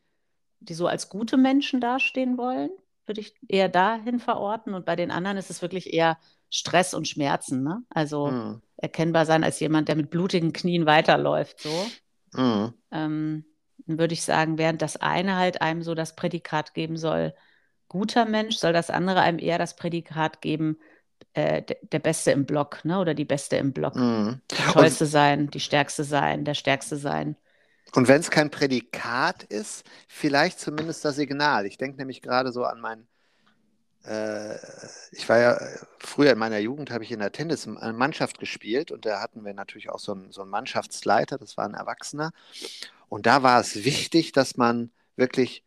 die 0.61 0.73
so 0.73 0.87
als 0.87 1.11
gute 1.11 1.37
Menschen 1.37 1.79
dastehen 1.83 2.39
wollen, 2.39 2.71
würde 3.07 3.21
ich 3.21 3.35
eher 3.49 3.69
dahin 3.69 4.19
verorten. 4.21 4.75
Und 4.75 4.85
bei 4.87 4.97
den 4.97 5.11
anderen 5.11 5.37
ist 5.37 5.51
es 5.51 5.63
wirklich 5.63 5.93
eher 5.93 6.19
Stress 6.51 6.95
und 6.95 7.09
Schmerzen, 7.09 7.63
ne? 7.63 7.83
Also 7.91 8.27
Mhm. 8.29 8.63
erkennbar 8.77 9.27
sein 9.27 9.45
als 9.45 9.61
jemand, 9.61 9.89
der 9.89 9.97
mit 9.97 10.11
blutigen 10.11 10.53
Knien 10.53 10.87
weiterläuft, 10.87 11.61
so. 11.61 11.87
Mhm. 12.35 12.75
Ähm, 12.91 13.45
dann 13.87 13.99
würde 13.99 14.15
ich 14.15 14.23
sagen, 14.23 14.59
während 14.59 14.83
das 14.83 14.97
eine 14.97 15.37
halt 15.37 15.61
einem 15.63 15.83
so 15.83 15.95
das 15.95 16.15
Prädikat 16.15 16.75
geben 16.75 16.97
soll, 16.97 17.35
guter 17.89 18.25
Mensch, 18.25 18.57
soll 18.57 18.73
das 18.73 18.91
andere 18.91 19.21
einem 19.21 19.39
eher 19.39 19.59
das 19.59 19.77
Prädikat 19.77 20.41
geben, 20.41 20.79
äh, 21.35 21.63
der, 21.63 21.77
der 21.83 21.99
Beste 21.99 22.33
im 22.33 22.47
Block, 22.47 22.85
ne? 22.85 22.99
Oder 23.01 23.15
die 23.15 23.25
Beste 23.25 23.57
im 23.57 23.73
Block. 23.73 23.97
Mhm. 23.97 24.41
Die 24.51 24.57
Tollste 24.65 25.07
sein, 25.07 25.51
die 25.51 25.61
Stärkste 25.61 26.05
sein, 26.05 26.45
der 26.45 26.55
Stärkste 26.55 26.97
sein. 26.97 27.37
Und 27.95 28.09
wenn 28.09 28.21
es 28.21 28.31
kein 28.31 28.51
Prädikat 28.51 29.43
ist, 29.45 29.85
vielleicht 30.09 30.59
zumindest 30.61 31.05
das 31.05 31.17
Signal. 31.17 31.67
Ich 31.67 31.77
denke 31.77 31.99
nämlich 31.99 32.23
gerade 32.23 32.53
so 32.53 32.65
an 32.65 32.81
mein, 32.81 33.07
äh, 34.05 34.57
ich 35.13 35.29
war 35.29 35.39
ja 35.39 35.53
äh, 35.55 35.79
früher 35.99 36.33
in 36.33 36.39
meiner 36.39 36.59
Jugend, 36.59 36.91
habe 36.91 37.05
ich 37.05 37.13
in 37.13 37.21
der 37.21 37.33
Tennismannschaft 37.33 38.39
gespielt 38.39 38.91
und 38.93 39.05
da 39.07 39.21
hatten 39.21 39.45
wir 39.45 39.55
natürlich 39.55 39.91
auch 39.91 39.99
so 39.99 40.13
einen, 40.13 40.33
so 40.33 40.43
einen 40.43 40.51
Mannschaftsleiter, 40.51 41.39
das 41.39 41.57
war 41.57 41.67
ein 41.67 41.75
Erwachsener. 41.75 42.33
Und 43.09 43.27
da 43.27 43.43
war 43.43 43.61
es 43.61 43.85
wichtig, 43.85 44.33
dass 44.33 44.57
man 44.57 44.91
wirklich 45.17 45.65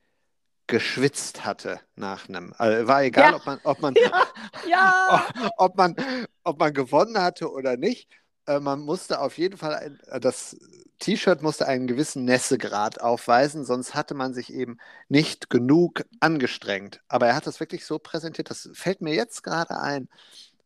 geschwitzt 0.67 1.45
hatte 1.45 1.79
nach 1.95 2.27
einem. 2.27 2.53
Also 2.57 2.87
war 2.87 3.03
egal, 3.03 3.31
Ja. 3.31 3.35
ob 3.35 3.45
man, 3.45 3.59
ob 3.63 3.81
man, 3.81 3.93
Ja! 4.67 5.27
ob 5.57 5.77
man, 5.77 5.95
ob 6.43 6.59
man 6.59 6.73
gewonnen 6.73 7.19
hatte 7.19 7.51
oder 7.51 7.77
nicht. 7.77 8.09
Äh, 8.47 8.59
Man 8.59 8.81
musste 8.81 9.19
auf 9.21 9.37
jeden 9.37 9.57
Fall, 9.57 9.75
ein, 9.75 9.99
äh, 10.07 10.19
das 10.19 10.57
T-Shirt 10.99 11.41
musste 11.41 11.67
einen 11.67 11.87
gewissen 11.87 12.25
Nässegrad 12.25 13.01
aufweisen, 13.01 13.65
sonst 13.65 13.95
hatte 13.95 14.13
man 14.13 14.33
sich 14.33 14.53
eben 14.53 14.77
nicht 15.09 15.49
genug 15.49 16.05
angestrengt. 16.19 17.01
Aber 17.07 17.27
er 17.27 17.35
hat 17.35 17.47
das 17.47 17.59
wirklich 17.59 17.85
so 17.85 17.99
präsentiert, 17.99 18.49
das 18.49 18.69
fällt 18.73 19.01
mir 19.01 19.13
jetzt 19.13 19.43
gerade 19.43 19.79
ein, 19.79 20.07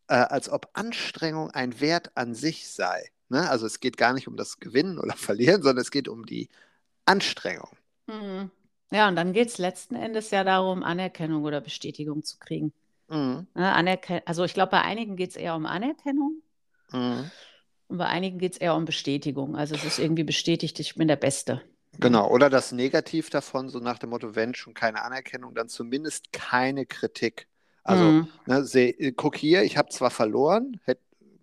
äh, 0.08 0.16
als 0.16 0.50
ob 0.50 0.70
Anstrengung 0.74 1.52
ein 1.52 1.80
Wert 1.82 2.12
an 2.16 2.36
sich 2.36 2.70
sei. 2.70 3.10
Ne? 3.30 3.50
Also 3.50 3.66
es 3.66 3.80
geht 3.80 3.98
gar 3.98 4.14
nicht 4.14 4.28
um 4.28 4.38
das 4.38 4.60
Gewinnen 4.60 5.00
oder 5.00 5.14
Verlieren, 5.18 5.64
sondern 5.64 5.82
es 5.82 5.92
geht 5.92 6.08
um 6.08 6.26
die 6.26 6.50
Anstrengung. 7.06 7.70
Mhm. 8.08 8.52
Ja, 8.92 9.08
und 9.08 9.16
dann 9.16 9.34
geht 9.34 9.50
es 9.50 9.58
letzten 9.58 9.96
Endes 9.96 10.32
ja 10.32 10.44
darum, 10.44 10.84
Anerkennung 10.84 11.44
oder 11.44 11.62
Bestätigung 11.62 12.24
zu 12.24 12.38
kriegen. 12.40 12.74
Mhm. 13.10 13.48
Ne? 13.56 13.74
Anerken 13.74 14.22
also 14.26 14.46
ich 14.46 14.54
glaube, 14.56 14.72
bei 14.72 14.82
einigen 14.82 15.16
geht 15.18 15.32
es 15.32 15.36
eher 15.38 15.56
um 15.56 15.66
Anerkennung 15.66 16.42
Mhm. 16.94 17.32
Und 17.90 17.98
bei 17.98 18.06
einigen 18.06 18.38
geht 18.38 18.54
es 18.54 18.58
eher 18.60 18.76
um 18.76 18.86
Bestätigung. 18.86 19.56
Also 19.56 19.76
es 19.76 19.84
ist 19.84 20.00
irgendwie 20.00 20.24
bestätigt, 20.24 20.80
ich 20.80 20.96
bin 20.96 21.08
der 21.08 21.16
Beste. 21.16 21.62
Genau, 21.98 22.30
oder 22.30 22.50
das 22.50 22.72
Negativ 22.72 23.30
davon, 23.30 23.68
so 23.70 23.80
nach 23.80 23.98
dem 23.98 24.12
Motto, 24.12 24.36
wenn 24.36 24.54
schon 24.54 24.74
keine 24.74 25.04
Anerkennung, 25.04 25.54
dann 25.56 25.68
zumindest 25.68 26.32
keine 26.32 26.86
Kritik. 26.86 27.48
Also, 27.84 28.06
Mhm. 28.06 28.28
ne, 28.46 28.64
seh, 28.64 29.12
guck 29.14 29.36
hier, 29.36 29.64
ich 29.64 29.76
habe 29.78 29.90
zwar 29.90 30.12
verloren, 30.12 30.80
hätte 30.86 31.02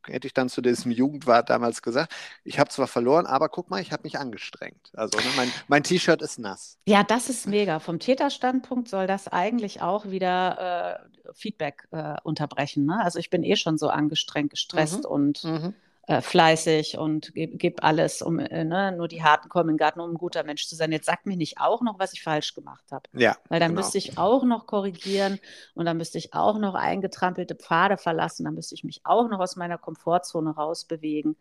hätte 0.09 0.28
ich 0.28 0.35
dann 0.35 0.48
zu 0.48 0.61
diesem 0.62 0.92
Jugendwart 0.92 1.50
damals 1.50 1.82
gesagt, 1.82 2.14
ich 2.44 2.61
habe 2.61 2.70
zwar 2.70 2.87
verloren, 2.87 3.26
aber 3.26 3.48
guck 3.48 3.70
mal, 3.70 3.82
ich 3.82 3.90
habe 3.90 4.04
mich 4.04 4.20
angestrengt. 4.20 4.92
Also 4.94 5.18
ne, 5.18 5.24
mein, 5.37 5.50
mein 5.66 5.82
T-Shirt 5.82 6.22
ist 6.22 6.38
nass. 6.38 6.78
Ja, 6.87 7.02
das 7.02 7.28
ist 7.28 7.48
mega. 7.48 7.80
Vom 7.80 7.98
Täterstandpunkt 7.98 8.88
soll 8.88 9.09
das 9.09 9.26
eigentlich 9.26 9.82
auch 9.82 10.06
wieder 10.09 11.00
äh, 11.26 11.32
Feedback 11.35 11.88
äh, 11.90 12.14
unterbrechen. 12.22 12.87
Ne? 12.87 13.02
Also 13.02 13.18
ich 13.18 13.30
bin 13.30 13.42
eh 13.42 13.56
schon 13.56 13.78
so 13.78 13.88
angestrengt, 13.88 14.50
gestresst 14.50 15.00
Mhm. 15.00 15.06
und 15.06 15.44
Mhm. 15.44 15.74
Äh, 16.06 16.20
fleißig 16.20 16.98
und 16.98 17.34
gebe 17.34 17.56
geb 17.56 17.82
alles, 17.82 18.22
um 18.22 18.38
äh, 18.38 18.64
ne, 18.64 18.92
nur 18.92 19.08
die 19.08 19.24
Harten 19.24 19.48
kommen 19.48 19.70
in 19.70 19.74
den 19.74 19.78
Garten, 19.78 20.00
um 20.00 20.12
ein 20.12 20.18
guter 20.18 20.44
Mensch 20.44 20.66
zu 20.68 20.76
sein. 20.76 20.92
Jetzt 20.92 21.06
sag 21.06 21.26
mir 21.26 21.36
nicht 21.36 21.58
auch 21.60 21.82
noch, 21.82 21.98
was 21.98 22.12
ich 22.12 22.22
falsch 22.22 22.54
gemacht 22.54 22.84
habe. 22.92 23.08
Ja. 23.12 23.36
Weil 23.48 23.58
dann 23.58 23.72
genau. 23.72 23.80
müsste 23.80 23.98
ich 23.98 24.16
auch 24.16 24.44
noch 24.44 24.66
korrigieren 24.66 25.40
und 25.74 25.84
dann 25.84 25.96
müsste 25.96 26.18
ich 26.18 26.32
auch 26.32 26.58
noch 26.58 26.74
eingetrampelte 26.74 27.56
Pfade 27.56 27.96
verlassen, 27.96 28.44
dann 28.44 28.54
müsste 28.54 28.74
ich 28.76 28.84
mich 28.84 29.00
auch 29.04 29.28
noch 29.28 29.40
aus 29.40 29.56
meiner 29.56 29.78
Komfortzone 29.78 30.50
rausbewegen. 30.54 31.36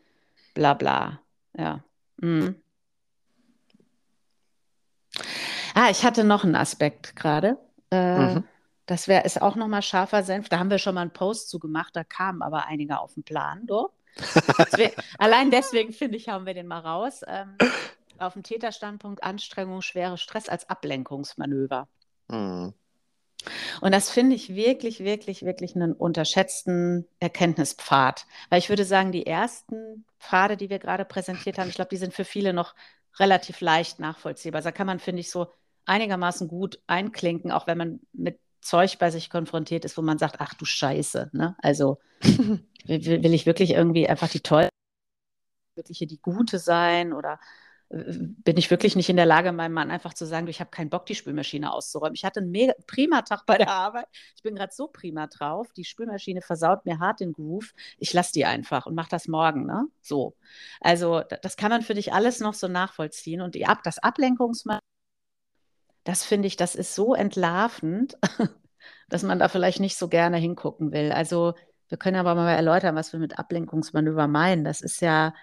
Bla 0.56 0.74
bla. 0.74 1.20
Ja. 1.56 1.84
Mhm. 2.18 2.56
Ah, 5.76 5.90
ich 5.92 6.04
hatte 6.04 6.24
noch 6.24 6.44
einen 6.44 6.56
Aspekt 6.56 7.16
gerade. 7.16 7.58
Äh, 7.92 8.36
Mhm. 8.36 8.44
das 8.88 9.08
wäre 9.08 9.26
ist 9.26 9.42
auch 9.42 9.56
nochmal 9.56 9.82
scharfer 9.84 10.24
Senf. 10.24 10.50
Da 10.50 10.58
haben 10.58 10.70
wir 10.72 10.80
schon 10.80 10.96
mal 10.96 11.02
einen 11.02 11.14
Post 11.14 11.50
zu 11.50 11.60
gemacht, 11.60 11.96
da 11.96 12.04
kamen 12.04 12.42
aber 12.42 12.66
einige 12.66 13.00
auf 13.00 13.14
den 13.14 13.24
Plan. 13.24 13.68
Doch. 13.68 13.92
Deswegen, 14.18 14.94
allein 15.18 15.52
deswegen 15.52 15.94
finde 15.94 16.18
ich, 16.18 16.30
hauen 16.30 16.46
wir 16.46 16.54
den 16.54 16.68
mal 16.68 16.80
raus. 16.80 17.22
Ähm, 17.28 17.58
auf 18.18 18.34
dem 18.34 18.44
Täterstandpunkt 18.44 19.24
Anstrengung, 19.24 19.82
schwere 19.82 20.18
Stress 20.18 20.48
als 20.50 20.70
Ablenkungsmanöver. 20.70 21.88
Mhm. 22.30 22.74
Und 23.82 23.94
das 23.94 24.10
finde 24.10 24.36
ich 24.36 24.56
wirklich, 24.56 25.02
wirklich, 25.02 25.44
wirklich 25.44 25.76
einen 25.76 25.94
unterschätzten 25.94 27.08
Erkenntnispfad. 27.20 28.26
Weil 28.50 28.60
ich 28.60 28.70
würde 28.70 28.86
sagen, 28.86 29.12
die 29.12 29.28
ersten 29.28 30.06
Pfade, 30.20 30.58
die 30.58 30.70
wir 30.70 30.80
gerade 30.80 31.06
präsentiert 31.06 31.58
haben, 31.58 31.70
ich 31.70 31.76
glaube, 31.76 31.90
die 31.90 31.98
sind 31.98 32.14
für 32.14 32.26
viele 32.26 32.54
noch 32.54 32.74
relativ 33.20 33.62
leicht 33.62 34.00
nachvollziehbar. 34.00 34.60
Also 34.60 34.70
da 34.70 34.72
kann 34.72 34.88
man, 34.88 35.00
finde 35.00 35.20
ich, 35.20 35.30
so 35.30 35.48
einigermaßen 35.86 36.48
gut 36.48 36.80
einklinken, 36.88 37.52
auch 37.52 37.68
wenn 37.68 37.78
man 37.78 38.00
mit 38.14 38.40
Zeug 38.66 38.98
bei 39.00 39.12
sich 39.12 39.30
konfrontiert 39.30 39.86
ist, 39.86 39.98
wo 39.98 40.02
man 40.02 40.18
sagt, 40.18 40.38
ach 40.40 40.54
du 40.56 40.66
Scheiße. 40.66 41.30
Ne? 41.34 41.56
Also 41.60 42.00
will, 42.22 43.24
will 43.24 43.34
ich 43.34 43.46
wirklich 43.46 43.72
irgendwie 43.72 44.10
einfach 44.10 44.28
die 44.30 44.42
tolle, 44.42 44.70
wirkliche 45.76 46.08
die 46.08 46.22
Gute 46.22 46.60
sein 46.60 47.14
oder 47.14 47.40
äh, 47.90 48.04
bin 48.18 48.58
ich 48.58 48.72
wirklich 48.72 48.96
nicht 48.96 49.10
in 49.10 49.18
der 49.18 49.26
Lage, 49.26 49.52
meinem 49.52 49.74
Mann 49.74 49.92
einfach 49.92 50.14
zu 50.14 50.26
sagen, 50.26 50.48
ich 50.48 50.60
habe 50.60 50.72
keinen 50.72 50.90
Bock, 50.90 51.06
die 51.06 51.16
Spülmaschine 51.16 51.72
auszuräumen. 51.72 52.16
Ich 52.16 52.26
hatte 52.26 52.40
einen 52.40 52.52
mega, 52.52 52.74
prima 52.88 53.22
Tag 53.22 53.46
bei 53.46 53.58
der 53.58 53.70
Arbeit. 53.70 54.08
Ich 54.36 54.42
bin 54.42 54.56
gerade 54.56 54.74
so 54.74 54.88
prima 54.88 55.28
drauf. 55.28 55.72
Die 55.74 55.86
Spülmaschine 55.86 56.42
versaut 56.42 56.86
mir 56.86 57.00
hart 57.00 57.20
den 57.20 57.34
Groove. 57.34 57.74
Ich 58.00 58.14
lasse 58.14 58.34
die 58.34 58.46
einfach 58.46 58.86
und 58.88 58.96
mache 58.96 59.10
das 59.10 59.28
morgen. 59.28 59.66
Ne? 59.66 59.86
So. 60.02 60.36
Also 60.82 61.22
das 61.42 61.58
kann 61.58 61.70
man 61.70 61.82
für 61.84 61.94
dich 61.94 62.14
alles 62.14 62.40
noch 62.40 62.54
so 62.56 62.68
nachvollziehen. 62.68 63.42
Und 63.42 63.56
die 63.56 63.68
Ab 63.68 63.84
das 63.84 64.00
Ablenkungsmann, 64.00 64.80
das 66.06 66.26
finde 66.26 66.48
ich, 66.48 66.58
das 66.58 66.76
ist 66.76 66.96
so 66.96 67.16
entlarvend, 67.16 68.18
dass 69.10 69.24
man 69.24 69.40
da 69.40 69.50
vielleicht 69.50 69.82
nicht 69.82 69.98
so 69.98 70.10
gerne 70.10 70.38
hingucken 70.38 70.94
will. 70.94 71.14
Also 71.14 71.56
wir 71.90 72.00
können 72.00 72.18
aber 72.18 72.36
mal 72.36 72.54
erläutern, 72.54 72.96
was 72.96 73.14
wir 73.14 73.22
mit 73.22 73.40
Ablenkungsmanöver 73.40 74.28
meinen. 74.30 74.66
Das 74.66 74.82
ist 74.82 75.02
ja 75.02 75.36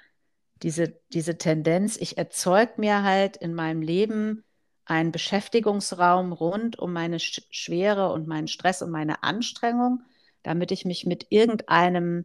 diese, 0.63 1.01
diese 1.13 1.39
Tendenz, 1.39 1.97
ich 1.99 2.19
erzeuge 2.19 2.75
mir 2.79 3.03
halt 3.05 3.37
in 3.37 3.55
meinem 3.55 3.83
Leben 3.83 4.45
einen 4.87 5.13
Beschäftigungsraum 5.13 6.33
rund 6.33 6.79
um 6.79 6.93
meine 6.93 7.21
Sch 7.21 7.43
Schwere 7.51 8.13
und 8.13 8.29
meinen 8.29 8.49
Stress 8.49 8.83
und 8.83 8.91
meine 8.91 9.23
Anstrengung, 9.25 10.03
damit 10.45 10.73
ich 10.73 10.85
mich 10.87 11.07
mit 11.07 11.27
irgendeinem 11.31 12.25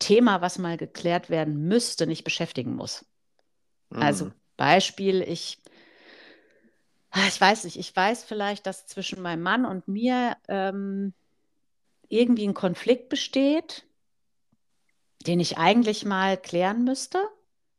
Thema, 0.00 0.40
was 0.42 0.58
mal 0.58 0.76
geklärt 0.78 1.30
werden 1.30 1.68
müsste, 1.68 2.06
nicht 2.06 2.24
beschäftigen 2.24 2.76
muss. 2.76 3.06
Also 3.96 4.28
Mhm. 4.28 4.34
Beispiel, 4.56 5.22
ich, 5.22 5.58
ich 7.14 7.40
weiß 7.40 7.64
nicht, 7.64 7.78
ich 7.78 7.94
weiß 7.94 8.24
vielleicht, 8.24 8.66
dass 8.66 8.86
zwischen 8.86 9.22
meinem 9.22 9.42
Mann 9.42 9.64
und 9.64 9.88
mir 9.88 10.36
ähm, 10.48 11.14
irgendwie 12.08 12.46
ein 12.46 12.54
Konflikt 12.54 13.08
besteht, 13.08 13.86
den 15.26 15.40
ich 15.40 15.58
eigentlich 15.58 16.04
mal 16.04 16.36
klären 16.36 16.84
müsste. 16.84 17.18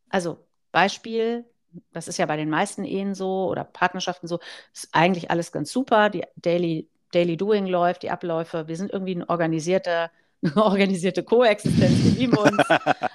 Also 0.10 0.38
Beispiel, 0.72 1.46
das 1.92 2.08
ist 2.08 2.18
ja 2.18 2.26
bei 2.26 2.38
den 2.38 2.50
meisten 2.50 2.84
Ehen 2.84 3.15
so 3.15 3.48
oder 3.48 3.63
Partnerschaften 3.63 4.28
so, 4.28 4.39
ist 4.74 4.89
eigentlich 4.92 5.32
alles 5.32 5.52
ganz 5.52 5.72
super, 5.72 6.10
die 6.10 6.26
Daily, 6.36 6.89
Daily 7.12 7.38
Doing 7.38 7.68
läuft, 7.68 8.04
die 8.04 8.12
Abläufe, 8.12 8.68
wir 8.68 8.76
sind 8.76 8.92
irgendwie 8.92 9.15
ein 9.15 9.24
organisierter, 9.24 10.12
organisierte 10.56 11.23
Koexistenz, 11.23 12.04
wir 12.04 12.12
lieben 12.12 12.38
uns, 12.38 12.58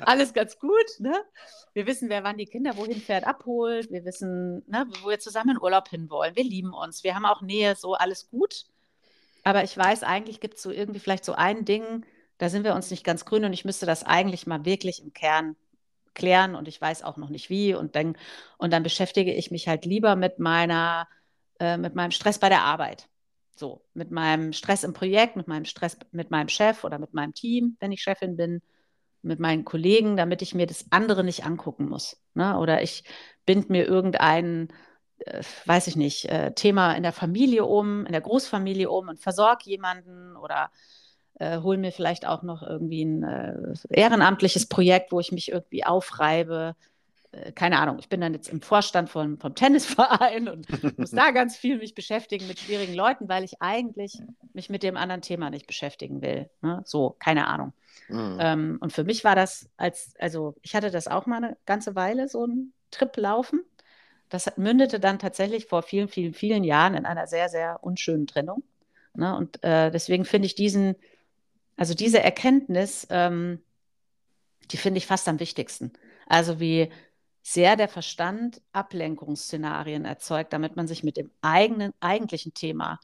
alles 0.00 0.34
ganz 0.34 0.58
gut, 0.58 0.72
ne? 0.98 1.14
Wir 1.72 1.86
wissen, 1.86 2.08
wer 2.08 2.22
wann 2.22 2.36
die 2.36 2.44
Kinder 2.46 2.76
wohin 2.76 3.00
fährt, 3.00 3.26
abholt, 3.26 3.90
wir 3.90 4.04
wissen, 4.04 4.62
ne, 4.68 4.86
wo 5.02 5.08
wir 5.08 5.18
zusammen 5.18 5.56
in 5.56 5.62
Urlaub 5.62 5.88
hinwollen, 5.88 6.36
wir 6.36 6.44
lieben 6.44 6.74
uns, 6.74 7.02
wir 7.02 7.14
haben 7.14 7.24
auch 7.24 7.40
Nähe, 7.40 7.76
so 7.76 7.94
alles 7.94 8.28
gut. 8.30 8.66
Aber 9.42 9.64
ich 9.64 9.76
weiß, 9.76 10.02
eigentlich 10.02 10.40
gibt 10.40 10.54
es 10.56 10.62
so 10.62 10.70
irgendwie 10.70 11.00
vielleicht 11.00 11.24
so 11.24 11.32
ein 11.32 11.64
Ding, 11.64 12.04
da 12.38 12.48
sind 12.48 12.64
wir 12.64 12.74
uns 12.74 12.90
nicht 12.90 13.04
ganz 13.04 13.24
grün 13.24 13.44
und 13.44 13.52
ich 13.52 13.64
müsste 13.64 13.86
das 13.86 14.02
eigentlich 14.02 14.46
mal 14.46 14.64
wirklich 14.64 15.02
im 15.02 15.12
Kern 15.12 15.56
klären 16.14 16.54
und 16.54 16.68
ich 16.68 16.80
weiß 16.80 17.02
auch 17.02 17.16
noch 17.16 17.30
nicht 17.30 17.50
wie 17.50 17.74
und 17.74 17.96
dann, 17.96 18.16
und 18.58 18.72
dann 18.72 18.82
beschäftige 18.82 19.32
ich 19.32 19.50
mich 19.50 19.66
halt 19.66 19.84
lieber 19.84 20.14
mit 20.14 20.38
meiner, 20.38 21.08
äh, 21.58 21.76
mit 21.78 21.94
meinem 21.94 22.10
Stress 22.10 22.38
bei 22.38 22.48
der 22.48 22.62
Arbeit. 22.62 23.08
So, 23.56 23.84
mit 23.94 24.10
meinem 24.10 24.52
Stress 24.52 24.82
im 24.84 24.92
Projekt, 24.92 25.36
mit 25.36 25.46
meinem 25.46 25.64
Stress 25.64 25.96
mit 26.10 26.30
meinem 26.30 26.48
Chef 26.48 26.82
oder 26.84 26.98
mit 26.98 27.14
meinem 27.14 27.34
Team, 27.34 27.76
wenn 27.80 27.92
ich 27.92 28.02
Chefin 28.02 28.36
bin, 28.36 28.62
mit 29.22 29.40
meinen 29.40 29.64
Kollegen, 29.64 30.16
damit 30.16 30.42
ich 30.42 30.54
mir 30.54 30.66
das 30.66 30.86
andere 30.90 31.24
nicht 31.24 31.44
angucken 31.44 31.88
muss. 31.88 32.16
Ne? 32.34 32.58
Oder 32.58 32.82
ich 32.82 33.04
bind 33.46 33.70
mir 33.70 33.86
irgendein, 33.86 34.68
äh, 35.18 35.42
weiß 35.66 35.86
ich 35.86 35.96
nicht, 35.96 36.26
äh, 36.26 36.52
Thema 36.54 36.94
in 36.94 37.02
der 37.02 37.12
Familie 37.12 37.64
um, 37.64 38.06
in 38.06 38.12
der 38.12 38.20
Großfamilie 38.20 38.90
um 38.90 39.08
und 39.08 39.20
versorge 39.20 39.64
jemanden 39.64 40.36
oder 40.36 40.70
äh, 41.38 41.58
hole 41.60 41.78
mir 41.78 41.92
vielleicht 41.92 42.26
auch 42.26 42.42
noch 42.42 42.62
irgendwie 42.62 43.04
ein 43.04 43.22
äh, 43.22 43.74
ehrenamtliches 43.88 44.68
Projekt, 44.68 45.12
wo 45.12 45.20
ich 45.20 45.32
mich 45.32 45.50
irgendwie 45.50 45.84
aufreibe. 45.84 46.76
Äh, 47.34 47.52
keine 47.52 47.78
Ahnung, 47.78 47.98
ich 47.98 48.08
bin 48.08 48.20
dann 48.20 48.34
jetzt 48.34 48.48
im 48.48 48.60
Vorstand 48.60 49.10
von, 49.10 49.38
vom 49.38 49.54
Tennisverein 49.54 50.48
und 50.48 50.66
muss 50.98 51.10
da 51.10 51.30
ganz 51.30 51.56
viel 51.56 51.78
mich 51.78 51.94
beschäftigen 51.94 52.46
mit 52.46 52.58
schwierigen 52.58 52.94
Leuten, 52.94 53.28
weil 53.28 53.44
ich 53.44 53.60
eigentlich 53.60 54.18
mich 54.52 54.70
mit 54.70 54.82
dem 54.82 54.96
anderen 54.96 55.22
Thema 55.22 55.50
nicht 55.50 55.66
beschäftigen 55.66 56.22
will. 56.22 56.50
Ne? 56.62 56.82
So, 56.84 57.16
keine 57.18 57.46
Ahnung. 57.46 57.72
Mhm. 58.08 58.38
Ähm, 58.40 58.78
und 58.80 58.92
für 58.92 59.04
mich 59.04 59.24
war 59.24 59.34
das 59.34 59.68
als, 59.76 60.14
also 60.18 60.54
ich 60.62 60.74
hatte 60.74 60.90
das 60.90 61.08
auch 61.08 61.26
mal 61.26 61.42
eine 61.42 61.56
ganze 61.66 61.94
Weile, 61.94 62.28
so 62.28 62.46
ein 62.46 62.72
Trip 62.90 63.16
laufen. 63.16 63.62
Das 64.28 64.56
mündete 64.56 65.00
dann 65.00 65.18
tatsächlich 65.18 65.66
vor 65.66 65.82
vielen, 65.82 66.08
vielen, 66.08 66.34
vielen 66.34 66.64
Jahren 66.64 66.94
in 66.94 67.06
einer 67.06 67.26
sehr, 67.26 67.48
sehr 67.48 67.78
unschönen 67.82 68.26
Trennung. 68.26 68.62
Ne? 69.14 69.36
Und 69.36 69.62
äh, 69.62 69.90
deswegen 69.90 70.24
finde 70.24 70.46
ich 70.46 70.54
diesen, 70.54 70.96
also 71.76 71.94
diese 71.94 72.22
Erkenntnis, 72.22 73.06
ähm, 73.10 73.60
die 74.70 74.76
finde 74.76 74.98
ich 74.98 75.06
fast 75.06 75.28
am 75.28 75.40
wichtigsten. 75.40 75.92
Also 76.26 76.58
wie 76.58 76.90
sehr 77.46 77.76
der 77.76 77.88
Verstand 77.88 78.62
Ablenkungsszenarien 78.72 80.06
erzeugt, 80.06 80.54
damit 80.54 80.76
man 80.76 80.88
sich 80.88 81.04
mit 81.04 81.18
dem 81.18 81.30
eigenen, 81.42 81.92
eigentlichen 82.00 82.54
Thema 82.54 82.98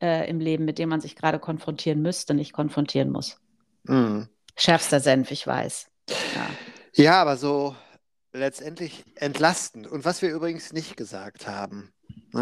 äh, 0.00 0.30
im 0.30 0.38
Leben, 0.38 0.64
mit 0.64 0.78
dem 0.78 0.88
man 0.88 1.00
sich 1.00 1.16
gerade 1.16 1.40
konfrontieren 1.40 2.00
müsste, 2.00 2.32
nicht 2.32 2.52
konfrontieren 2.52 3.10
muss. 3.10 3.40
Mhm. 3.82 4.28
Schärfster 4.56 5.00
Senf, 5.00 5.32
ich 5.32 5.44
weiß. 5.44 5.88
Ja. 6.08 6.50
Ja, 6.94 7.20
aber 7.20 7.36
so 7.36 7.74
letztendlich 8.32 9.04
entlastend. 9.16 9.88
Und 9.88 10.04
was 10.04 10.22
wir 10.22 10.30
übrigens 10.30 10.72
nicht 10.72 10.96
gesagt 10.96 11.48
haben, 11.48 11.92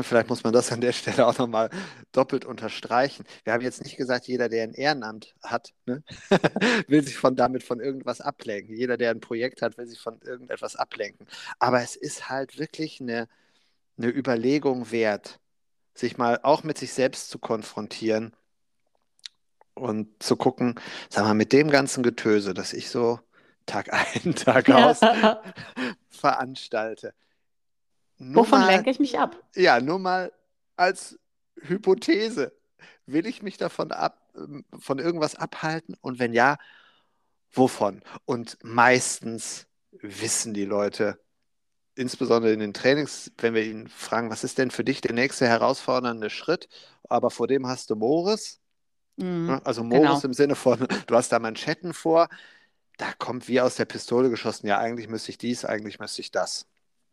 vielleicht 0.03 0.29
muss 0.29 0.45
man 0.45 0.53
das 0.53 0.73
an 0.73 0.81
der 0.81 0.93
Stelle 0.93 1.27
auch 1.27 1.39
nochmal 1.39 1.71
doppelt 2.13 2.45
unterstreichen. 2.45 3.25
Wir 3.45 3.53
haben 3.53 3.63
jetzt 3.63 3.83
nicht 3.83 3.97
gesagt, 3.97 4.27
jeder, 4.27 4.49
der 4.49 4.65
ein 4.65 4.75
Ehrenamt 4.75 5.35
hat, 5.43 5.73
ne, 5.87 6.03
will 6.89 7.03
sich 7.03 7.17
von 7.17 7.37
damit 7.37 7.63
von 7.63 7.81
irgendwas 7.81 8.21
ablenken. 8.21 8.77
Jeder, 8.77 8.97
der 8.97 9.11
ein 9.11 9.21
Projekt 9.21 9.63
hat, 9.63 9.79
will 9.79 9.87
sich 9.87 10.01
von 10.01 10.21
irgendetwas 10.23 10.77
ablenken. 10.77 11.27
Aber 11.59 11.83
es 11.83 11.97
ist 11.97 12.29
halt 12.29 12.59
wirklich 12.59 13.01
eine, 13.01 13.29
eine 13.97 14.09
Überlegung 14.09 14.91
wert, 14.91 15.41
sich 15.95 16.19
mal 16.19 16.41
auch 16.43 16.63
mit 16.65 16.79
sich 16.79 16.93
selbst 16.93 17.31
zu 17.31 17.39
konfrontieren 17.39 18.35
und 19.75 20.23
zu 20.23 20.37
gucken, 20.37 20.75
sag 21.09 21.25
mal, 21.25 21.35
mit 21.35 21.53
dem 21.53 21.71
ganzen 21.71 22.03
Getöse, 22.03 22.55
das 22.55 22.73
ich 22.73 22.91
so 22.91 23.21
Tag 23.67 23.93
ein, 23.93 24.35
Tag 24.35 24.71
aus 24.71 25.01
Ja. 25.01 25.43
veranstalte. 26.09 27.15
Nur 28.19 28.45
Wovon 28.45 28.61
mal, 28.61 28.67
lenke 28.67 28.91
ich 28.91 29.01
mich 29.01 29.19
ab? 29.19 29.37
ja, 29.57 29.81
nur 29.81 29.99
mal 29.99 30.33
als 30.77 31.19
Hypothese. 31.61 32.53
Will 33.07 33.27
ich 33.27 33.43
mich 33.43 33.57
davon 33.59 33.93
ab, 33.93 34.33
ähm, 34.37 34.65
von 34.79 34.99
irgendwas 34.99 35.35
abhalten? 35.37 35.97
Und 36.01 36.19
wenn 36.19 36.33
ja, 36.33 36.59
wovon? 37.53 38.03
Und 38.25 38.59
meistens 38.63 39.67
wissen 40.03 40.55
die 40.55 40.65
Leute, 40.65 41.21
insbesondere 41.97 42.53
in 42.53 42.61
den 42.61 42.75
Trainings, 42.75 43.33
wenn 43.39 43.55
wir 43.55 43.65
ihnen 43.65 43.89
fragen, 43.89 44.31
was 44.31 44.45
ist 44.45 44.59
denn 44.59 44.71
für 44.71 44.85
dich 44.85 45.01
der 45.03 45.15
nächste 45.15 45.47
herausfordernde 45.49 46.31
Schritt? 46.31 46.69
Aber 47.09 47.31
vor 47.31 47.49
dem 47.49 47.67
hast 47.67 47.91
du 47.91 47.97
Moris. 47.97 48.61
Mhm, 49.17 49.47
Ne? 49.47 49.65
Also 49.67 49.85
Moris 49.85 50.23
genau. 50.23 50.23
im 50.23 50.33
Sinne 50.35 50.55
von, 50.57 50.87
du 51.07 51.17
hast 51.17 51.31
da 51.33 51.39
Manschetten 51.39 51.95
vor. 51.95 52.29
Da 52.99 53.13
kommt 53.19 53.49
wie 53.49 53.61
aus 53.61 53.77
der 53.77 53.87
Pistole 53.87 54.31
geschossen, 54.31 54.67
ja, 54.69 54.79
eigentlich 54.79 55.09
müsste 55.09 55.31
ich 55.33 55.39
dies, 55.39 55.65
eigentlich 55.65 56.01
müsste 56.01 56.21
ich 56.23 56.31
das. 56.33 56.67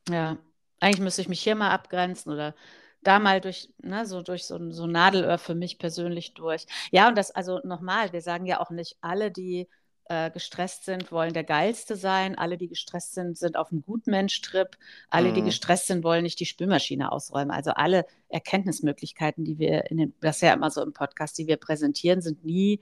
Ja, 0.10 0.38
eigentlich 0.80 1.02
müsste 1.02 1.22
ich 1.22 1.30
mich 1.30 1.42
hier 1.42 1.56
mal 1.56 1.72
abgrenzen 1.72 2.32
oder 2.34 2.56
da 3.04 3.20
mal 3.20 3.40
durch, 3.42 3.70
ne, 3.84 4.06
so 4.06 4.22
durch 4.22 4.46
so, 4.46 4.56
ein- 4.56 4.72
so 4.72 4.88
Nadelöhr 4.88 5.38
für 5.38 5.56
mich 5.56 5.78
persönlich 5.80 6.34
durch. 6.34 6.66
Ja, 6.92 7.08
und 7.08 7.18
das, 7.18 7.32
also 7.32 7.60
nochmal, 7.64 8.14
wir 8.14 8.22
sagen 8.22 8.46
ja 8.46 8.60
auch 8.60 8.72
nicht 8.72 8.98
alle, 9.02 9.32
die 9.32 9.68
äh, 10.08 10.30
gestresst 10.30 10.86
sind, 10.86 11.12
wollen 11.12 11.34
der 11.34 11.44
Geilste 11.44 11.96
sein. 11.96 12.38
Alle, 12.38 12.58
die 12.60 12.68
gestresst 12.68 13.16
sind, 13.16 13.38
sind 13.40 13.58
auf 13.58 13.72
einem 13.72 13.82
Gutmensch-Trip. 13.84 14.78
Alle, 15.10 15.34
die 15.34 15.42
Mhm. 15.42 15.46
gestresst 15.46 15.88
sind, 15.88 16.04
wollen 16.04 16.22
nicht 16.24 16.40
die 16.40 16.46
Spülmaschine 16.46 17.12
ausräumen. 17.12 17.50
Also 17.50 17.72
alle 17.72 18.06
Erkenntnismöglichkeiten, 18.30 19.44
die 19.46 19.58
wir 19.58 19.90
in 19.90 19.98
den, 19.98 20.14
das 20.22 20.38
ist 20.38 20.42
ja 20.44 20.54
immer 20.54 20.70
so 20.70 20.84
im 20.84 20.94
Podcast, 20.94 21.38
die 21.40 21.48
wir 21.48 21.58
präsentieren, 21.58 22.22
sind 22.22 22.46
nie 22.46 22.82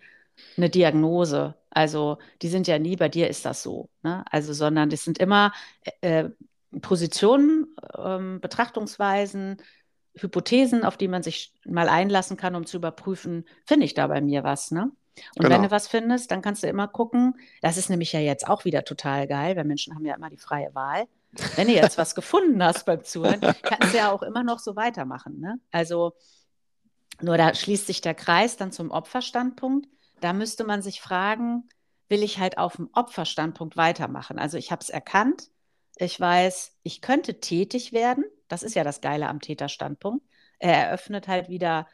eine 0.57 0.69
Diagnose. 0.69 1.55
Also 1.69 2.17
die 2.41 2.49
sind 2.49 2.67
ja 2.67 2.77
nie, 2.77 2.95
bei 2.97 3.07
dir 3.07 3.29
ist 3.29 3.45
das 3.45 3.63
so. 3.63 3.89
Ne? 4.01 4.25
Also, 4.29 4.51
sondern 4.53 4.89
das 4.89 5.03
sind 5.05 5.17
immer 5.17 5.53
äh, 6.01 6.29
Positionen, 6.81 7.62
ähm, 7.97 8.39
Betrachtungsweisen, 8.41 9.57
Hypothesen, 10.15 10.83
auf 10.85 10.97
die 10.97 11.07
man 11.07 11.23
sich 11.23 11.53
mal 11.65 11.89
einlassen 11.89 12.37
kann, 12.37 12.55
um 12.55 12.65
zu 12.65 12.77
überprüfen, 12.77 13.45
finde 13.65 13.85
ich 13.85 13.93
da 13.93 14.07
bei 14.07 14.21
mir 14.21 14.43
was, 14.43 14.71
ne? 14.71 14.91
Und 15.35 15.43
Genau. 15.43 15.49
wenn 15.55 15.63
du 15.63 15.71
was 15.71 15.87
findest, 15.87 16.31
dann 16.31 16.41
kannst 16.41 16.63
du 16.63 16.67
immer 16.67 16.87
gucken. 16.87 17.35
Das 17.61 17.77
ist 17.77 17.89
nämlich 17.89 18.13
ja 18.13 18.19
jetzt 18.19 18.47
auch 18.47 18.65
wieder 18.65 18.83
total 18.83 19.27
geil, 19.27 19.55
weil 19.55 19.63
Menschen 19.63 19.93
haben 19.93 20.05
ja 20.05 20.15
immer 20.15 20.29
die 20.29 20.37
freie 20.37 20.73
Wahl. 20.73 21.05
Wenn 21.55 21.67
du 21.67 21.73
jetzt 21.73 21.97
was 21.97 22.15
gefunden 22.15 22.63
hast 22.63 22.85
beim 22.85 23.03
Zuhören, 23.03 23.39
kannst 23.41 23.93
du 23.93 23.97
ja 23.97 24.11
auch 24.11 24.23
immer 24.23 24.43
noch 24.43 24.59
so 24.59 24.75
weitermachen. 24.75 25.39
Ne? 25.39 25.59
Also 25.71 26.13
nur 27.21 27.37
da 27.37 27.53
schließt 27.53 27.87
sich 27.87 28.01
der 28.01 28.15
Kreis 28.15 28.57
dann 28.57 28.71
zum 28.71 28.91
Opferstandpunkt. 28.91 29.87
Da 30.19 30.33
müsste 30.33 30.63
man 30.63 30.81
sich 30.81 30.99
fragen, 31.01 31.69
will 32.09 32.23
ich 32.23 32.39
halt 32.39 32.57
auf 32.57 32.75
dem 32.75 32.89
Opferstandpunkt 32.93 33.77
weitermachen? 33.77 34.39
Also 34.39 34.57
ich 34.57 34.71
habe 34.71 34.81
es 34.81 34.89
erkannt. 34.89 35.49
Ich 36.03 36.19
weiß, 36.19 36.77
ich 36.83 37.01
könnte 37.01 37.39
tätig 37.39 37.93
werden. 37.93 38.25
Das 38.47 38.61
ist 38.61 38.75
ja 38.75 38.83
das 38.83 39.01
Geile 39.01 39.29
am 39.29 39.39
Täterstandpunkt. 39.39 40.25
Er 40.59 40.75
eröffnet 40.87 41.27
halt 41.27 41.49
wieder 41.49 41.87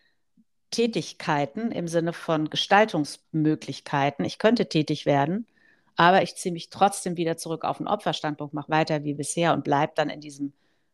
Tätigkeiten 0.71 1.71
im 1.71 1.87
Sinne 1.87 2.13
von 2.13 2.49
Gestaltungsmöglichkeiten. 2.49 4.25
Ich 4.25 4.39
könnte 4.39 4.67
tätig 4.67 5.05
werden, 5.05 5.47
aber 5.95 6.23
ich 6.23 6.35
ziehe 6.35 6.53
mich 6.53 6.69
trotzdem 6.69 7.17
wieder 7.17 7.37
zurück 7.37 7.63
auf 7.63 7.77
den 7.77 7.87
Opferstandpunkt, 7.87 8.53
mache 8.53 8.69
weiter 8.69 9.03
wie 9.03 9.13
bisher 9.13 9.53
und 9.53 9.63
bleibe 9.63 9.93
dann 9.95 10.09
in 10.09 10.21
diesem 10.21 10.53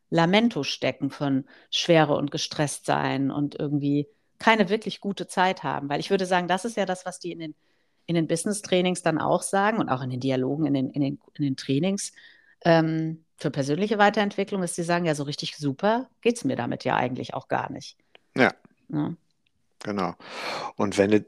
Lamento 0.10 0.64
stecken 0.64 1.10
von 1.10 1.46
Schwere 1.72 2.16
und 2.16 2.32
gestresst 2.32 2.86
sein 2.86 3.32
und 3.32 3.60
irgendwie 3.60 4.08
keine 4.40 4.70
wirklich 4.70 5.02
gute 5.02 5.28
Zeit 5.28 5.64
haben. 5.64 5.90
Weil 5.90 6.00
ich 6.00 6.10
würde 6.10 6.26
sagen, 6.26 6.48
das 6.48 6.66
ist 6.66 6.78
ja 6.78 6.86
das, 6.86 7.06
was 7.06 7.20
die 7.20 7.32
in 7.32 7.40
den, 7.40 7.56
in 8.06 8.16
den 8.16 8.28
Business-Trainings 8.28 9.02
dann 9.02 9.20
auch 9.20 9.42
sagen 9.42 9.80
und 9.80 9.90
auch 9.90 10.02
in 10.02 10.10
den 10.10 10.20
Dialogen, 10.20 10.66
in 10.66 10.74
den, 10.74 10.90
in 10.92 11.02
den, 11.02 11.20
in 11.38 11.44
den 11.44 11.58
Trainings 11.58 12.12
ähm, 12.66 13.24
für 13.38 13.52
persönliche 13.52 13.98
Weiterentwicklung, 13.98 14.62
dass 14.62 14.74
die 14.74 14.84
sagen, 14.84 15.06
ja, 15.06 15.16
so 15.16 15.24
richtig 15.24 15.56
super 15.58 16.10
geht 16.22 16.38
es 16.38 16.44
mir 16.44 16.56
damit 16.56 16.84
ja 16.84 16.96
eigentlich 16.96 17.34
auch 17.34 17.48
gar 17.48 17.72
nicht. 17.72 17.98
Ja. 18.36 18.54
Ja. 18.90 19.14
Genau. 19.84 20.16
Und 20.76 20.98
wenn 20.98 21.12
du 21.12 21.26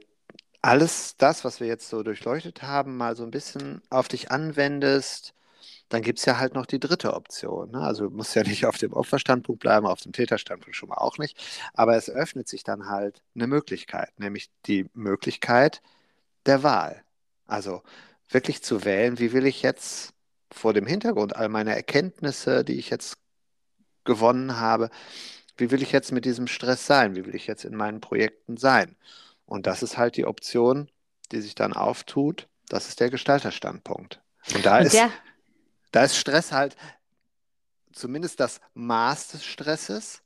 alles 0.62 1.16
das, 1.16 1.44
was 1.44 1.60
wir 1.60 1.66
jetzt 1.66 1.88
so 1.88 2.02
durchleuchtet 2.02 2.62
haben, 2.62 2.96
mal 2.96 3.16
so 3.16 3.24
ein 3.24 3.30
bisschen 3.30 3.80
auf 3.90 4.08
dich 4.08 4.30
anwendest, 4.30 5.34
dann 5.88 6.02
gibt 6.02 6.18
es 6.18 6.24
ja 6.24 6.38
halt 6.38 6.54
noch 6.54 6.66
die 6.66 6.80
dritte 6.80 7.14
Option. 7.14 7.70
Ne? 7.70 7.80
Also 7.80 8.08
du 8.08 8.16
musst 8.16 8.34
ja 8.34 8.42
nicht 8.42 8.66
auf 8.66 8.76
dem 8.78 8.92
Opferstandpunkt 8.92 9.60
bleiben, 9.60 9.86
auf 9.86 10.00
dem 10.00 10.12
Täterstandpunkt 10.12 10.76
schon 10.76 10.88
mal 10.90 10.96
auch 10.96 11.18
nicht. 11.18 11.38
Aber 11.74 11.96
es 11.96 12.10
öffnet 12.10 12.48
sich 12.48 12.64
dann 12.64 12.88
halt 12.88 13.22
eine 13.34 13.46
Möglichkeit, 13.46 14.10
nämlich 14.18 14.50
die 14.66 14.86
Möglichkeit 14.94 15.80
der 16.46 16.62
Wahl. 16.62 17.04
Also 17.46 17.82
wirklich 18.28 18.62
zu 18.62 18.84
wählen, 18.84 19.18
wie 19.18 19.32
will 19.32 19.46
ich 19.46 19.62
jetzt 19.62 20.12
vor 20.50 20.72
dem 20.72 20.86
Hintergrund 20.86 21.36
all 21.36 21.48
meiner 21.48 21.74
Erkenntnisse, 21.74 22.64
die 22.64 22.78
ich 22.78 22.90
jetzt 22.90 23.18
gewonnen 24.04 24.58
habe, 24.58 24.90
wie 25.56 25.70
will 25.70 25.82
ich 25.82 25.92
jetzt 25.92 26.12
mit 26.12 26.24
diesem 26.24 26.46
Stress 26.46 26.86
sein? 26.86 27.16
Wie 27.16 27.26
will 27.26 27.34
ich 27.34 27.46
jetzt 27.46 27.64
in 27.64 27.74
meinen 27.74 28.00
Projekten 28.00 28.56
sein? 28.56 28.96
Und 29.44 29.66
das 29.66 29.82
ist 29.82 29.98
halt 29.98 30.16
die 30.16 30.24
Option, 30.26 30.90
die 31.32 31.40
sich 31.40 31.54
dann 31.54 31.72
auftut. 31.72 32.48
Das 32.68 32.88
ist 32.88 33.00
der 33.00 33.10
Gestalterstandpunkt. 33.10 34.22
Und 34.54 34.64
da, 34.64 34.78
Und 34.78 34.86
ist, 34.86 34.98
da 35.90 36.04
ist 36.04 36.16
Stress 36.16 36.52
halt, 36.52 36.76
zumindest 37.92 38.40
das 38.40 38.60
Maß 38.74 39.28
des 39.28 39.44
Stresses, 39.44 40.22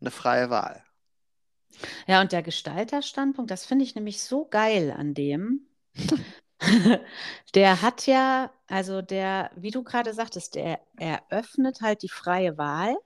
eine 0.00 0.10
freie 0.10 0.48
Wahl. 0.50 0.82
ja, 2.06 2.20
und 2.20 2.32
der 2.32 2.42
Gestalterstandpunkt, 2.42 3.50
das 3.50 3.64
finde 3.66 3.84
ich 3.84 3.94
nämlich 3.94 4.22
so 4.22 4.46
geil 4.46 4.94
an 4.96 5.14
dem. 5.14 5.66
Der 7.54 7.82
hat 7.82 8.06
ja, 8.06 8.50
also 8.68 9.02
der, 9.02 9.50
wie 9.56 9.70
du 9.70 9.82
gerade 9.82 10.14
sagtest, 10.14 10.54
der 10.54 10.80
eröffnet 10.96 11.80
halt 11.82 12.02
die 12.02 12.08
freie 12.08 12.56
Wahl. 12.58 12.96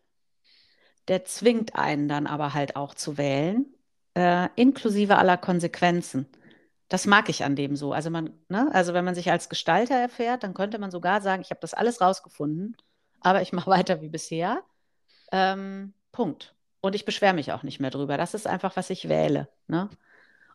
Der 1.09 1.25
zwingt 1.25 1.77
einen 1.77 2.09
dann 2.09 2.27
aber 2.27 2.53
halt 2.55 2.77
auch 2.77 2.95
zu 2.95 3.17
wählen, 3.17 3.67
äh, 4.15 4.49
inklusive 4.57 5.17
aller 5.19 5.37
Konsequenzen. 5.37 6.27
Das 6.89 7.07
mag 7.07 7.29
ich 7.29 7.45
an 7.45 7.57
dem 7.57 7.77
so. 7.77 7.93
Also 7.93 8.11
man, 8.11 8.33
ne, 8.49 8.69
also 8.73 8.95
wenn 8.95 9.05
man 9.05 9.15
sich 9.15 9.31
als 9.31 9.49
Gestalter 9.49 9.95
erfährt, 9.97 10.43
dann 10.43 10.55
könnte 10.55 10.79
man 10.79 10.91
sogar 10.91 11.21
sagen, 11.21 11.43
ich 11.43 11.51
habe 11.51 11.61
das 11.61 11.75
alles 11.75 12.01
rausgefunden, 12.01 12.77
aber 13.21 13.43
ich 13.43 13.53
mache 13.55 13.71
weiter 13.71 14.01
wie 14.03 14.09
bisher. 14.09 14.63
Ähm, 15.33 15.95
Punkt. 16.13 16.55
Und 16.81 16.95
ich 16.95 17.05
beschwere 17.05 17.35
mich 17.35 17.53
auch 17.53 17.63
nicht 17.65 17.81
mehr 17.81 17.91
drüber. 17.91 18.17
Das 18.17 18.35
ist 18.35 18.47
einfach, 18.47 18.77
was 18.77 18.91
ich 18.91 19.09
wähle. 19.09 19.49
Ne? 19.69 19.91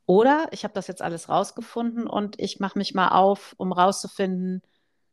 Oder 0.05 0.47
ich 0.51 0.63
habe 0.63 0.73
das 0.73 0.87
jetzt 0.87 1.01
alles 1.01 1.29
rausgefunden 1.29 2.07
und 2.07 2.39
ich 2.39 2.59
mache 2.59 2.77
mich 2.77 2.93
mal 2.93 3.09
auf, 3.09 3.53
um 3.57 3.71
rauszufinden, 3.71 4.61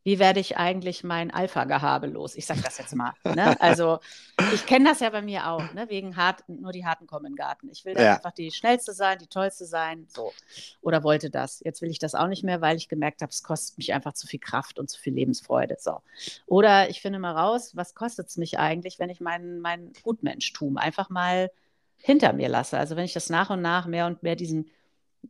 wie 0.05 0.18
werde 0.18 0.41
ich 0.41 0.57
eigentlich 0.57 1.05
mein 1.05 1.30
Alpha-Gehabe 1.30 2.07
los? 2.07 2.34
Ich 2.34 2.47
sage 2.47 2.62
das 2.62 2.78
jetzt 2.78 2.95
mal. 2.95 3.12
Ne? 3.24 3.57
Also 3.61 3.99
ich 4.55 4.64
kenne 4.64 4.89
das 4.89 5.01
ja 5.01 5.11
bei 5.11 5.20
mir 5.20 5.49
auch, 5.49 5.70
ne? 5.74 5.91
wegen 5.91 6.16
hart, 6.16 6.49
nur 6.49 6.72
die 6.72 6.86
Harten 6.86 7.07
kommen 7.07 7.26
in 7.26 7.32
den 7.32 7.36
Garten. 7.36 7.68
Ich 7.70 7.84
will 7.84 7.95
Ja. 7.95 8.14
einfach 8.14 8.32
die 8.32 8.51
schnellste 8.51 8.95
sein, 8.95 9.18
die 9.18 9.26
tollste 9.26 9.66
sein, 9.66 10.07
so. 10.09 10.32
Oder 10.80 11.05
wollte 11.05 11.28
das. 11.28 11.61
Jetzt 11.62 11.82
will 11.82 11.91
ich 11.91 11.99
das 11.99 12.14
auch 12.14 12.28
nicht 12.28 12.43
mehr, 12.43 12.62
weil 12.62 12.78
ich 12.78 12.89
gemerkt 12.89 13.20
habe, 13.20 13.30
es 13.30 13.43
kostet 13.43 13.76
mich 13.76 13.93
einfach 13.93 14.14
zu 14.14 14.26
viel 14.26 14.41
Kraft 14.41 14.78
und 14.78 14.89
zu 14.89 14.99
viel 14.99 15.12
Lebensfreude. 15.12 15.76
So. 15.78 16.01
Oder 16.47 16.89
ich 16.89 17.03
finde 17.03 17.18
mal 17.18 17.36
raus, 17.36 17.76
was 17.76 17.95
kostet 17.95 18.28
es 18.28 18.39
mich 18.39 18.59
eigentlich, 18.59 18.99
wenn 18.99 19.11
ich 19.11 19.20
mein, 19.20 19.61
mein 19.61 19.93
Gutmenschtum 20.03 20.78
einfach 20.78 21.11
mal 21.11 21.51
hinter 21.99 22.32
mir 22.32 22.49
lasse. 22.49 22.78
Also 22.78 22.97
wenn 22.97 23.05
ich 23.05 23.12
das 23.12 23.28
nach 23.28 23.51
und 23.51 23.61
nach 23.61 23.86
mehr 23.86 24.07
und 24.07 24.22
mehr 24.22 24.36
diesen 24.36 24.70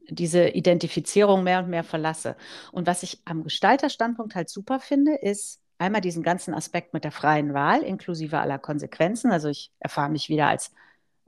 diese 0.08 0.48
Identifizierung 0.48 1.42
mehr 1.42 1.60
und 1.60 1.68
mehr 1.68 1.84
verlasse. 1.84 2.36
Und 2.72 2.86
was 2.86 3.02
ich 3.02 3.20
am 3.24 3.44
Gestalterstandpunkt 3.44 4.34
halt 4.34 4.48
super 4.48 4.80
finde, 4.80 5.14
ist 5.14 5.60
einmal 5.78 6.00
diesen 6.00 6.22
ganzen 6.22 6.54
Aspekt 6.54 6.92
mit 6.92 7.04
der 7.04 7.12
freien 7.12 7.54
Wahl, 7.54 7.82
inklusive 7.82 8.38
aller 8.38 8.58
Konsequenzen. 8.58 9.30
Also 9.30 9.48
ich 9.48 9.70
erfahre 9.78 10.10
mich 10.10 10.28
wieder 10.28 10.48
als 10.48 10.72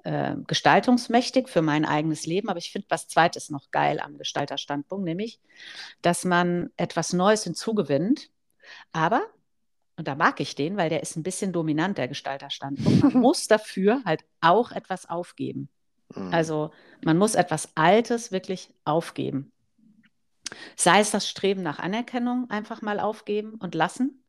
äh, 0.02 0.36
gestaltungsmächtig 0.46 1.48
für 1.48 1.62
mein 1.62 1.84
eigenes 1.84 2.26
Leben. 2.26 2.48
Aber 2.48 2.58
ich 2.58 2.72
finde 2.72 2.86
was 2.90 3.08
Zweites 3.08 3.50
noch 3.50 3.70
geil 3.70 4.00
am 4.00 4.18
Gestalterstandpunkt, 4.18 5.04
nämlich, 5.04 5.40
dass 6.02 6.24
man 6.24 6.70
etwas 6.76 7.12
Neues 7.12 7.44
hinzugewinnt. 7.44 8.30
Aber, 8.92 9.22
und 9.96 10.08
da 10.08 10.14
mag 10.14 10.40
ich 10.40 10.54
den, 10.54 10.76
weil 10.76 10.90
der 10.90 11.02
ist 11.02 11.16
ein 11.16 11.22
bisschen 11.22 11.52
dominant, 11.52 11.98
der 11.98 12.08
Gestalterstandpunkt, 12.08 13.02
man 13.02 13.12
muss 13.20 13.46
dafür 13.46 14.02
halt 14.04 14.24
auch 14.40 14.72
etwas 14.72 15.08
aufgeben. 15.08 15.68
Mhm. 16.14 16.32
Also 16.32 16.70
man 17.04 17.18
muss 17.18 17.34
etwas 17.34 17.76
Altes 17.76 18.32
wirklich 18.32 18.72
aufgeben. 18.84 19.52
Sei 20.76 21.00
es 21.00 21.10
das 21.10 21.28
Streben 21.28 21.62
nach 21.62 21.78
Anerkennung 21.78 22.50
einfach 22.50 22.82
mal 22.82 23.00
aufgeben 23.00 23.54
und 23.54 23.74
lassen 23.74 24.24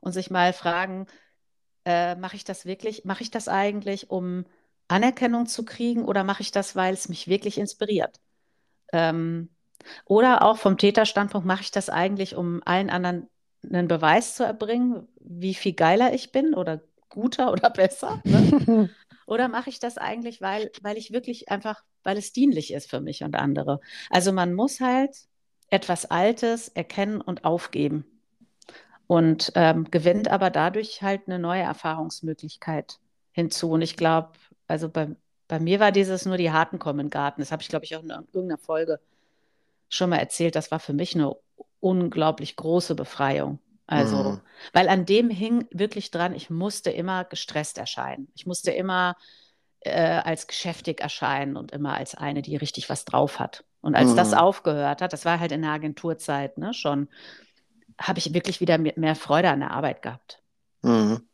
und 0.00 0.12
sich 0.12 0.30
mal 0.30 0.52
fragen, 0.52 1.06
äh, 1.84 2.14
mache 2.14 2.36
ich 2.36 2.44
das 2.44 2.64
wirklich, 2.64 3.04
mache 3.04 3.22
ich 3.22 3.30
das 3.30 3.48
eigentlich, 3.48 4.10
um 4.10 4.44
Anerkennung 4.88 5.46
zu 5.46 5.64
kriegen 5.64 6.04
oder 6.04 6.24
mache 6.24 6.42
ich 6.42 6.50
das, 6.50 6.76
weil 6.76 6.94
es 6.94 7.08
mich 7.08 7.28
wirklich 7.28 7.58
inspiriert? 7.58 8.20
Ähm, 8.92 9.50
oder 10.04 10.42
auch 10.42 10.56
vom 10.56 10.78
Täterstandpunkt, 10.78 11.46
mache 11.46 11.62
ich 11.62 11.70
das 11.70 11.90
eigentlich, 11.90 12.36
um 12.36 12.62
allen 12.64 12.90
anderen 12.90 13.28
einen 13.70 13.88
Beweis 13.88 14.34
zu 14.34 14.44
erbringen, 14.44 15.08
wie 15.20 15.54
viel 15.54 15.72
geiler 15.72 16.12
ich 16.12 16.32
bin 16.32 16.54
oder 16.54 16.82
guter 17.08 17.52
oder 17.52 17.70
besser? 17.70 18.20
Ne? 18.24 18.90
Oder 19.26 19.48
mache 19.48 19.70
ich 19.70 19.78
das 19.78 19.98
eigentlich, 19.98 20.40
weil, 20.40 20.70
weil 20.82 20.96
ich 20.96 21.12
wirklich 21.12 21.50
einfach, 21.50 21.82
weil 22.02 22.18
es 22.18 22.32
dienlich 22.32 22.72
ist 22.72 22.90
für 22.90 23.00
mich 23.00 23.22
und 23.22 23.34
andere? 23.34 23.80
Also 24.10 24.32
man 24.32 24.54
muss 24.54 24.80
halt 24.80 25.16
etwas 25.70 26.06
Altes 26.06 26.68
erkennen 26.68 27.20
und 27.20 27.44
aufgeben 27.44 28.04
und 29.06 29.52
ähm, 29.54 29.90
gewinnt 29.90 30.28
aber 30.28 30.50
dadurch 30.50 31.02
halt 31.02 31.22
eine 31.26 31.38
neue 31.38 31.62
Erfahrungsmöglichkeit 31.62 32.98
hinzu. 33.32 33.70
Und 33.70 33.82
ich 33.82 33.96
glaube, 33.96 34.32
also 34.66 34.88
bei, 34.88 35.08
bei 35.48 35.60
mir 35.60 35.80
war 35.80 35.92
dieses 35.92 36.24
nur 36.26 36.36
die 36.36 36.52
Harten 36.52 36.78
kommen 36.78 37.00
in 37.00 37.06
den 37.06 37.10
Garten. 37.10 37.40
Das 37.40 37.52
habe 37.52 37.62
ich, 37.62 37.68
glaube 37.68 37.84
ich, 37.84 37.96
auch 37.96 38.02
in 38.02 38.10
irgendeiner 38.10 38.58
Folge 38.58 39.00
schon 39.88 40.10
mal 40.10 40.18
erzählt. 40.18 40.54
Das 40.56 40.70
war 40.70 40.80
für 40.80 40.92
mich 40.92 41.14
eine 41.14 41.34
unglaublich 41.80 42.56
große 42.56 42.94
Befreiung. 42.94 43.58
Also, 43.86 44.36
Mhm. 44.36 44.40
weil 44.72 44.88
an 44.88 45.06
dem 45.06 45.30
hing 45.30 45.66
wirklich 45.70 46.10
dran, 46.10 46.34
ich 46.34 46.50
musste 46.50 46.90
immer 46.90 47.24
gestresst 47.24 47.78
erscheinen. 47.78 48.28
Ich 48.34 48.46
musste 48.46 48.70
immer 48.72 49.16
äh, 49.80 50.20
als 50.24 50.46
geschäftig 50.46 51.00
erscheinen 51.00 51.56
und 51.56 51.72
immer 51.72 51.94
als 51.94 52.14
eine, 52.14 52.42
die 52.42 52.56
richtig 52.56 52.88
was 52.90 53.04
drauf 53.04 53.38
hat. 53.38 53.64
Und 53.82 53.94
als 53.96 54.14
das 54.14 54.32
Mhm. 54.32 54.34
aufgehört 54.34 55.02
hat, 55.02 55.12
das 55.12 55.24
war 55.26 55.40
halt 55.40 55.52
in 55.52 55.62
der 55.62 55.72
Agenturzeit 55.72 56.58
ne, 56.58 56.74
schon, 56.74 57.08
habe 58.00 58.18
ich 58.20 58.34
wirklich 58.34 58.60
wieder 58.60 58.78
mehr 58.78 58.94
mehr 58.96 59.16
Freude 59.16 59.50
an 59.50 59.60
der 59.60 59.72
Arbeit 59.72 60.02
gehabt. 60.02 60.42
Mhm. 60.82 61.28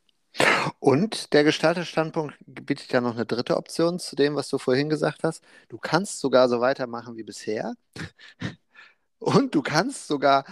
Und 0.81 1.33
der 1.35 1.45
Gestalterstandpunkt 1.45 2.37
bietet 2.47 2.93
ja 2.93 3.01
noch 3.01 3.15
eine 3.15 3.27
dritte 3.27 3.57
Option 3.57 3.99
zu 3.99 4.17
dem, 4.17 4.37
was 4.37 4.49
du 4.49 4.59
vorhin 4.59 4.89
gesagt 4.91 5.25
hast. 5.25 5.45
Du 5.69 5.79
kannst 5.79 6.21
sogar 6.21 6.49
so 6.49 6.61
weitermachen 6.61 7.17
wie 7.17 7.25
bisher. 7.25 7.75
Und 9.19 9.55
du 9.55 9.63
kannst 9.63 10.07
sogar 10.07 10.45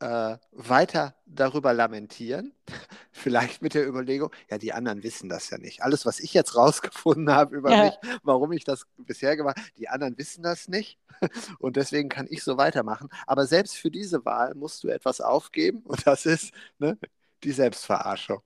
äh, 0.00 0.38
weiter 0.52 1.14
darüber 1.26 1.72
lamentieren, 1.72 2.52
vielleicht 3.12 3.62
mit 3.62 3.74
der 3.74 3.86
Überlegung, 3.86 4.30
ja, 4.50 4.58
die 4.58 4.72
anderen 4.72 5.02
wissen 5.02 5.28
das 5.28 5.50
ja 5.50 5.58
nicht. 5.58 5.82
Alles, 5.82 6.06
was 6.06 6.20
ich 6.20 6.34
jetzt 6.34 6.56
rausgefunden 6.56 7.30
habe 7.34 7.56
über 7.56 7.70
ja. 7.70 7.84
mich, 7.84 7.94
warum 8.22 8.52
ich 8.52 8.64
das 8.64 8.86
bisher 8.98 9.36
gemacht 9.36 9.58
habe, 9.58 9.68
die 9.78 9.88
anderen 9.88 10.16
wissen 10.18 10.42
das 10.42 10.68
nicht 10.68 10.98
und 11.58 11.76
deswegen 11.76 12.08
kann 12.08 12.26
ich 12.30 12.42
so 12.42 12.56
weitermachen. 12.56 13.08
Aber 13.26 13.46
selbst 13.46 13.76
für 13.76 13.90
diese 13.90 14.24
Wahl 14.24 14.54
musst 14.54 14.82
du 14.82 14.88
etwas 14.88 15.20
aufgeben 15.20 15.82
und 15.84 16.06
das 16.06 16.26
ist 16.26 16.52
ne, 16.78 16.98
die 17.44 17.52
Selbstverarschung. 17.52 18.42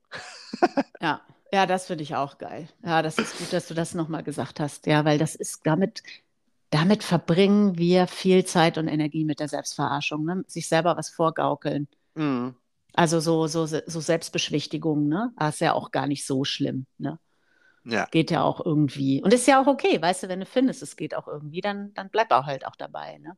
ja. 1.01 1.23
Ja, 1.53 1.67
das 1.67 1.87
finde 1.87 2.03
ich 2.03 2.17
auch 2.17 2.39
geil. 2.39 2.69
Ja, 2.85 3.01
das 3.01 3.17
ist 3.17 3.39
gut, 3.39 3.53
dass 3.53 3.69
du 3.69 3.75
das 3.75 3.95
nochmal 3.95 4.25
gesagt 4.25 4.59
hast. 4.59 4.87
Ja, 4.87 5.05
weil 5.05 5.19
das 5.19 5.37
ist 5.37 5.61
damit, 5.65 6.03
damit 6.75 7.05
verbringen 7.05 7.79
wir 7.79 8.09
viel 8.09 8.45
Zeit 8.45 8.79
und 8.79 8.89
Energie 8.89 9.25
mit 9.25 9.39
der 9.39 9.47
Selbstverarschung, 9.47 10.25
ne? 10.25 10.43
sich 10.49 10.69
selber 10.69 10.97
was 10.97 11.09
vorgaukeln. 11.09 11.87
Mhm. 12.17 12.57
Also 12.95 13.21
so, 13.21 13.47
so, 13.47 13.65
so 13.65 14.01
Selbstbeschwichtigung, 14.01 15.07
ne? 15.07 15.33
Das 15.37 15.47
ah, 15.47 15.49
ist 15.51 15.61
ja 15.61 15.73
auch 15.73 15.93
gar 15.93 16.09
nicht 16.09 16.27
so 16.27 16.45
schlimm, 16.45 16.87
ne? 16.99 17.21
Ja. 17.85 18.07
Geht 18.11 18.33
ja 18.33 18.43
auch 18.43 18.65
irgendwie. 18.65 19.23
Und 19.23 19.33
ist 19.33 19.47
ja 19.47 19.63
auch 19.63 19.69
okay, 19.69 20.03
weißt 20.03 20.25
du, 20.25 20.29
wenn 20.29 20.41
du 20.41 20.47
findest, 20.47 20.83
es 20.83 20.97
geht 20.97 21.15
auch 21.15 21.29
irgendwie, 21.29 21.61
dann, 21.61 21.95
dann 21.95 22.11
bleib 22.11 22.33
auch 22.33 22.47
halt 22.47 22.67
auch 22.67 22.77
dabei, 22.77 23.19
ne? 23.19 23.37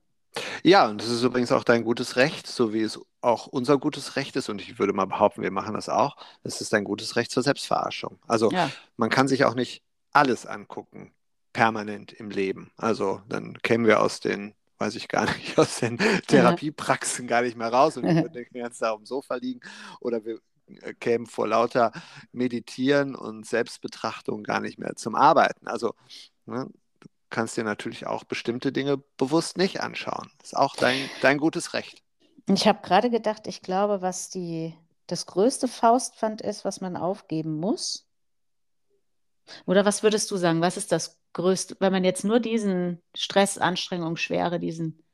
Ja, 0.63 0.89
und 0.89 1.03
das 1.03 1.11
ist 1.11 1.23
übrigens 1.23 1.53
auch 1.53 1.65
dein 1.65 1.85
gutes 1.85 2.17
Recht, 2.17 2.47
so 2.47 2.73
wie 2.73 2.83
es 2.83 2.99
auch 3.21 3.47
unser 3.47 3.77
gutes 3.79 4.17
Recht 4.17 4.37
ist. 4.37 4.49
Und 4.49 4.63
ich 4.63 4.79
würde 4.79 4.95
mal 4.95 5.07
behaupten, 5.07 5.43
wir 5.43 5.51
machen 5.51 5.75
das 5.75 5.91
auch. 5.91 6.17
Es 6.43 6.61
ist 6.61 6.73
dein 6.73 6.85
gutes 6.85 7.17
Recht 7.17 7.31
zur 7.31 7.43
Selbstverarschung. 7.43 8.19
Also 8.27 8.51
ja. 8.51 8.71
man 8.97 9.11
kann 9.11 9.29
sich 9.29 9.45
auch 9.45 9.55
nicht 9.55 9.83
alles 10.13 10.47
angucken 10.47 11.13
permanent 11.57 12.13
im 12.13 12.29
Leben. 12.29 12.71
Also 12.77 13.23
dann 13.31 13.57
kämen 13.63 13.87
wir 13.87 14.03
aus 14.03 14.21
den, 14.21 14.55
weiß 14.77 14.95
ich 14.95 15.09
gar 15.09 15.25
nicht, 15.37 15.59
aus 15.59 15.79
den 15.79 15.97
Therapiepraxen 16.27 17.27
gar 17.27 17.41
nicht 17.41 17.57
mehr 17.57 17.73
raus 17.73 17.97
und 17.97 18.05
wir 18.05 18.15
würden 18.15 18.33
den 18.35 18.63
ganzen 18.63 18.81
Tag 18.81 18.93
auf 18.93 18.99
dem 18.99 19.07
Sofa 19.07 19.37
liegen 19.37 19.61
oder 20.01 20.23
wir 20.27 20.39
äh, 20.83 20.93
kämen 20.93 21.27
vor 21.27 21.49
lauter 21.49 21.93
Meditieren 22.31 23.15
und 23.15 23.47
Selbstbetrachtung 23.47 24.43
gar 24.43 24.61
nicht 24.61 24.79
mehr 24.79 24.97
zum 24.97 25.15
Arbeiten. 25.15 25.67
Also 25.67 25.95
ne, 26.45 26.69
du 27.01 27.09
kannst 27.31 27.57
dir 27.57 27.65
natürlich 27.65 28.07
auch 28.07 28.25
bestimmte 28.25 28.71
Dinge 28.71 28.99
bewusst 29.17 29.57
nicht 29.57 29.81
anschauen. 29.81 30.31
Das 30.37 30.49
ist 30.49 30.57
auch 30.59 30.77
dein, 30.77 31.09
dein 31.23 31.39
gutes 31.39 31.73
Recht. 31.73 32.03
Ich 32.49 32.69
habe 32.69 32.81
gerade 32.83 33.09
gedacht, 33.09 33.47
ich 33.47 33.63
glaube, 33.63 34.03
was 34.03 34.29
die, 34.29 34.75
das 35.07 35.25
größte 35.25 35.69
Faustpfand 35.69 36.43
ist, 36.43 36.67
was 36.67 36.83
man 36.83 36.99
aufgeben 36.99 37.59
muss, 37.59 38.07
oder 39.65 39.85
was 39.85 40.03
würdest 40.03 40.31
du 40.31 40.37
sagen? 40.37 40.61
Was 40.61 40.77
ist 40.77 40.93
das 40.93 41.19
größte, 41.37 41.77
wenn 41.81 41.93
man 41.93 42.03
jetzt 42.03 42.25
nur 42.25 42.41
diesen 42.41 43.03
Stress, 43.15 43.59
Anstrengung, 43.59 44.17
Schwere, 44.17 44.59
diesen, 44.59 45.05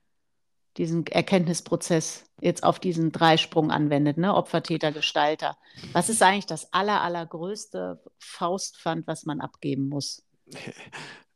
diesen 0.76 1.04
Erkenntnisprozess 1.06 2.24
jetzt 2.40 2.62
auf 2.62 2.78
diesen 2.78 3.10
Dreisprung 3.10 3.72
anwendet, 3.72 4.18
ne? 4.18 4.32
Opfer, 4.32 4.62
Täter, 4.62 4.92
Gestalter. 4.92 5.58
Was 5.92 6.08
ist 6.08 6.22
eigentlich 6.22 6.46
das 6.46 6.72
aller, 6.72 7.02
allergrößte 7.02 8.00
Faustpfand, 8.20 9.06
was 9.06 9.24
man 9.24 9.40
abgeben 9.40 9.88
muss? 9.88 10.24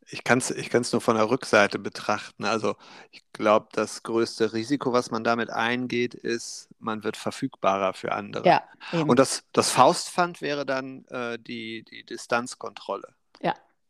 Ich 0.09 0.23
kann 0.23 0.39
es 0.39 0.53
ich 0.53 0.73
nur 0.73 1.01
von 1.01 1.17
der 1.17 1.29
Rückseite 1.29 1.81
betrachten. 1.81 2.45
Also 2.45 2.77
ich 3.11 3.25
glaube, 3.33 3.67
das 3.73 4.05
größte 4.05 4.53
Risiko, 4.53 4.93
was 4.93 5.11
man 5.11 5.25
damit 5.25 5.51
eingeht, 5.51 6.15
ist, 6.15 6.69
man 6.79 7.03
wird 7.03 7.17
verfügbarer 7.17 7.93
für 7.93 8.13
andere. 8.13 8.47
Ja, 8.47 8.63
Und 8.93 9.19
das, 9.19 9.43
das 9.51 9.73
Faustpfand 9.73 10.41
wäre 10.41 10.65
dann 10.65 11.07
äh, 11.07 11.41
die, 11.41 11.83
die 11.83 12.05
Distanzkontrolle. 12.05 13.16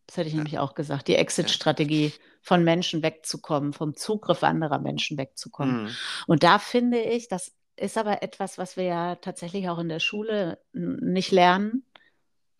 Das 0.06 0.16
hätte 0.16 0.28
ich 0.28 0.34
ja. 0.34 0.38
nämlich 0.38 0.58
auch 0.58 0.74
gesagt. 0.74 1.08
Die 1.08 1.16
Exit-Strategie, 1.16 2.12
von 2.42 2.62
Menschen 2.62 3.02
wegzukommen, 3.02 3.72
vom 3.72 3.96
Zugriff 3.96 4.44
anderer 4.44 4.78
Menschen 4.78 5.18
wegzukommen. 5.18 5.86
Mhm. 5.86 5.90
Und 6.28 6.44
da 6.44 6.60
finde 6.60 7.00
ich, 7.00 7.26
das 7.26 7.52
ist 7.74 7.98
aber 7.98 8.22
etwas, 8.22 8.56
was 8.56 8.76
wir 8.76 8.84
ja 8.84 9.16
tatsächlich 9.16 9.68
auch 9.68 9.80
in 9.80 9.88
der 9.88 9.98
Schule 9.98 10.60
nicht 10.72 11.32
lernen. 11.32 11.84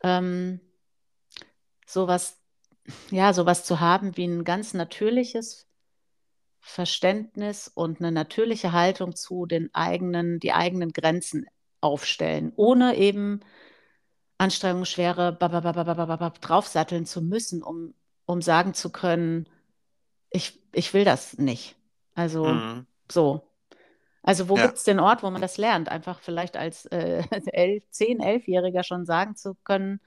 Ähm, 0.03 0.59
sowas 1.87 2.41
ja, 3.11 3.33
sowas 3.33 3.65
zu 3.65 3.81
haben 3.81 4.17
wie 4.17 4.27
ein 4.27 4.45
ganz 4.45 4.75
natürliches 4.75 5.67
Verständnis 6.61 7.71
und 7.73 8.01
eine 8.01 8.13
natürliche 8.13 8.73
Haltung 8.73 9.15
zu 9.15 9.47
den 9.47 9.73
eigenen, 9.75 10.41
die 10.41 10.53
eigenen 10.53 10.93
Grenzen 10.93 11.47
aufstellen, 11.81 12.53
ohne 12.57 12.97
eben 12.97 13.41
Anstrengung, 14.39 14.85
Schwere 14.85 15.35
draufsatteln 16.41 17.07
zu 17.07 17.23
müssen, 17.23 17.63
um, 17.63 17.95
um 18.27 18.43
sagen 18.43 18.75
zu 18.75 18.91
können, 18.91 19.49
ich, 20.31 20.61
ich 20.73 20.93
will 20.93 21.05
das 21.05 21.39
nicht. 21.39 21.77
Also 22.15 22.47
mhm. 22.47 22.87
so. 23.11 23.43
Also 24.23 24.49
wo 24.49 24.57
ja. 24.57 24.67
gibt 24.67 24.79
es 24.79 24.85
den 24.85 24.99
Ort, 24.99 25.23
wo 25.23 25.31
man 25.31 25.41
das 25.41 25.57
lernt? 25.57 25.89
Einfach 25.89 26.21
vielleicht 26.21 26.57
als 26.57 26.87
äh, 26.87 27.23
11, 27.31 27.85
10, 27.91 28.21
11-Jähriger 28.21 28.83
schon 28.83 29.07
sagen 29.07 29.37
zu 29.37 29.55
können, 29.65 30.01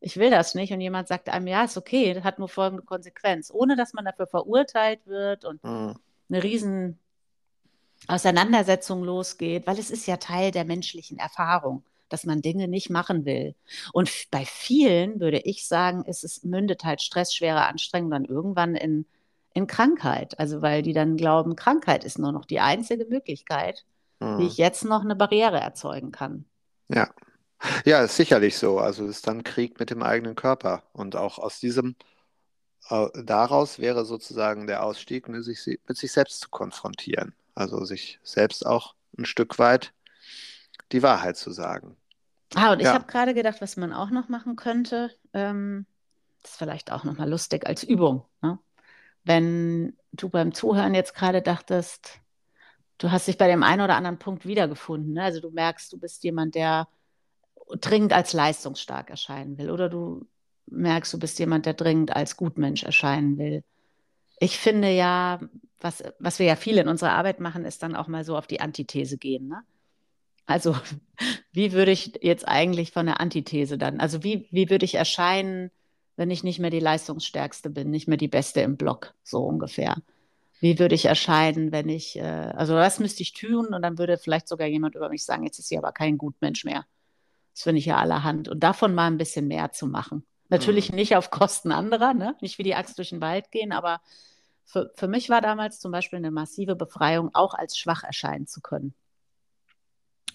ich 0.00 0.16
will 0.16 0.30
das 0.30 0.54
nicht 0.54 0.72
und 0.72 0.80
jemand 0.80 1.08
sagt 1.08 1.28
einem, 1.28 1.46
ja, 1.46 1.64
ist 1.64 1.76
okay, 1.76 2.14
das 2.14 2.24
hat 2.24 2.38
nur 2.38 2.48
folgende 2.48 2.84
Konsequenz, 2.84 3.50
ohne 3.52 3.76
dass 3.76 3.92
man 3.92 4.04
dafür 4.04 4.26
verurteilt 4.26 5.06
wird 5.06 5.44
und 5.44 5.62
mhm. 5.64 5.94
eine 6.28 6.42
riesen 6.42 6.98
Auseinandersetzung 8.08 9.02
losgeht, 9.02 9.66
weil 9.66 9.78
es 9.78 9.90
ist 9.90 10.06
ja 10.06 10.16
Teil 10.16 10.50
der 10.50 10.64
menschlichen 10.64 11.18
Erfahrung, 11.18 11.82
dass 12.08 12.24
man 12.24 12.42
Dinge 12.42 12.68
nicht 12.68 12.90
machen 12.90 13.24
will. 13.24 13.54
Und 13.92 14.10
bei 14.30 14.44
vielen 14.44 15.20
würde 15.20 15.38
ich 15.38 15.66
sagen, 15.66 16.04
ist 16.04 16.24
es 16.24 16.44
mündet 16.44 16.84
halt 16.84 17.02
Stress, 17.02 17.34
schwere 17.34 17.66
Anstrengung 17.66 18.10
dann 18.10 18.24
irgendwann 18.24 18.74
in, 18.74 19.06
in 19.54 19.66
Krankheit. 19.66 20.38
Also 20.38 20.62
weil 20.62 20.82
die 20.82 20.92
dann 20.92 21.16
glauben, 21.16 21.56
Krankheit 21.56 22.04
ist 22.04 22.18
nur 22.18 22.32
noch 22.32 22.44
die 22.44 22.60
einzige 22.60 23.06
Möglichkeit, 23.06 23.84
mhm. 24.20 24.38
wie 24.38 24.46
ich 24.46 24.56
jetzt 24.56 24.84
noch 24.84 25.02
eine 25.02 25.16
Barriere 25.16 25.60
erzeugen 25.60 26.12
kann. 26.12 26.44
Ja. 26.88 27.10
Ja, 27.84 28.02
ist 28.02 28.16
sicherlich 28.16 28.58
so. 28.58 28.78
Also 28.78 29.04
es 29.04 29.16
ist 29.16 29.26
dann 29.26 29.42
Krieg 29.42 29.80
mit 29.80 29.90
dem 29.90 30.02
eigenen 30.02 30.34
Körper. 30.34 30.82
Und 30.92 31.16
auch 31.16 31.38
aus 31.38 31.58
diesem, 31.58 31.96
äh, 32.90 33.08
daraus 33.14 33.78
wäre 33.78 34.04
sozusagen 34.04 34.66
der 34.66 34.84
Ausstieg, 34.84 35.28
mit 35.28 35.42
sich, 35.44 35.80
mit 35.88 35.96
sich 35.96 36.12
selbst 36.12 36.40
zu 36.40 36.50
konfrontieren. 36.50 37.34
Also 37.54 37.84
sich 37.84 38.20
selbst 38.22 38.66
auch 38.66 38.94
ein 39.18 39.24
Stück 39.24 39.58
weit 39.58 39.94
die 40.92 41.02
Wahrheit 41.02 41.36
zu 41.36 41.50
sagen. 41.50 41.96
Ah, 42.54 42.72
und 42.72 42.80
ich 42.80 42.86
habe 42.86 43.06
gerade 43.06 43.34
gedacht, 43.34 43.60
was 43.60 43.76
man 43.76 43.92
auch 43.92 44.10
noch 44.10 44.28
machen 44.28 44.56
könnte, 44.56 45.10
ähm, 45.32 45.86
das 46.42 46.52
ist 46.52 46.58
vielleicht 46.58 46.92
auch 46.92 47.02
nochmal 47.02 47.28
lustig 47.28 47.66
als 47.66 47.82
Übung. 47.82 48.24
Ne? 48.40 48.58
Wenn 49.24 49.96
du 50.12 50.28
beim 50.28 50.54
Zuhören 50.54 50.94
jetzt 50.94 51.14
gerade 51.14 51.42
dachtest, 51.42 52.20
du 52.98 53.10
hast 53.10 53.26
dich 53.26 53.36
bei 53.36 53.48
dem 53.48 53.64
einen 53.64 53.82
oder 53.82 53.96
anderen 53.96 54.18
Punkt 54.18 54.46
wiedergefunden. 54.46 55.14
Ne? 55.14 55.24
Also 55.24 55.40
du 55.40 55.50
merkst, 55.50 55.92
du 55.92 55.98
bist 55.98 56.22
jemand, 56.22 56.54
der 56.54 56.88
dringend 57.80 58.12
als 58.12 58.32
leistungsstark 58.32 59.10
erscheinen 59.10 59.58
will 59.58 59.70
oder 59.70 59.88
du 59.88 60.26
merkst, 60.66 61.12
du 61.12 61.18
bist 61.18 61.38
jemand, 61.40 61.66
der 61.66 61.74
dringend 61.74 62.14
als 62.14 62.36
Gutmensch 62.36 62.84
erscheinen 62.84 63.38
will. 63.38 63.64
Ich 64.38 64.58
finde 64.58 64.90
ja, 64.90 65.40
was, 65.80 66.04
was 66.18 66.38
wir 66.38 66.46
ja 66.46 66.56
viel 66.56 66.78
in 66.78 66.88
unserer 66.88 67.12
Arbeit 67.12 67.40
machen, 67.40 67.64
ist 67.64 67.82
dann 67.82 67.96
auch 67.96 68.06
mal 68.06 68.24
so 68.24 68.36
auf 68.36 68.46
die 68.46 68.60
Antithese 68.60 69.18
gehen. 69.18 69.48
Ne? 69.48 69.62
Also, 70.46 70.76
wie 71.52 71.72
würde 71.72 71.90
ich 71.90 72.18
jetzt 72.22 72.46
eigentlich 72.46 72.92
von 72.92 73.06
der 73.06 73.20
Antithese 73.20 73.78
dann, 73.78 74.00
also 74.00 74.22
wie, 74.22 74.46
wie 74.50 74.70
würde 74.70 74.84
ich 74.84 74.94
erscheinen, 74.94 75.70
wenn 76.16 76.30
ich 76.30 76.44
nicht 76.44 76.58
mehr 76.58 76.70
die 76.70 76.80
leistungsstärkste 76.80 77.68
bin, 77.70 77.90
nicht 77.90 78.08
mehr 78.08 78.16
die 78.16 78.28
Beste 78.28 78.60
im 78.60 78.76
Block, 78.76 79.14
so 79.22 79.44
ungefähr? 79.44 79.96
Wie 80.60 80.78
würde 80.78 80.94
ich 80.94 81.04
erscheinen, 81.04 81.72
wenn 81.72 81.88
ich, 81.88 82.16
äh, 82.16 82.22
also 82.22 82.74
was 82.74 82.98
müsste 82.98 83.22
ich 83.22 83.34
tun 83.34 83.74
und 83.74 83.82
dann 83.82 83.98
würde 83.98 84.16
vielleicht 84.16 84.48
sogar 84.48 84.66
jemand 84.66 84.94
über 84.94 85.10
mich 85.10 85.24
sagen, 85.24 85.44
jetzt 85.44 85.58
ist 85.58 85.68
sie 85.68 85.76
aber 85.76 85.92
kein 85.92 86.16
Gutmensch 86.16 86.64
mehr. 86.64 86.86
Das 87.52 87.62
finde 87.62 87.78
ich 87.78 87.86
ja 87.86 87.96
allerhand. 87.96 88.48
Und 88.48 88.60
davon 88.60 88.94
mal 88.94 89.06
ein 89.06 89.18
bisschen 89.18 89.48
mehr 89.48 89.72
zu 89.72 89.86
machen. 89.86 90.24
Natürlich 90.48 90.90
mhm. 90.90 90.96
nicht 90.96 91.16
auf 91.16 91.30
Kosten 91.30 91.72
anderer, 91.72 92.14
ne? 92.14 92.36
nicht 92.40 92.58
wie 92.58 92.62
die 92.62 92.74
Axt 92.74 92.96
durch 92.98 93.10
den 93.10 93.20
Wald 93.20 93.50
gehen, 93.50 93.72
aber 93.72 94.00
für, 94.64 94.90
für 94.94 95.08
mich 95.08 95.28
war 95.28 95.40
damals 95.40 95.78
zum 95.78 95.92
Beispiel 95.92 96.18
eine 96.18 96.30
massive 96.30 96.74
Befreiung, 96.74 97.34
auch 97.34 97.54
als 97.54 97.76
schwach 97.76 98.02
erscheinen 98.02 98.46
zu 98.46 98.60
können. 98.60 98.94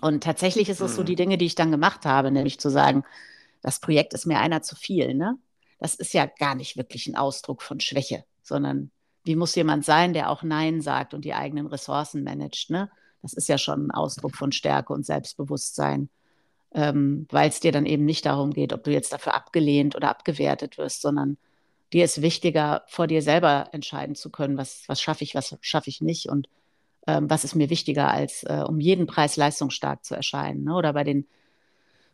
Und 0.01 0.23
tatsächlich 0.23 0.69
ist 0.69 0.81
es 0.81 0.91
mhm. 0.91 0.95
so 0.95 1.03
die 1.03 1.15
Dinge, 1.15 1.37
die 1.37 1.45
ich 1.45 1.55
dann 1.55 1.71
gemacht 1.71 2.05
habe, 2.05 2.31
nämlich 2.31 2.59
zu 2.59 2.69
sagen, 2.69 3.03
das 3.61 3.79
Projekt 3.79 4.13
ist 4.13 4.25
mir 4.25 4.39
einer 4.39 4.61
zu 4.61 4.75
viel. 4.75 5.13
Ne? 5.13 5.37
Das 5.79 5.95
ist 5.95 6.13
ja 6.13 6.25
gar 6.25 6.55
nicht 6.55 6.77
wirklich 6.77 7.07
ein 7.07 7.15
Ausdruck 7.15 7.61
von 7.61 7.79
Schwäche, 7.79 8.25
sondern 8.41 8.91
wie 9.23 9.35
muss 9.35 9.55
jemand 9.55 9.85
sein, 9.85 10.13
der 10.13 10.29
auch 10.29 10.41
Nein 10.41 10.81
sagt 10.81 11.13
und 11.13 11.23
die 11.23 11.35
eigenen 11.35 11.67
Ressourcen 11.67 12.23
managt. 12.23 12.71
Ne? 12.71 12.89
Das 13.21 13.33
ist 13.33 13.47
ja 13.47 13.57
schon 13.57 13.87
ein 13.87 13.91
Ausdruck 13.91 14.35
von 14.35 14.51
Stärke 14.51 14.91
und 14.93 15.05
Selbstbewusstsein 15.05 16.09
ähm, 16.73 17.27
weil 17.29 17.49
es 17.49 17.59
dir 17.59 17.71
dann 17.71 17.85
eben 17.85 18.05
nicht 18.05 18.25
darum 18.25 18.51
geht, 18.51 18.73
ob 18.73 18.83
du 18.83 18.91
jetzt 18.91 19.11
dafür 19.11 19.33
abgelehnt 19.33 19.95
oder 19.95 20.09
abgewertet 20.09 20.77
wirst, 20.77 21.01
sondern 21.01 21.37
dir 21.91 22.05
ist 22.05 22.21
wichtiger, 22.21 22.83
vor 22.87 23.07
dir 23.07 23.21
selber 23.21 23.69
entscheiden 23.73 24.15
zu 24.15 24.29
können, 24.29 24.57
was, 24.57 24.83
was 24.87 25.01
schaffe 25.01 25.23
ich, 25.23 25.35
was 25.35 25.57
schaffe 25.61 25.89
ich 25.89 26.01
nicht 26.01 26.29
und 26.29 26.47
ähm, 27.07 27.29
was 27.29 27.43
ist 27.43 27.55
mir 27.55 27.69
wichtiger, 27.69 28.09
als 28.09 28.43
äh, 28.43 28.63
um 28.67 28.79
jeden 28.79 29.07
Preis 29.07 29.35
leistungsstark 29.35 30.05
zu 30.05 30.15
erscheinen. 30.15 30.63
Ne? 30.63 30.75
Oder 30.75 30.93
bei 30.93 31.03
den, 31.03 31.27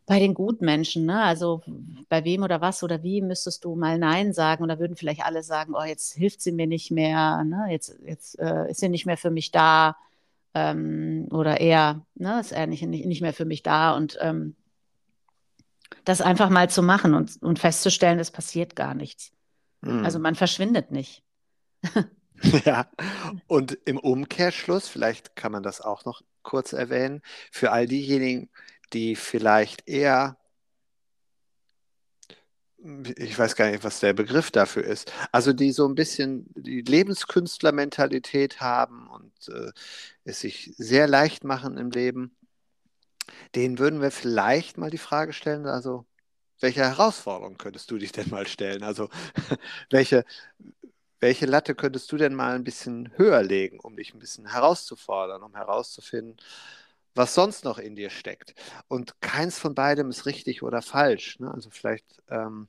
bei 0.05 0.19
den 0.19 0.33
Gutmenschen, 0.33 1.05
ne? 1.05 1.21
also 1.23 1.61
bei 2.09 2.23
wem 2.23 2.43
oder 2.43 2.61
was 2.61 2.83
oder 2.83 3.03
wie 3.03 3.21
müsstest 3.21 3.65
du 3.65 3.75
mal 3.75 3.99
Nein 3.99 4.33
sagen 4.33 4.63
und 4.63 4.69
da 4.69 4.79
würden 4.79 4.95
vielleicht 4.95 5.25
alle 5.25 5.43
sagen, 5.43 5.73
oh, 5.75 5.83
jetzt 5.83 6.13
hilft 6.13 6.41
sie 6.41 6.51
mir 6.51 6.67
nicht 6.67 6.91
mehr, 6.91 7.43
ne? 7.43 7.67
jetzt, 7.69 7.99
jetzt 8.05 8.39
äh, 8.39 8.69
ist 8.71 8.79
sie 8.79 8.89
nicht 8.89 9.05
mehr 9.05 9.17
für 9.17 9.31
mich 9.31 9.51
da 9.51 9.97
ähm, 10.53 11.27
oder 11.31 11.59
eher, 11.59 12.05
ne, 12.15 12.39
ist 12.39 12.51
er 12.51 12.67
nicht, 12.67 12.81
nicht, 12.83 13.05
nicht 13.05 13.21
mehr 13.21 13.33
für 13.33 13.45
mich 13.45 13.63
da 13.63 13.95
und 13.95 14.17
ähm, 14.21 14.55
das 16.03 16.21
einfach 16.21 16.49
mal 16.49 16.69
zu 16.69 16.81
machen 16.81 17.13
und, 17.13 17.41
und 17.41 17.59
festzustellen, 17.59 18.19
es 18.19 18.31
passiert 18.31 18.75
gar 18.75 18.95
nichts. 18.95 19.31
Mhm. 19.81 20.05
Also 20.05 20.19
man 20.19 20.35
verschwindet 20.35 20.91
nicht. 20.91 21.23
ja, 22.65 22.87
und 23.47 23.77
im 23.85 23.97
Umkehrschluss, 23.97 24.87
vielleicht 24.87 25.35
kann 25.35 25.51
man 25.51 25.63
das 25.63 25.81
auch 25.81 26.05
noch 26.05 26.21
kurz 26.43 26.73
erwähnen, 26.73 27.21
für 27.51 27.71
all 27.71 27.87
diejenigen, 27.87 28.49
die 28.93 29.15
vielleicht 29.15 29.87
eher 29.87 30.37
ich 33.17 33.37
weiß 33.37 33.55
gar 33.55 33.69
nicht, 33.71 33.83
was 33.83 33.99
der 33.99 34.13
Begriff 34.13 34.51
dafür 34.51 34.83
ist. 34.83 35.11
Also 35.31 35.51
die 35.51 35.71
so 35.71 35.87
ein 35.87 35.95
bisschen 35.95 36.45
die 36.55 36.81
Lebenskünstlermentalität 36.81 38.61
haben 38.61 39.07
und 39.07 39.49
äh, 39.49 39.71
es 40.23 40.41
sich 40.41 40.73
sehr 40.77 41.07
leicht 41.07 41.43
machen 41.43 41.77
im 41.77 41.89
Leben, 41.89 42.35
denen 43.55 43.79
würden 43.79 44.01
wir 44.01 44.11
vielleicht 44.11 44.77
mal 44.77 44.89
die 44.91 44.97
Frage 44.97 45.33
stellen, 45.33 45.65
also 45.65 46.05
welche 46.59 46.81
Herausforderungen 46.81 47.57
könntest 47.57 47.91
du 47.91 47.97
dich 47.97 48.11
denn 48.11 48.29
mal 48.29 48.47
stellen? 48.47 48.83
Also 48.83 49.09
welche, 49.89 50.23
welche 51.19 51.45
Latte 51.45 51.75
könntest 51.75 52.11
du 52.11 52.17
denn 52.17 52.35
mal 52.35 52.55
ein 52.55 52.63
bisschen 52.63 53.11
höher 53.15 53.41
legen, 53.43 53.79
um 53.79 53.95
dich 53.95 54.13
ein 54.13 54.19
bisschen 54.19 54.51
herauszufordern, 54.51 55.41
um 55.43 55.55
herauszufinden, 55.55 56.37
was 57.15 57.33
sonst 57.33 57.65
noch 57.65 57.79
in 57.79 57.95
dir 57.95 58.09
steckt. 58.09 58.53
Und 58.87 59.19
keins 59.21 59.57
von 59.57 59.73
beidem 59.73 60.09
ist 60.09 60.25
richtig 60.25 60.63
oder 60.63 60.81
falsch. 60.81 61.39
Ne? 61.39 61.51
Also 61.51 61.69
vielleicht. 61.69 62.05
Ähm, 62.29 62.67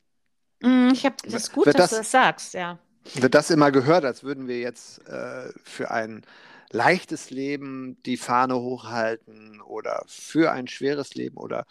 mm, 0.61 0.91
ich 0.93 1.05
habe 1.05 1.17
das 1.25 1.53
gut, 1.53 1.67
dass 1.67 1.75
das, 1.75 1.91
du 1.91 1.97
das 1.97 2.11
sagst, 2.11 2.55
ja. 2.55 2.79
Wird 3.15 3.35
das 3.35 3.51
immer 3.51 3.71
gehört, 3.71 4.05
als 4.05 4.23
würden 4.23 4.49
wir 4.49 4.59
jetzt 4.61 5.07
äh, 5.07 5.51
für 5.63 5.91
ein 5.91 6.25
leichtes 6.71 7.31
Leben 7.31 8.03
die 8.05 8.17
Fahne 8.17 8.57
hochhalten 8.57 9.61
oder 9.61 10.05
für 10.07 10.53
ein 10.53 10.69
schweres 10.69 11.15
Leben 11.15 11.37
oder 11.37 11.67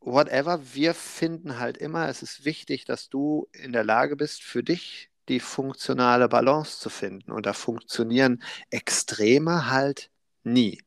whatever. 0.00 0.60
Wir 0.74 0.94
finden 0.94 1.58
halt 1.58 1.76
immer, 1.76 2.08
es 2.08 2.22
ist 2.22 2.44
wichtig, 2.44 2.84
dass 2.84 3.08
du 3.08 3.48
in 3.52 3.72
der 3.72 3.84
Lage 3.84 4.16
bist, 4.16 4.42
für 4.42 4.62
dich 4.62 5.11
die 5.28 5.40
funktionale 5.40 6.28
Balance 6.28 6.80
zu 6.80 6.90
finden. 6.90 7.32
Und 7.32 7.46
da 7.46 7.52
funktionieren 7.52 8.42
Extreme 8.70 9.70
halt 9.70 10.10
nie. 10.42 10.82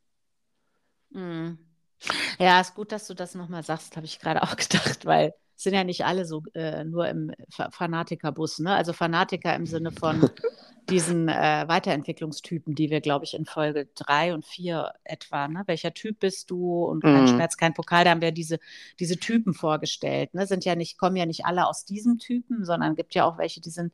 Mhm. 1.09 1.57
Ja, 2.39 2.59
ist 2.59 2.75
gut, 2.75 2.91
dass 2.91 3.07
du 3.07 3.13
das 3.13 3.35
nochmal 3.35 3.63
sagst, 3.63 3.95
habe 3.95 4.05
ich 4.05 4.19
gerade 4.19 4.41
auch 4.43 4.55
gedacht, 4.55 5.05
weil 5.05 5.33
es 5.55 5.63
sind 5.63 5.73
ja 5.73 5.83
nicht 5.83 6.05
alle 6.05 6.25
so 6.25 6.43
äh, 6.53 6.83
nur 6.83 7.07
im 7.07 7.31
Fanatikerbus, 7.49 8.59
ne? 8.59 8.75
Also 8.75 8.91
Fanatiker 8.91 9.55
im 9.55 9.65
Sinne 9.65 9.91
von 9.91 10.29
diesen 10.89 11.29
äh, 11.29 11.63
Weiterentwicklungstypen, 11.67 12.75
die 12.75 12.89
wir, 12.89 12.99
glaube 12.99 13.23
ich, 13.23 13.33
in 13.33 13.45
Folge 13.45 13.87
drei 13.95 14.33
und 14.33 14.45
vier 14.45 14.91
etwa, 15.05 15.47
ne? 15.47 15.63
Welcher 15.65 15.93
Typ 15.93 16.19
bist 16.19 16.51
du 16.51 16.83
und 16.83 17.01
kein 17.01 17.23
mm. 17.23 17.27
Schmerz, 17.29 17.55
kein 17.55 17.73
Pokal, 17.73 18.03
da 18.03 18.11
haben 18.11 18.21
wir 18.21 18.33
diese, 18.33 18.59
diese 18.99 19.17
Typen 19.17 19.53
vorgestellt, 19.53 20.33
ne? 20.33 20.45
Sind 20.45 20.65
ja 20.65 20.75
nicht, 20.75 20.97
kommen 20.97 21.15
ja 21.15 21.25
nicht 21.25 21.45
alle 21.45 21.67
aus 21.67 21.85
diesem 21.85 22.17
Typen, 22.17 22.65
sondern 22.65 22.95
gibt 22.95 23.15
ja 23.15 23.23
auch 23.23 23.37
welche, 23.37 23.61
die 23.61 23.69
sind 23.69 23.93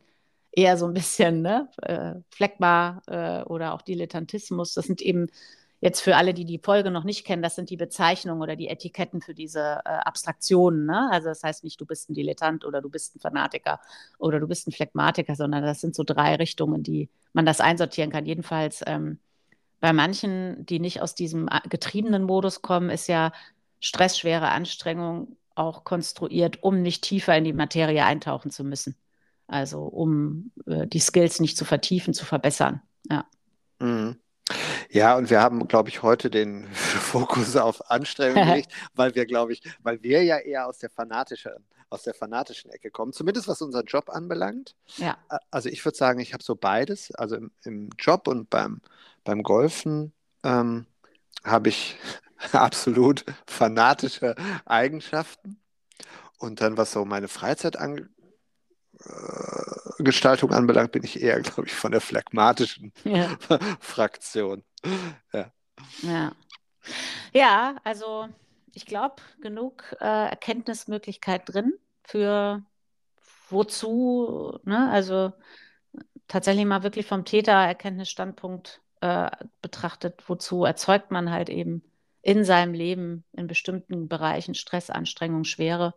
eher 0.51 0.77
so 0.77 0.85
ein 0.85 0.93
bisschen, 0.93 1.41
ne? 1.41 1.69
Äh, 1.81 2.15
Fleckbar 2.29 3.01
äh, 3.07 3.43
oder 3.43 3.73
auch 3.73 3.81
Dilettantismus. 3.81 4.73
Das 4.73 4.85
sind 4.85 5.01
eben 5.01 5.27
Jetzt 5.81 6.01
für 6.01 6.15
alle, 6.15 6.35
die 6.35 6.45
die 6.45 6.59
Folge 6.59 6.91
noch 6.91 7.03
nicht 7.03 7.25
kennen, 7.25 7.41
das 7.41 7.55
sind 7.55 7.71
die 7.71 7.75
Bezeichnungen 7.75 8.43
oder 8.43 8.55
die 8.55 8.67
Etiketten 8.67 9.19
für 9.19 9.33
diese 9.33 9.81
äh, 9.83 9.89
Abstraktionen. 9.89 10.85
Ne? 10.85 11.09
Also 11.11 11.29
das 11.29 11.41
heißt 11.41 11.63
nicht, 11.63 11.81
du 11.81 11.87
bist 11.87 12.07
ein 12.07 12.13
Dilettant 12.13 12.65
oder 12.65 12.81
du 12.83 12.89
bist 12.89 13.15
ein 13.15 13.19
Fanatiker 13.19 13.79
oder 14.19 14.39
du 14.39 14.47
bist 14.47 14.67
ein 14.67 14.71
Phlegmatiker, 14.71 15.35
sondern 15.35 15.63
das 15.63 15.81
sind 15.81 15.95
so 15.95 16.03
drei 16.03 16.35
Richtungen, 16.35 16.83
die 16.83 17.09
man 17.33 17.47
das 17.47 17.61
einsortieren 17.61 18.11
kann. 18.11 18.27
Jedenfalls 18.27 18.83
ähm, 18.85 19.17
bei 19.79 19.91
manchen, 19.91 20.67
die 20.67 20.79
nicht 20.79 21.01
aus 21.01 21.15
diesem 21.15 21.47
äh, 21.47 21.67
getriebenen 21.67 22.23
Modus 22.23 22.61
kommen, 22.61 22.91
ist 22.91 23.07
ja 23.07 23.31
Stress, 23.79 24.19
schwere 24.19 24.49
Anstrengung 24.49 25.35
auch 25.55 25.83
konstruiert, 25.83 26.61
um 26.61 26.83
nicht 26.83 27.03
tiefer 27.03 27.35
in 27.35 27.43
die 27.43 27.53
Materie 27.53 28.05
eintauchen 28.05 28.51
zu 28.51 28.63
müssen. 28.63 28.95
Also 29.51 29.81
um 29.81 30.51
äh, 30.65 30.87
die 30.87 31.01
Skills 31.01 31.41
nicht 31.41 31.57
zu 31.57 31.65
vertiefen, 31.65 32.13
zu 32.13 32.25
verbessern. 32.25 32.81
Ja. 33.09 33.25
Mhm. 33.79 34.15
Ja, 34.89 35.17
und 35.17 35.29
wir 35.29 35.41
haben, 35.41 35.67
glaube 35.67 35.89
ich, 35.89 36.03
heute 36.03 36.29
den 36.29 36.67
Fokus 36.73 37.57
auf 37.57 37.91
Anstrengung 37.91 38.43
gelegt, 38.47 38.71
weil 38.93 39.13
wir, 39.13 39.25
glaube 39.25 39.51
ich, 39.51 39.61
weil 39.83 40.01
wir 40.03 40.23
ja 40.23 40.37
eher 40.37 40.67
aus 40.67 40.77
der 40.77 40.89
fanatischen, 40.89 41.51
aus 41.89 42.03
der 42.03 42.13
fanatischen 42.13 42.71
Ecke 42.71 42.91
kommen, 42.91 43.11
zumindest 43.11 43.49
was 43.49 43.61
unseren 43.61 43.85
Job 43.85 44.09
anbelangt. 44.09 44.73
Ja. 44.95 45.17
Also 45.51 45.67
ich 45.67 45.83
würde 45.83 45.97
sagen, 45.97 46.21
ich 46.21 46.33
habe 46.33 46.43
so 46.43 46.55
beides, 46.55 47.13
also 47.15 47.35
im, 47.35 47.51
im, 47.65 47.89
Job 47.99 48.29
und 48.29 48.49
beim, 48.49 48.79
beim 49.25 49.43
Golfen 49.43 50.13
ähm, 50.43 50.85
habe 51.43 51.67
ich 51.67 51.97
absolut 52.53 53.25
fanatische 53.45 54.35
Eigenschaften. 54.63 55.57
Und 56.37 56.61
dann, 56.61 56.77
was 56.77 56.93
so 56.93 57.03
meine 57.03 57.27
Freizeit 57.27 57.75
angeht, 57.75 58.07
äh, 59.05 60.03
Gestaltung 60.03 60.51
anbelangt, 60.51 60.91
bin 60.91 61.03
ich 61.03 61.21
eher, 61.21 61.39
glaube 61.41 61.67
ich, 61.67 61.73
von 61.73 61.91
der 61.91 62.01
phlegmatischen 62.01 62.93
ja. 63.03 63.29
Fraktion. 63.79 64.63
Ja. 65.33 65.51
ja. 66.01 66.31
Ja, 67.33 67.75
also 67.83 68.27
ich 68.73 68.85
glaube, 68.85 69.17
genug 69.41 69.95
äh, 69.99 70.29
Erkenntnismöglichkeit 70.29 71.43
drin 71.45 71.73
für 72.03 72.63
wozu, 73.49 74.59
ne? 74.63 74.89
also 74.89 75.33
tatsächlich 76.27 76.65
mal 76.65 76.83
wirklich 76.83 77.05
vom 77.05 77.25
Täter-Erkenntnisstandpunkt 77.25 78.81
äh, 79.01 79.29
betrachtet, 79.61 80.23
wozu 80.27 80.63
erzeugt 80.63 81.11
man 81.11 81.31
halt 81.31 81.49
eben 81.49 81.83
in 82.21 82.45
seinem 82.45 82.73
Leben 82.73 83.25
in 83.33 83.47
bestimmten 83.47 84.07
Bereichen 84.07 84.55
Stress, 84.55 84.89
Anstrengung, 84.89 85.43
Schwere, 85.43 85.93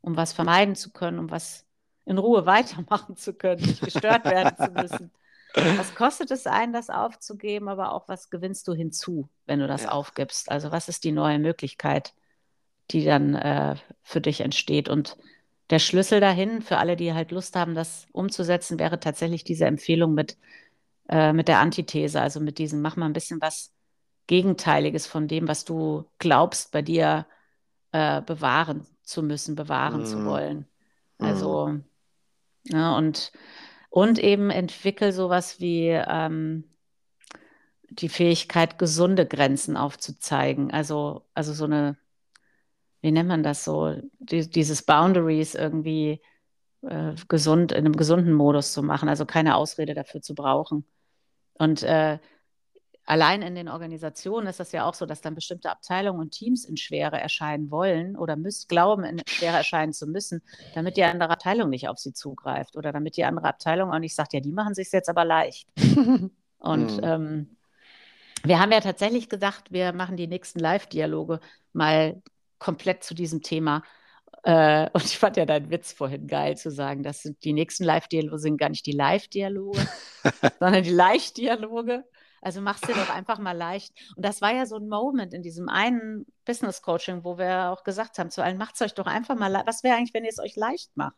um 0.00 0.16
was 0.16 0.32
vermeiden 0.32 0.74
zu 0.74 0.92
können, 0.92 1.18
um 1.18 1.30
was 1.30 1.64
in 2.04 2.18
Ruhe 2.18 2.46
weitermachen 2.46 3.16
zu 3.16 3.34
können, 3.34 3.62
nicht 3.62 3.82
gestört 3.82 4.24
werden 4.24 4.56
zu 4.56 4.70
müssen. 4.72 5.10
Was 5.54 5.94
kostet 5.94 6.30
es 6.30 6.46
einen, 6.46 6.72
das 6.72 6.88
aufzugeben, 6.88 7.68
aber 7.68 7.92
auch 7.92 8.08
was 8.08 8.30
gewinnst 8.30 8.66
du 8.68 8.72
hinzu, 8.72 9.28
wenn 9.44 9.58
du 9.58 9.66
das 9.66 9.84
ja. 9.84 9.90
aufgibst? 9.90 10.50
Also 10.50 10.72
was 10.72 10.88
ist 10.88 11.04
die 11.04 11.12
neue 11.12 11.38
Möglichkeit, 11.38 12.14
die 12.90 13.04
dann 13.04 13.34
äh, 13.34 13.76
für 14.02 14.22
dich 14.22 14.40
entsteht? 14.40 14.88
Und 14.88 15.18
der 15.68 15.78
Schlüssel 15.78 16.20
dahin, 16.20 16.62
für 16.62 16.78
alle, 16.78 16.96
die 16.96 17.12
halt 17.12 17.32
Lust 17.32 17.54
haben, 17.54 17.74
das 17.74 18.06
umzusetzen, 18.12 18.78
wäre 18.78 18.98
tatsächlich 18.98 19.44
diese 19.44 19.66
Empfehlung 19.66 20.14
mit, 20.14 20.38
äh, 21.08 21.32
mit 21.32 21.48
der 21.48 21.60
Antithese, 21.60 22.20
also 22.20 22.40
mit 22.40 22.58
diesem, 22.58 22.80
mach 22.80 22.96
mal 22.96 23.06
ein 23.06 23.12
bisschen 23.12 23.40
was 23.40 23.72
Gegenteiliges 24.26 25.06
von 25.06 25.28
dem, 25.28 25.48
was 25.48 25.64
du 25.64 26.06
glaubst, 26.18 26.72
bei 26.72 26.82
dir 26.82 27.26
äh, 27.92 28.22
bewahren 28.22 28.86
zu 29.02 29.22
müssen, 29.22 29.54
bewahren 29.54 30.02
mm. 30.02 30.06
zu 30.06 30.18
mhm. 30.18 30.26
wollen. 30.26 30.66
Also 31.18 31.68
mm. 31.68 31.84
Ja, 32.64 32.92
ne, 32.92 32.96
und, 32.96 33.32
und 33.90 34.18
eben 34.18 34.50
entwickel 34.50 35.12
sowas 35.12 35.60
wie 35.60 35.88
ähm, 35.88 36.64
die 37.90 38.08
Fähigkeit, 38.08 38.78
gesunde 38.78 39.26
Grenzen 39.26 39.76
aufzuzeigen. 39.76 40.70
Also, 40.70 41.26
also 41.34 41.52
so 41.52 41.64
eine, 41.64 41.96
wie 43.00 43.12
nennt 43.12 43.28
man 43.28 43.42
das 43.42 43.64
so, 43.64 43.96
die, 44.18 44.48
dieses 44.48 44.82
Boundaries 44.82 45.54
irgendwie 45.54 46.22
äh, 46.82 47.14
gesund, 47.28 47.72
in 47.72 47.78
einem 47.78 47.96
gesunden 47.96 48.32
Modus 48.32 48.72
zu 48.72 48.82
machen, 48.82 49.08
also 49.08 49.26
keine 49.26 49.56
Ausrede 49.56 49.94
dafür 49.94 50.22
zu 50.22 50.34
brauchen. 50.34 50.84
Und 51.54 51.82
äh, 51.82 52.18
allein 53.04 53.42
in 53.42 53.54
den 53.54 53.68
Organisationen 53.68 54.46
ist 54.46 54.60
das 54.60 54.72
ja 54.72 54.84
auch 54.84 54.94
so, 54.94 55.06
dass 55.06 55.20
dann 55.20 55.34
bestimmte 55.34 55.70
Abteilungen 55.70 56.20
und 56.20 56.30
Teams 56.30 56.64
in 56.64 56.76
Schwere 56.76 57.20
erscheinen 57.20 57.70
wollen 57.70 58.16
oder 58.16 58.36
müssen, 58.36 58.68
glauben, 58.68 59.04
in 59.04 59.20
Schwere 59.26 59.56
erscheinen 59.56 59.92
zu 59.92 60.06
müssen, 60.06 60.42
damit 60.74 60.96
die 60.96 61.04
andere 61.04 61.30
Abteilung 61.30 61.70
nicht 61.70 61.88
auf 61.88 61.98
sie 61.98 62.12
zugreift 62.12 62.76
oder 62.76 62.92
damit 62.92 63.16
die 63.16 63.24
andere 63.24 63.48
Abteilung 63.48 63.92
auch 63.92 63.98
nicht 63.98 64.14
sagt, 64.14 64.32
ja, 64.32 64.40
die 64.40 64.52
machen 64.52 64.74
sich 64.74 64.90
jetzt 64.92 65.08
aber 65.08 65.24
leicht. 65.24 65.68
und 66.58 66.96
mhm. 66.96 67.00
ähm, 67.02 67.56
wir 68.44 68.58
haben 68.58 68.72
ja 68.72 68.80
tatsächlich 68.80 69.28
gedacht, 69.28 69.70
wir 69.70 69.92
machen 69.92 70.16
die 70.16 70.26
nächsten 70.26 70.58
Live-Dialoge 70.58 71.40
mal 71.72 72.20
komplett 72.58 73.04
zu 73.04 73.14
diesem 73.14 73.42
Thema. 73.42 73.82
Äh, 74.42 74.88
und 74.92 75.04
ich 75.04 75.18
fand 75.18 75.36
ja 75.36 75.46
deinen 75.46 75.70
Witz 75.70 75.92
vorhin 75.92 76.26
geil 76.26 76.56
zu 76.56 76.70
sagen, 76.70 77.02
dass 77.02 77.22
die 77.22 77.52
nächsten 77.52 77.84
Live-Dialoge 77.84 78.38
sind 78.38 78.58
gar 78.58 78.68
nicht 78.68 78.86
die 78.86 78.92
Live-Dialoge, 78.92 79.86
sondern 80.58 80.82
die 80.82 80.90
Leicht-Dialoge. 80.90 82.04
Also 82.42 82.60
mach's 82.60 82.80
dir 82.80 82.94
doch 82.94 83.08
einfach 83.08 83.38
mal 83.38 83.56
leicht. 83.56 83.94
Und 84.16 84.24
das 84.24 84.42
war 84.42 84.52
ja 84.52 84.66
so 84.66 84.76
ein 84.76 84.88
Moment 84.88 85.32
in 85.32 85.42
diesem 85.42 85.68
einen 85.68 86.26
Business 86.44 86.82
Coaching, 86.82 87.22
wo 87.24 87.38
wir 87.38 87.70
auch 87.70 87.84
gesagt 87.84 88.18
haben 88.18 88.30
zu 88.30 88.42
allen, 88.42 88.58
macht's 88.58 88.82
euch 88.82 88.94
doch 88.94 89.06
einfach 89.06 89.36
mal 89.36 89.46
leicht. 89.46 89.68
Was 89.68 89.84
wäre 89.84 89.96
eigentlich, 89.96 90.12
wenn 90.12 90.24
ihr 90.24 90.30
es 90.30 90.40
euch 90.40 90.56
leicht 90.56 90.96
macht? 90.96 91.16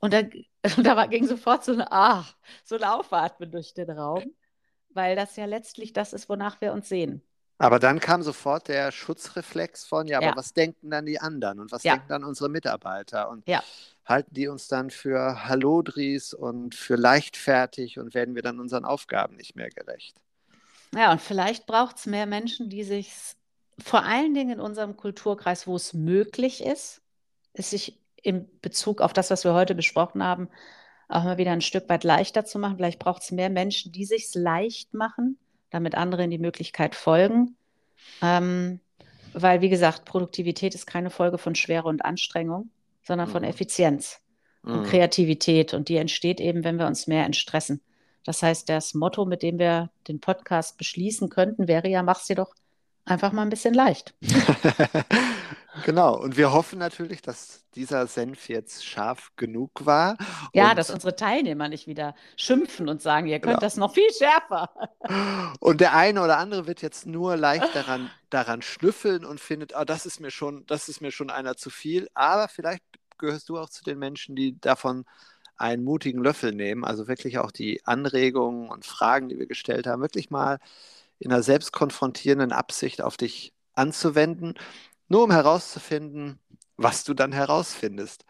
Und 0.00 0.14
da, 0.14 0.22
und 0.76 0.84
da 0.84 0.96
war, 0.96 1.06
ging 1.08 1.26
sofort 1.26 1.64
so, 1.64 1.72
eine, 1.72 1.92
ah, 1.92 2.24
so 2.64 2.76
ein 2.76 2.84
Aufatmen 2.84 3.50
durch 3.52 3.74
den 3.74 3.90
Raum, 3.90 4.24
weil 4.88 5.16
das 5.16 5.36
ja 5.36 5.44
letztlich 5.44 5.92
das 5.92 6.14
ist, 6.14 6.30
wonach 6.30 6.62
wir 6.62 6.72
uns 6.72 6.88
sehen. 6.88 7.22
Aber 7.62 7.78
dann 7.78 8.00
kam 8.00 8.24
sofort 8.24 8.66
der 8.66 8.90
Schutzreflex 8.90 9.84
von, 9.84 10.08
ja, 10.08 10.18
aber 10.18 10.26
ja. 10.26 10.36
was 10.36 10.52
denken 10.52 10.90
dann 10.90 11.06
die 11.06 11.20
anderen 11.20 11.60
und 11.60 11.70
was 11.70 11.84
ja. 11.84 11.92
denken 11.92 12.08
dann 12.08 12.24
unsere 12.24 12.48
Mitarbeiter? 12.48 13.30
Und 13.30 13.46
ja. 13.46 13.62
halten 14.04 14.34
die 14.34 14.48
uns 14.48 14.66
dann 14.66 14.90
für 14.90 15.46
Hallodris 15.46 16.34
und 16.34 16.74
für 16.74 16.96
leichtfertig 16.96 18.00
und 18.00 18.14
werden 18.14 18.34
wir 18.34 18.42
dann 18.42 18.58
unseren 18.58 18.84
Aufgaben 18.84 19.36
nicht 19.36 19.54
mehr 19.54 19.70
gerecht? 19.70 20.16
Ja, 20.92 21.12
und 21.12 21.20
vielleicht 21.20 21.66
braucht 21.66 21.98
es 21.98 22.06
mehr 22.06 22.26
Menschen, 22.26 22.68
die 22.68 22.82
sich 22.82 23.14
vor 23.78 24.02
allen 24.02 24.34
Dingen 24.34 24.54
in 24.54 24.60
unserem 24.60 24.96
Kulturkreis, 24.96 25.68
wo 25.68 25.76
es 25.76 25.92
möglich 25.92 26.64
ist, 26.64 27.00
es 27.52 27.70
sich 27.70 27.96
in 28.24 28.48
Bezug 28.60 29.00
auf 29.00 29.12
das, 29.12 29.30
was 29.30 29.44
wir 29.44 29.54
heute 29.54 29.76
besprochen 29.76 30.24
haben, 30.24 30.48
auch 31.08 31.22
mal 31.22 31.38
wieder 31.38 31.52
ein 31.52 31.60
Stück 31.60 31.88
weit 31.88 32.02
leichter 32.02 32.44
zu 32.44 32.58
machen. 32.58 32.76
Vielleicht 32.76 32.98
braucht 32.98 33.22
es 33.22 33.30
mehr 33.30 33.50
Menschen, 33.50 33.92
die 33.92 34.04
sich 34.04 34.34
leicht 34.34 34.94
machen, 34.94 35.38
damit 35.72 35.96
andere 35.96 36.24
in 36.24 36.30
die 36.30 36.38
Möglichkeit 36.38 36.94
folgen. 36.94 37.56
Ähm, 38.20 38.80
weil, 39.32 39.62
wie 39.62 39.70
gesagt, 39.70 40.04
Produktivität 40.04 40.74
ist 40.74 40.86
keine 40.86 41.10
Folge 41.10 41.38
von 41.38 41.54
Schwere 41.54 41.88
und 41.88 42.04
Anstrengung, 42.04 42.70
sondern 43.02 43.28
von 43.28 43.42
mhm. 43.42 43.48
Effizienz 43.48 44.20
mhm. 44.62 44.72
und 44.72 44.84
Kreativität. 44.84 45.74
Und 45.74 45.88
die 45.88 45.96
entsteht 45.96 46.40
eben, 46.40 46.64
wenn 46.64 46.78
wir 46.78 46.86
uns 46.86 47.06
mehr 47.06 47.24
entstressen. 47.24 47.80
Das 48.24 48.42
heißt, 48.42 48.68
das 48.68 48.94
Motto, 48.94 49.24
mit 49.24 49.42
dem 49.42 49.58
wir 49.58 49.90
den 50.06 50.20
Podcast 50.20 50.78
beschließen 50.78 51.28
könnten, 51.28 51.66
wäre 51.66 51.88
ja, 51.88 52.02
mach's 52.02 52.26
dir 52.26 52.36
doch 52.36 52.54
einfach 53.04 53.32
mal 53.32 53.42
ein 53.42 53.50
bisschen 53.50 53.74
leicht. 53.74 54.14
genau. 55.84 56.16
Und 56.18 56.36
wir 56.36 56.52
hoffen 56.52 56.78
natürlich, 56.78 57.22
dass 57.22 57.64
dieser 57.74 58.06
Senf 58.06 58.48
jetzt 58.48 58.84
scharf 58.84 59.32
genug 59.36 59.86
war. 59.86 60.16
Ja, 60.52 60.74
dass 60.74 60.90
unsere 60.90 61.16
Teilnehmer 61.16 61.68
nicht 61.68 61.86
wieder 61.86 62.14
schimpfen 62.36 62.88
und 62.88 63.02
sagen, 63.02 63.26
ihr 63.26 63.40
könnt 63.40 63.54
genau. 63.54 63.60
das 63.60 63.76
noch 63.76 63.94
viel 63.94 64.10
schärfer. 64.12 64.70
Und 65.60 65.80
der 65.80 65.94
eine 65.94 66.22
oder 66.22 66.38
andere 66.38 66.66
wird 66.66 66.82
jetzt 66.82 67.06
nur 67.06 67.36
leicht 67.36 67.74
daran, 67.74 68.10
daran 68.30 68.62
schnüffeln 68.62 69.24
und 69.24 69.40
findet, 69.40 69.74
oh, 69.76 69.84
das 69.84 70.06
ist 70.06 70.20
mir 70.20 70.30
schon, 70.30 70.64
das 70.66 70.88
ist 70.88 71.00
mir 71.00 71.10
schon 71.10 71.30
einer 71.30 71.56
zu 71.56 71.70
viel. 71.70 72.08
Aber 72.14 72.48
vielleicht 72.48 72.82
gehörst 73.18 73.48
du 73.48 73.58
auch 73.58 73.68
zu 73.68 73.84
den 73.84 73.98
Menschen, 73.98 74.36
die 74.36 74.60
davon 74.60 75.04
einen 75.56 75.84
mutigen 75.84 76.22
Löffel 76.22 76.52
nehmen, 76.52 76.84
also 76.84 77.08
wirklich 77.08 77.38
auch 77.38 77.52
die 77.52 77.84
Anregungen 77.84 78.68
und 78.68 78.84
Fragen, 78.84 79.28
die 79.28 79.38
wir 79.38 79.46
gestellt 79.46 79.86
haben, 79.86 80.02
wirklich 80.02 80.30
mal 80.30 80.58
in 81.22 81.32
einer 81.32 81.42
selbstkonfrontierenden 81.42 82.52
Absicht 82.52 83.02
auf 83.02 83.16
dich 83.16 83.52
anzuwenden, 83.74 84.54
nur 85.08 85.24
um 85.24 85.30
herauszufinden, 85.30 86.38
was 86.76 87.04
du 87.04 87.14
dann 87.14 87.32
herausfindest. 87.32 88.24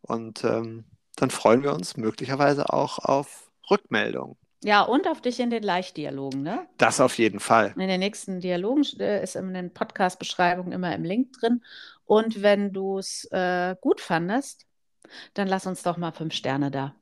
Und 0.00 0.44
ähm, 0.44 0.84
dann 1.16 1.30
freuen 1.30 1.62
wir 1.62 1.72
uns 1.72 1.96
möglicherweise 1.96 2.72
auch 2.72 2.98
auf 2.98 3.50
Rückmeldungen. 3.70 4.36
Ja, 4.64 4.82
und 4.82 5.08
auf 5.08 5.20
dich 5.20 5.40
in 5.40 5.50
den 5.50 5.62
Leichtdialogen, 5.64 6.42
ne? 6.42 6.66
Das 6.78 7.00
auf 7.00 7.18
jeden 7.18 7.40
Fall. 7.40 7.74
In 7.76 7.88
den 7.88 7.98
nächsten 7.98 8.40
Dialogen 8.40 8.84
äh, 9.00 9.22
ist 9.22 9.34
in 9.34 9.52
den 9.52 9.74
Podcast-Beschreibungen 9.74 10.72
immer 10.72 10.94
im 10.94 11.02
Link 11.02 11.32
drin. 11.32 11.62
Und 12.04 12.42
wenn 12.42 12.72
du 12.72 12.98
es 12.98 13.24
äh, 13.32 13.74
gut 13.80 14.00
fandest, 14.00 14.66
dann 15.34 15.48
lass 15.48 15.66
uns 15.66 15.82
doch 15.82 15.96
mal 15.96 16.12
fünf 16.12 16.34
Sterne 16.34 16.70
da. 16.70 16.94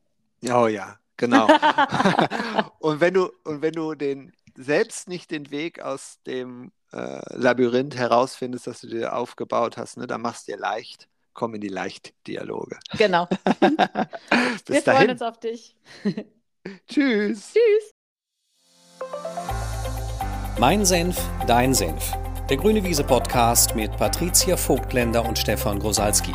Oh 0.51 0.67
ja, 0.67 0.99
genau. 1.19 1.49
und 2.79 3.01
wenn 3.01 3.15
du, 3.15 3.31
und 3.45 3.61
wenn 3.61 3.75
du 3.75 3.95
den 3.95 4.33
selbst 4.57 5.09
nicht 5.09 5.31
den 5.31 5.51
Weg 5.51 5.81
aus 5.81 6.19
dem 6.27 6.73
äh, 6.93 7.21
Labyrinth 7.37 7.97
herausfindest, 7.97 8.67
das 8.67 8.81
du 8.81 8.89
dir 8.89 9.17
aufgebaut 9.17 9.77
hast, 9.77 9.97
ne, 9.97 10.07
dann 10.07 10.21
machst 10.21 10.49
du 10.49 10.53
dir 10.53 10.59
leicht. 10.59 11.09
Komm 11.33 11.55
in 11.55 11.61
die 11.61 11.69
Leichtdialoge. 11.69 12.79
Genau. 12.99 13.27
Bis 14.67 14.67
Wir 14.67 14.83
dahin. 14.83 14.83
freuen 14.83 15.11
uns 15.11 15.23
auf 15.23 15.39
dich. 15.39 15.77
Tschüss. 16.89 17.53
Tschüss. 17.53 17.91
Mein 20.59 20.85
Senf, 20.85 21.19
dein 21.47 21.73
Senf. 21.73 22.13
Der 22.51 22.57
Grüne 22.57 22.83
Wiese 22.85 23.05
Podcast 23.05 23.77
mit 23.77 23.97
Patricia 23.97 24.57
Vogtländer 24.57 25.25
und 25.25 25.39
Stefan 25.39 25.79
Grosalski. 25.79 26.35